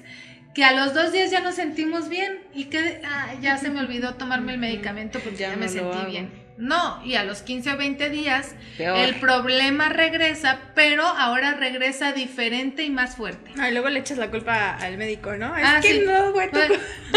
que 0.54 0.64
a 0.64 0.74
los 0.74 0.94
dos 0.94 1.12
días 1.12 1.32
ya 1.32 1.42
nos 1.42 1.56
sentimos 1.56 2.10
bien 2.10 2.40
y 2.54 2.66
que 2.66 3.02
ah, 3.06 3.34
ya 3.42 3.58
se 3.58 3.70
me 3.70 3.80
olvidó 3.80 4.16
tomarme 4.16 4.54
el 4.54 4.60
medicamento 4.60 5.20
porque 5.20 5.38
ya, 5.38 5.56
me 5.56 5.68
sentí 5.68 6.06
bien. 6.10 6.30
No, 6.62 7.04
y 7.04 7.16
a 7.16 7.24
los 7.24 7.42
15 7.42 7.72
o 7.72 7.78
20 7.78 8.12
días 8.12 8.54
el 8.78 9.16
problema 9.16 9.90
regresa, 9.90 10.60
pero 10.76 11.04
ahora 11.04 11.56
regresa 11.56 12.14
diferente 12.14 12.84
y 12.84 12.92
más 12.92 13.16
fuerte. 13.16 13.50
Ah, 13.58 13.70
y 13.70 13.72
luego 13.72 13.90
le 13.90 14.00
echas 14.00 14.20
la 14.20 14.30
culpa 14.30 14.76
al 14.76 14.96
médico, 15.00 15.34
¿no? 15.38 15.58
Es 15.58 15.66
ah, 15.66 15.80
que 15.82 16.02
no, 16.02 16.32
güey. 16.32 16.52
Pues, 16.52 16.70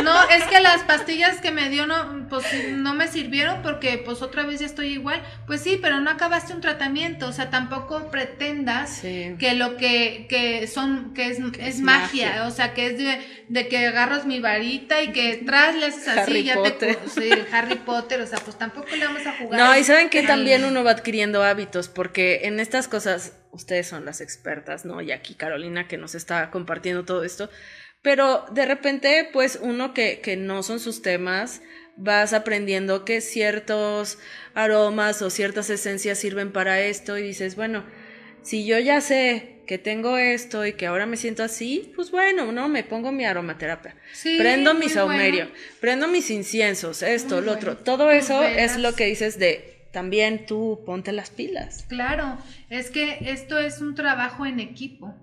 no, 0.03 0.31
es 0.31 0.45
que 0.45 0.61
las 0.61 0.83
pastillas 0.85 1.43
que 1.43 1.51
me 1.51 1.69
dio 1.69 1.87
no, 1.87 2.27
pues 2.31 2.47
no 2.71 2.95
me 2.95 3.07
sirvieron 3.07 3.61
porque 3.61 3.99
pues 3.99 4.23
otra 4.23 4.45
vez 4.45 4.61
ya 4.61 4.67
estoy 4.67 4.89
igual. 4.95 5.23
Pues 5.47 5.61
sí, 5.61 5.79
pero 5.81 6.01
no 6.01 6.11
acabaste 6.11 6.55
un 6.55 6.63
tratamiento, 6.63 7.29
o 7.29 7.33
sea, 7.33 7.51
tampoco 7.51 8.11
pretendas 8.11 9.01
que 9.03 9.55
lo 9.57 9.77
que, 9.77 10.25
que 10.27 10.67
son, 10.69 11.13
que 11.13 11.29
es, 11.29 11.39
es, 11.59 11.81
magia, 11.81 12.47
o 12.47 12.51
sea, 12.51 12.73
que 12.73 12.87
es 12.87 12.99
de, 12.99 13.69
que 13.69 13.87
agarras 13.87 14.25
mi 14.25 14.41
varita 14.41 15.03
y 15.03 15.13
que 15.13 15.43
tras 15.45 15.77
le 15.77 15.87
haces 15.87 16.09
así, 16.09 16.45
ya 16.45 16.63
te... 16.63 16.99
Sí, 17.09 17.31
Harry 17.53 17.77
Potter, 17.77 18.23
o 18.23 18.27
sea, 18.27 18.39
pues 18.39 18.57
tampoco 18.57 18.89
le 18.97 19.05
vamos 19.05 19.27
a 19.27 19.34
no, 19.51 19.77
y 19.77 19.85
saben 19.85 20.11
que 20.11 20.23
también 20.23 20.65
uno 20.65 20.85
va 20.85 20.93
adquiriendo 20.93 21.43
hábitos, 21.43 21.89
porque 21.89 22.41
en 22.45 22.61
estas 22.61 22.89
cosas, 22.89 23.35
ustedes 23.53 23.87
son 23.87 24.05
las 24.05 24.21
expertas, 24.21 24.85
¿no? 24.85 25.01
Y 25.01 25.13
aquí 25.13 25.35
Carolina 25.35 25.89
que 25.89 25.97
nos 25.97 26.15
está 26.15 26.51
compartiendo 26.51 27.05
todo 27.05 27.25
esto, 27.25 27.51
Pero 28.03 28.45
de 28.53 28.67
repente, 28.67 29.31
pues 29.33 29.59
uno 29.63 29.95
que, 29.95 30.21
que 30.21 30.37
no 30.37 30.63
son 30.63 30.79
sus 30.79 31.01
temas, 31.01 31.63
vas 31.97 32.33
aprendiendo 32.33 33.05
que 33.05 33.21
ciertos 33.21 34.19
aromas 34.55 35.23
o 35.23 35.31
ciertas 35.31 35.71
esencias 35.71 36.19
sirven 36.19 36.53
para 36.53 36.81
esto 36.81 37.17
y 37.17 37.23
dices, 37.23 37.57
bueno, 37.57 37.85
si 38.45 38.65
yo 38.65 38.79
ya 38.79 39.01
sé 39.01 39.63
que 39.67 39.79
tengo 39.79 40.19
esto 40.19 40.65
y 40.67 40.75
que 40.75 40.87
ahora 40.87 41.07
me 41.07 41.17
siento 41.17 41.43
así, 41.43 41.91
pues 41.97 42.11
bueno, 42.11 42.53
no, 42.53 42.69
me 42.69 42.85
pongo 42.85 43.11
mi 43.11 43.25
aromaterapia. 43.25 43.97
prendo 44.39 44.75
mi 44.75 44.89
saumerio, 44.89 45.51
prendo 45.81 46.07
mis 46.07 46.31
inciensos, 46.31 47.03
esto, 47.03 47.41
lo 47.41 47.53
otro. 47.53 47.79
Todo 47.79 48.11
eso 48.11 48.43
es 48.45 48.77
lo 48.77 48.95
que 48.95 49.07
dices 49.07 49.39
de 49.39 49.89
también 49.93 50.45
tú 50.45 50.83
ponte 50.85 51.13
las 51.13 51.31
pilas. 51.31 51.87
Claro, 51.89 52.37
es 52.69 52.91
que 52.91 53.19
esto 53.31 53.59
es 53.59 53.81
un 53.81 53.95
trabajo 53.95 54.45
en 54.45 54.61
equipo. 54.61 55.15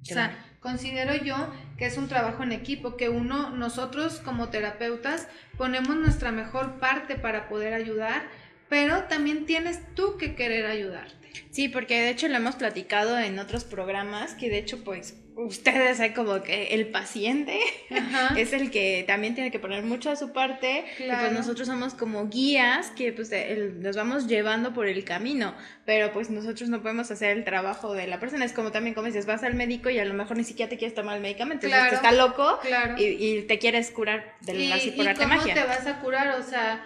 O 0.00 0.04
sea, 0.04 0.46
considero 0.60 1.14
yo 1.14 1.52
que 1.76 1.86
es 1.86 1.96
un 1.96 2.08
trabajo 2.08 2.42
en 2.42 2.52
equipo, 2.52 2.96
que 2.96 3.08
uno, 3.08 3.50
nosotros 3.50 4.20
como 4.24 4.48
terapeutas, 4.48 5.28
ponemos 5.56 5.94
nuestra 5.94 6.32
mejor 6.32 6.80
parte 6.80 7.14
para 7.14 7.48
poder 7.48 7.72
ayudar, 7.72 8.28
pero 8.68 9.04
también 9.04 9.46
tienes 9.46 9.80
tú 9.94 10.16
que 10.18 10.34
querer 10.34 10.66
ayudar. 10.66 11.08
Sí, 11.50 11.68
porque 11.68 12.00
de 12.00 12.10
hecho 12.10 12.28
lo 12.28 12.36
hemos 12.36 12.56
platicado 12.56 13.18
en 13.18 13.38
otros 13.38 13.64
programas, 13.64 14.34
que 14.34 14.50
de 14.50 14.58
hecho 14.58 14.84
pues 14.84 15.14
ustedes 15.38 16.00
hay 16.00 16.10
como 16.14 16.42
que 16.42 16.68
el 16.68 16.88
paciente 16.88 17.60
es 18.36 18.52
el 18.52 18.70
que 18.70 19.04
también 19.06 19.34
tiene 19.34 19.52
que 19.52 19.60
poner 19.60 19.84
mucho 19.84 20.10
a 20.10 20.16
su 20.16 20.32
parte 20.32 20.84
y 20.98 21.04
pues 21.04 21.32
nosotros 21.32 21.68
somos 21.68 21.94
como 21.94 22.28
guías 22.28 22.90
que 22.90 23.12
pues 23.12 23.30
nos 23.76 23.96
vamos 23.96 24.26
llevando 24.26 24.74
por 24.74 24.88
el 24.88 25.04
camino, 25.04 25.54
pero 25.84 26.12
pues 26.12 26.28
nosotros 26.28 26.68
no 26.68 26.82
podemos 26.82 27.10
hacer 27.10 27.36
el 27.36 27.44
trabajo 27.44 27.94
de 27.94 28.08
la 28.08 28.18
persona, 28.18 28.44
es 28.44 28.52
como 28.52 28.72
también 28.72 28.94
como 28.94 29.06
dices, 29.06 29.26
vas 29.26 29.44
al 29.44 29.54
médico 29.54 29.90
y 29.90 29.98
a 29.98 30.04
lo 30.04 30.14
mejor 30.14 30.36
ni 30.36 30.44
siquiera 30.44 30.68
te 30.68 30.76
quieres 30.76 30.94
tomar 30.94 31.16
el 31.16 31.22
medicamento, 31.22 31.68
claro. 31.68 31.94
está 31.94 32.12
loco 32.12 32.58
y, 32.98 33.42
te 33.42 33.58
quieres 33.58 33.90
curar 33.92 34.34
de 34.40 34.54
la 34.54 34.76
¿Y, 34.76 34.88
¿y 34.88 34.96
cómo 34.96 35.14
te 35.44 35.64
vas 35.64 35.86
a 35.86 36.00
curar? 36.00 36.40
O 36.40 36.42
sea, 36.42 36.84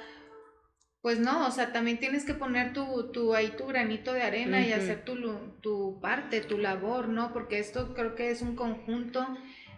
pues 1.03 1.19
no, 1.19 1.49
o 1.49 1.51
sea, 1.51 1.73
también 1.73 1.99
tienes 1.99 2.25
que 2.25 2.33
poner 2.33 2.73
tu, 2.73 3.11
tu 3.11 3.35
ahí 3.35 3.53
tu 3.59 3.67
granito 3.67 4.13
de 4.13 4.23
arena 4.23 4.65
y 4.65 4.73
hacer 4.73 5.05
tu, 5.05 5.17
tu 5.61 5.99
parte, 6.01 6.41
tu 6.41 6.59
labor, 6.59 7.09
¿no? 7.09 7.33
Porque 7.33 7.59
esto 7.59 7.93
creo 7.93 8.15
que 8.15 8.31
es 8.31 8.41
un 8.41 8.55
conjunto 8.55 9.27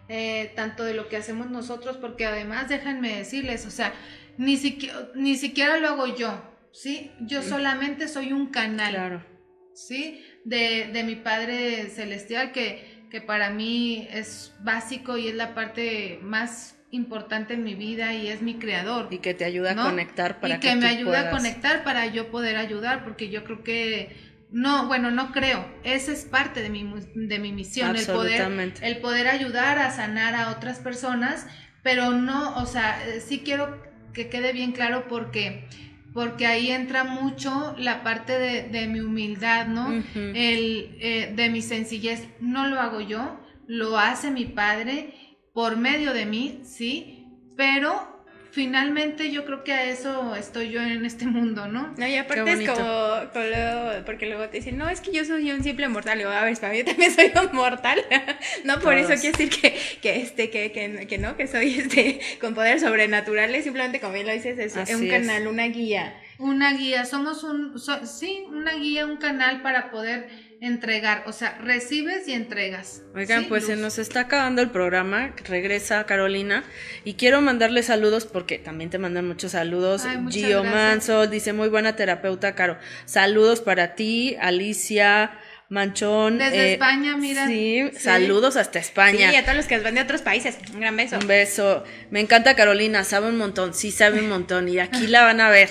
eh, 0.07 0.53
tanto 0.55 0.83
de 0.83 0.93
lo 0.93 1.09
que 1.09 1.17
hacemos 1.17 1.49
nosotros, 1.49 1.97
porque 1.97 2.27
además 2.27 2.69
déjenme 2.69 3.17
decirles, 3.17 3.65
o 3.65 3.71
sea, 3.71 3.91
ni 4.37 4.55
siquiera, 4.55 5.09
ni 5.15 5.35
siquiera 5.35 5.77
lo 5.77 5.89
hago 5.89 6.15
yo, 6.15 6.39
¿sí? 6.71 7.11
Yo 7.21 7.41
solamente 7.41 8.07
soy 8.07 8.31
un 8.31 8.51
canal, 8.51 8.93
claro. 8.93 9.25
¿sí? 9.73 10.23
De, 10.43 10.91
de 10.93 11.03
mi 11.03 11.15
Padre 11.15 11.89
Celestial, 11.89 12.51
que, 12.51 13.07
que 13.09 13.19
para 13.19 13.49
mí 13.49 14.07
es 14.11 14.53
básico 14.61 15.17
y 15.17 15.29
es 15.29 15.35
la 15.35 15.55
parte 15.55 16.19
más 16.21 16.77
importante 16.95 17.53
en 17.53 17.63
mi 17.63 17.75
vida 17.75 18.13
y 18.13 18.27
es 18.27 18.41
mi 18.41 18.55
creador. 18.55 19.07
Y 19.11 19.19
que 19.19 19.33
te 19.33 19.45
ayuda 19.45 19.71
a 19.71 19.75
conectar 19.75 20.39
para 20.39 20.55
y 20.55 20.59
que, 20.59 20.75
me 20.75 20.87
ayuda 20.87 21.29
a 21.29 21.31
conectar 21.31 21.83
para 21.83 22.07
yo 22.07 22.31
poder 22.31 22.57
ayudar, 22.57 23.03
porque 23.03 23.29
yo 23.29 23.43
creo 23.43 23.63
que 23.63 24.15
no, 24.51 24.87
bueno, 24.87 25.11
no 25.11 25.31
creo, 25.31 25.65
esa 25.83 26.11
es 26.11 26.25
parte 26.25 26.61
de 26.61 26.69
mi, 26.69 26.89
de 27.13 27.39
mi 27.39 27.51
misión, 27.51 27.95
el 27.95 28.05
poder, 28.05 28.73
el 28.81 28.97
poder 28.97 29.27
ayudar 29.27 29.79
a 29.79 29.91
sanar 29.91 30.33
a 30.35 30.51
otras 30.51 30.79
personas, 30.79 31.45
pero 31.83 32.11
no, 32.11 32.55
o 32.55 32.65
sea, 32.65 33.03
eh, 33.05 33.19
sí 33.19 33.39
quiero 33.39 33.83
que 34.13 34.29
quede 34.29 34.53
bien 34.53 34.71
claro 34.71 35.07
porque 35.07 35.67
porque 36.13 36.47
ahí 36.47 36.71
entra 36.71 37.03
mucho 37.03 37.75
la 37.77 38.01
parte 38.01 38.39
de, 38.39 38.87
mi 38.87 39.01
humildad, 39.01 39.67
¿no? 39.67 39.91
El, 40.15 40.95
eh, 41.01 41.33
de 41.35 41.49
mi 41.49 41.61
sencillez. 41.61 42.23
No 42.39 42.69
lo 42.69 42.79
hago 42.79 43.01
yo, 43.01 43.37
lo 43.67 43.99
hace 43.99 44.31
mi 44.31 44.45
padre 44.45 45.13
por 45.55 45.77
medio 45.77 46.13
de 46.13 46.25
mí, 46.25 46.59
sí, 46.65 47.29
pero 47.55 48.13
finalmente 48.51 49.31
yo 49.31 49.45
creo 49.45 49.63
que 49.63 49.71
a 49.71 49.85
eso 49.85 50.35
estoy 50.35 50.69
yo 50.69 50.81
en 50.81 51.05
este 51.05 51.27
mundo, 51.27 51.69
¿no? 51.69 51.93
No, 51.97 52.05
y 52.05 52.17
aparte 52.17 52.51
es 52.51 52.69
como, 52.69 54.03
porque 54.05 54.25
luego 54.25 54.49
te 54.49 54.57
dicen, 54.57 54.77
no, 54.77 54.89
es 54.89 54.99
que 54.99 55.13
yo 55.13 55.23
soy 55.23 55.49
un 55.53 55.63
simple 55.63 55.87
mortal. 55.87 56.19
Y 56.19 56.23
a 56.23 56.43
ver, 56.43 56.57
para 56.57 56.71
mí 56.73 56.79
yo 56.79 56.85
también 56.85 57.09
soy 57.09 57.31
un 57.41 57.55
mortal. 57.55 58.03
no 58.65 58.81
por 58.81 58.95
eso 58.95 59.13
quiere 59.13 59.31
decir 59.31 59.49
que, 59.49 59.79
que, 60.01 60.21
este, 60.21 60.49
que, 60.49 60.73
que, 61.07 61.17
no, 61.17 61.37
que 61.37 61.47
soy 61.47 61.73
este, 61.79 62.19
con 62.41 62.53
poderes 62.53 62.81
sobrenaturales, 62.81 63.63
simplemente 63.63 64.01
como 64.01 64.11
bien 64.11 64.27
lo 64.27 64.33
dices, 64.33 64.59
es, 64.59 64.93
un 64.93 65.07
canal, 65.07 65.47
una 65.47 65.67
guía. 65.67 66.19
Una 66.37 66.73
guía, 66.73 67.05
somos 67.05 67.45
un, 67.45 67.79
sí, 68.03 68.43
una 68.49 68.73
guía, 68.73 69.05
un 69.05 69.15
canal 69.15 69.61
para 69.61 69.89
poder 69.89 70.27
entregar, 70.61 71.23
o 71.27 71.33
sea, 71.33 71.57
recibes 71.59 72.27
y 72.27 72.33
entregas. 72.33 73.03
Oigan, 73.13 73.45
pues 73.45 73.65
se 73.65 73.75
nos 73.75 73.97
está 73.97 74.21
acabando 74.21 74.61
el 74.61 74.69
programa, 74.69 75.33
regresa 75.45 76.05
Carolina 76.05 76.63
y 77.03 77.15
quiero 77.15 77.41
mandarle 77.41 77.83
saludos 77.83 78.25
porque 78.25 78.57
también 78.57 78.89
te 78.89 78.97
mandan 78.97 79.27
muchos 79.27 79.51
saludos. 79.51 80.03
Gio 80.29 80.63
Manso 80.63 81.27
dice 81.27 81.53
muy 81.53 81.69
buena 81.69 81.95
terapeuta, 81.95 82.55
Caro. 82.55 82.77
Saludos 83.05 83.61
para 83.61 83.95
ti, 83.95 84.35
Alicia. 84.39 85.39
Manchón. 85.67 86.37
Desde 86.37 86.57
eh, 86.57 86.73
España, 86.73 87.17
mira. 87.17 87.47
Sí, 87.47 87.89
saludos 87.97 88.55
hasta 88.55 88.77
España. 88.77 89.31
Sí, 89.31 89.35
a 89.35 89.43
todos 89.43 89.57
los 89.57 89.65
que 89.65 89.79
van 89.79 89.95
de 89.95 90.01
otros 90.01 90.21
países. 90.21 90.57
Un 90.71 90.79
gran 90.79 90.95
beso. 90.95 91.17
Un 91.17 91.27
beso. 91.27 91.83
Me 92.11 92.19
encanta 92.19 92.55
Carolina, 92.55 93.03
sabe 93.03 93.29
un 93.29 93.37
montón, 93.37 93.73
sí 93.73 93.91
sabe 93.91 94.19
un 94.19 94.29
montón. 94.29 94.69
Y 94.69 94.77
aquí 94.77 95.07
la 95.07 95.23
van 95.23 95.41
a 95.41 95.49
ver 95.49 95.69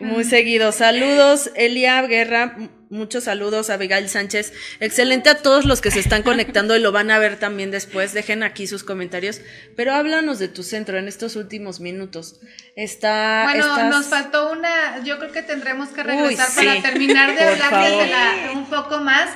muy 0.00 0.24
seguido. 0.24 0.72
Saludos, 0.72 1.50
Elia 1.54 2.02
Guerra. 2.02 2.56
Muchos 2.88 3.24
saludos 3.24 3.68
a 3.68 3.74
Abigail 3.74 4.08
Sánchez. 4.08 4.52
Excelente 4.78 5.28
a 5.28 5.38
todos 5.42 5.64
los 5.64 5.80
que 5.80 5.90
se 5.90 5.98
están 5.98 6.22
conectando 6.22 6.76
y 6.76 6.80
lo 6.80 6.92
van 6.92 7.10
a 7.10 7.18
ver 7.18 7.36
también 7.36 7.72
después. 7.72 8.12
Dejen 8.12 8.44
aquí 8.44 8.68
sus 8.68 8.84
comentarios. 8.84 9.40
Pero 9.74 9.92
háblanos 9.92 10.38
de 10.38 10.46
tu 10.48 10.62
centro 10.62 10.96
en 10.96 11.08
estos 11.08 11.34
últimos 11.34 11.80
minutos. 11.80 12.40
Está. 12.76 13.42
Bueno, 13.44 13.90
nos 13.90 14.06
faltó 14.06 14.52
una. 14.52 15.02
Yo 15.02 15.18
creo 15.18 15.32
que 15.32 15.42
tendremos 15.42 15.88
que 15.88 16.04
regresar 16.04 16.48
para 16.54 16.80
terminar 16.82 17.34
de 17.34 17.42
hablar 17.42 18.50
un 18.54 18.66
poco 18.66 18.98
más 18.98 19.30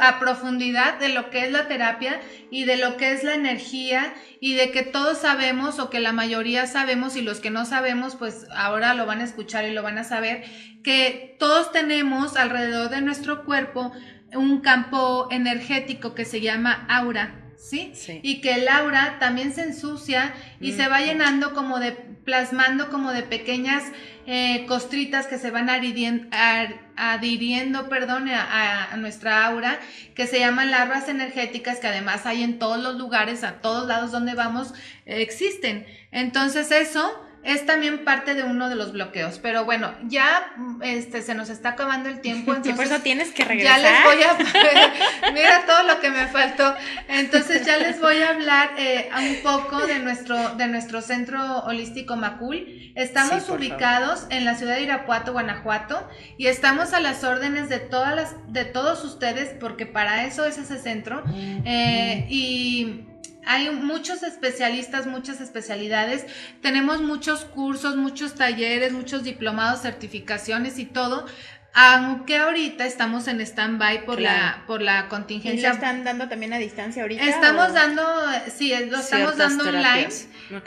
a 0.00 0.18
profundidad 0.20 0.98
de 0.98 1.08
lo 1.08 1.30
que 1.30 1.44
es 1.44 1.50
la 1.50 1.66
terapia 1.66 2.20
y 2.50 2.64
de 2.64 2.76
lo 2.76 2.96
que 2.96 3.12
es 3.12 3.24
la 3.24 3.34
energía 3.34 4.14
y 4.40 4.54
de 4.54 4.70
que 4.70 4.82
todos 4.82 5.18
sabemos 5.18 5.78
o 5.78 5.90
que 5.90 6.00
la 6.00 6.12
mayoría 6.12 6.66
sabemos 6.66 7.16
y 7.16 7.22
los 7.22 7.40
que 7.40 7.50
no 7.50 7.64
sabemos 7.64 8.14
pues 8.14 8.46
ahora 8.54 8.94
lo 8.94 9.06
van 9.06 9.20
a 9.20 9.24
escuchar 9.24 9.64
y 9.64 9.72
lo 9.72 9.82
van 9.82 9.98
a 9.98 10.04
saber 10.04 10.44
que 10.84 11.36
todos 11.38 11.72
tenemos 11.72 12.36
alrededor 12.36 12.90
de 12.90 13.00
nuestro 13.00 13.44
cuerpo 13.44 13.92
un 14.34 14.60
campo 14.60 15.28
energético 15.30 16.14
que 16.14 16.24
se 16.24 16.40
llama 16.40 16.86
aura. 16.88 17.44
¿Sí? 17.56 17.92
Y 18.22 18.40
que 18.40 18.54
el 18.54 18.68
aura 18.68 19.16
también 19.18 19.52
se 19.52 19.62
ensucia 19.62 20.32
y 20.60 20.72
se 20.72 20.86
va 20.86 21.00
llenando 21.00 21.54
como 21.54 21.80
de, 21.80 21.96
plasmando 22.28 22.90
como 22.90 23.10
de 23.14 23.22
pequeñas 23.22 23.84
eh, 24.26 24.66
costritas 24.68 25.26
que 25.26 25.38
se 25.38 25.50
van 25.50 25.70
adhiriendo, 25.70 26.28
adhiriendo 26.94 27.88
perdón, 27.88 28.28
a, 28.28 28.94
nuestra 28.98 29.46
aura, 29.46 29.80
que 30.14 30.26
se 30.26 30.38
llaman 30.38 30.70
larvas 30.70 31.08
energéticas, 31.08 31.78
que 31.78 31.86
además 31.86 32.26
hay 32.26 32.42
en 32.42 32.58
todos 32.58 32.82
los 32.82 32.96
lugares, 32.96 33.44
a 33.44 33.62
todos 33.62 33.88
lados 33.88 34.12
donde 34.12 34.34
vamos, 34.34 34.74
existen. 35.06 35.86
Entonces 36.12 36.70
eso 36.70 37.10
es 37.44 37.64
también 37.64 38.04
parte 38.04 38.34
de 38.34 38.42
uno 38.42 38.68
de 38.68 38.74
los 38.74 38.92
bloqueos. 38.92 39.38
Pero 39.38 39.64
bueno, 39.64 39.94
ya 40.02 40.52
este, 40.82 41.22
se 41.22 41.34
nos 41.34 41.48
está 41.48 41.70
acabando 41.70 42.10
el 42.10 42.20
tiempo. 42.20 42.52
Entonces, 42.54 42.76
por 42.76 42.84
eso 42.84 43.02
tienes 43.02 43.32
que 43.32 43.44
regresar. 43.44 43.80
Ya 43.80 43.90
les 43.90 44.04
voy 44.04 44.22
a. 44.22 45.32
mira 45.32 45.64
todo 45.64 45.84
lo 45.84 46.00
que 46.00 46.10
me 46.10 46.26
faltó. 46.26 46.74
Eh, 48.78 49.08
un 49.16 49.42
poco 49.42 49.86
de 49.86 49.98
nuestro, 49.98 50.54
de 50.56 50.66
nuestro 50.68 51.00
centro 51.00 51.60
holístico 51.64 52.16
Macul. 52.16 52.92
Estamos 52.94 53.48
ubicados 53.48 54.26
en 54.30 54.44
la 54.44 54.54
ciudad 54.54 54.74
de 54.76 54.82
Irapuato, 54.82 55.32
Guanajuato, 55.32 56.08
y 56.36 56.46
estamos 56.46 56.92
a 56.92 57.00
las 57.00 57.22
órdenes 57.24 57.68
de, 57.68 57.78
todas 57.78 58.16
las, 58.16 58.52
de 58.52 58.64
todos 58.64 59.04
ustedes, 59.04 59.50
porque 59.60 59.86
para 59.86 60.24
eso 60.24 60.44
es 60.44 60.58
ese 60.58 60.78
centro. 60.78 61.22
Eh, 61.64 62.26
y 62.28 63.04
hay 63.46 63.70
muchos 63.70 64.22
especialistas, 64.22 65.06
muchas 65.06 65.40
especialidades. 65.40 66.26
Tenemos 66.60 67.00
muchos 67.00 67.44
cursos, 67.44 67.96
muchos 67.96 68.34
talleres, 68.34 68.92
muchos 68.92 69.22
diplomados, 69.22 69.82
certificaciones 69.82 70.78
y 70.78 70.84
todo. 70.84 71.26
Aunque 71.74 72.38
ahorita 72.38 72.86
estamos 72.86 73.28
en 73.28 73.40
stand-by 73.40 74.04
por, 74.04 74.20
la, 74.20 74.64
por 74.66 74.82
la 74.82 75.08
contingencia. 75.08 75.60
¿Y 75.60 75.62
lo 75.62 75.74
están 75.74 76.02
dando 76.02 76.28
también 76.28 76.52
a 76.52 76.58
distancia 76.58 77.02
ahorita? 77.02 77.22
Estamos 77.22 77.72
dando, 77.72 78.02
sí, 78.52 78.74
lo 78.90 78.98
estamos 78.98 79.36
dando 79.36 79.68
online. 79.68 80.08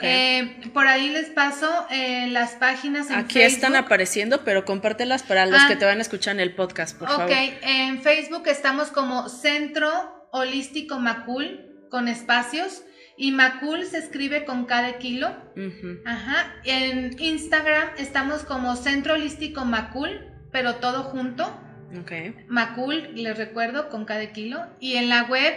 Eh, 0.00 0.60
por 0.72 0.86
ahí 0.86 1.10
les 1.10 1.28
paso 1.28 1.68
eh, 1.90 2.28
las 2.28 2.52
páginas 2.52 3.10
en 3.10 3.16
Aquí 3.16 3.42
están 3.42 3.76
apareciendo, 3.76 4.42
pero 4.44 4.64
compártelas 4.64 5.22
para 5.22 5.44
los 5.44 5.62
que 5.64 5.74
ah. 5.74 5.78
te 5.78 5.84
van 5.84 5.98
a 5.98 6.02
escuchar 6.02 6.34
en 6.34 6.40
el 6.40 6.54
podcast, 6.54 6.96
por 6.96 7.08
favor. 7.08 7.24
Ok, 7.26 7.36
en 7.62 8.00
Facebook 8.00 8.44
estamos 8.46 8.88
como 8.88 9.28
Centro 9.28 9.90
Holístico 10.30 10.98
Macul 10.98 11.86
con 11.90 12.08
espacios. 12.08 12.84
Y 13.14 13.30
Macul 13.30 13.84
se 13.84 13.98
escribe 13.98 14.44
con 14.44 14.64
cada 14.64 14.98
kilo. 14.98 15.28
Ajá. 16.06 16.54
En 16.64 17.14
Instagram 17.20 17.90
estamos 17.98 18.42
como 18.42 18.74
Centro 18.76 19.14
Holístico 19.14 19.64
Macul, 19.64 20.31
pero 20.52 20.76
todo 20.76 21.02
junto. 21.04 21.50
Okay. 22.02 22.36
Macul, 22.48 23.10
les 23.14 23.36
recuerdo, 23.36 23.88
con 23.88 24.04
cada 24.04 24.32
kilo. 24.32 24.64
Y 24.78 24.96
en 24.96 25.08
la 25.08 25.24
web 25.24 25.52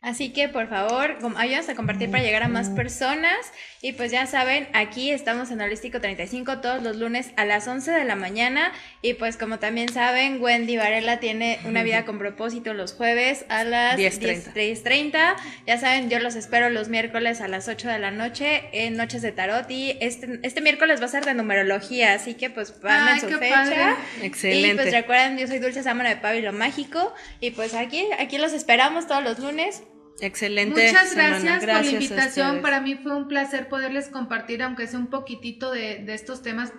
Así 0.00 0.32
que 0.32 0.48
por 0.48 0.68
favor, 0.68 1.18
ayúdanos 1.36 1.68
a 1.68 1.74
compartir 1.74 2.08
para 2.08 2.22
llegar 2.22 2.44
a 2.44 2.48
más 2.48 2.70
personas. 2.70 3.36
Y 3.82 3.92
pues 3.92 4.12
ya 4.12 4.26
saben, 4.26 4.68
aquí 4.72 5.10
estamos 5.10 5.50
en 5.50 5.60
Holístico 5.60 6.00
35 6.00 6.58
todos 6.58 6.82
los 6.82 6.96
lunes 6.96 7.30
a 7.36 7.44
las 7.44 7.66
11 7.66 7.90
de 7.90 8.04
la 8.04 8.14
mañana. 8.14 8.72
Y 9.02 9.14
pues 9.14 9.36
como 9.36 9.58
también 9.58 9.92
saben, 9.92 10.40
Wendy 10.40 10.76
Varela 10.76 11.18
tiene 11.18 11.58
una 11.64 11.82
vida 11.82 12.04
con 12.04 12.18
propósito 12.18 12.74
los 12.74 12.92
jueves 12.92 13.44
a 13.48 13.64
las 13.64 13.98
10.30. 13.98 15.36
Ya 15.66 15.78
saben, 15.78 16.08
yo 16.10 16.20
los 16.20 16.36
espero 16.36 16.70
los 16.70 16.88
miércoles 16.88 17.40
a 17.40 17.48
las 17.48 17.66
8 17.66 17.88
de 17.88 17.98
la 17.98 18.12
noche 18.12 18.68
en 18.72 18.96
Noches 18.96 19.20
de 19.22 19.32
Tarot. 19.32 19.68
Y 19.68 19.98
este, 20.00 20.38
este 20.44 20.60
miércoles 20.60 21.00
va 21.00 21.06
a 21.06 21.08
ser 21.08 21.24
de 21.24 21.34
numerología, 21.34 22.14
así 22.14 22.34
que 22.34 22.50
pues 22.50 22.80
van 22.80 23.16
en 23.16 23.20
su 23.20 23.38
fecha. 23.38 23.96
Excelente. 24.22 24.68
Y 24.68 24.74
pues 24.74 24.92
recuerden, 24.92 25.38
yo 25.38 25.48
soy 25.48 25.58
Dulce 25.58 25.82
Sámara 25.82 26.10
de 26.10 26.16
Pablo 26.16 26.52
Mágico. 26.52 27.12
Y 27.40 27.50
pues 27.50 27.74
aquí, 27.74 28.06
aquí 28.18 28.38
los 28.38 28.52
esperamos 28.52 29.08
todos 29.08 29.24
los 29.24 29.40
lunes. 29.40 29.82
Excelente. 30.20 30.86
Muchas 30.86 31.14
gracias, 31.14 31.64
por 31.64 31.68
la 31.68 31.86
invitación. 31.86 32.62
Para 32.62 32.80
mí 32.80 32.96
fue 32.96 33.16
un 33.16 33.28
placer 33.28 33.68
poderles 33.68 34.08
compartir, 34.08 34.62
aunque 34.62 34.86
sea 34.86 34.98
un 34.98 35.08
poquitito 35.08 35.70
de, 35.70 36.04
estos 36.12 36.42
temas 36.42 36.72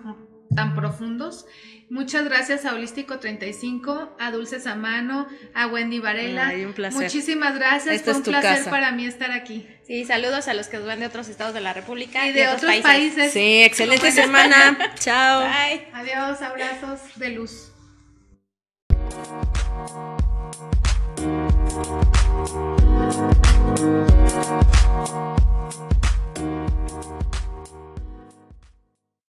tan 0.54 0.74
profundos. 0.74 1.46
Muchas 1.88 2.24
gracias 2.24 2.66
a 2.66 2.74
Holístico 2.74 3.18
35, 3.18 4.16
a 4.18 4.30
Dulce 4.30 4.60
Samano, 4.60 5.26
a 5.54 5.66
Wendy 5.66 5.98
Varela. 5.98 6.52
un 6.64 6.72
placer. 6.72 7.02
Muchísimas 7.02 7.56
gracias, 7.56 8.02
fue 8.02 8.14
un 8.14 8.22
placer 8.22 8.70
para 8.70 8.92
mí 8.92 9.06
estar 9.06 9.32
aquí. 9.32 9.66
Sí, 9.82 10.04
saludos 10.04 10.46
a 10.46 10.54
los 10.54 10.68
que 10.68 10.76
nos 10.76 10.86
ven 10.86 11.00
de 11.00 11.06
otros 11.06 11.28
estados 11.28 11.52
de 11.52 11.60
la 11.60 11.72
República 11.72 12.28
y 12.28 12.32
de, 12.32 12.46
otros, 12.46 12.76
países. 12.76 13.32
Sí, 13.32 13.62
excelente 13.62 14.12
semana. 14.12 14.78
Chao. 15.00 15.40
Bye. 15.40 15.88
Adiós, 15.92 16.40
abrazos 16.42 17.00
de 17.16 17.30
luz. 17.30 17.69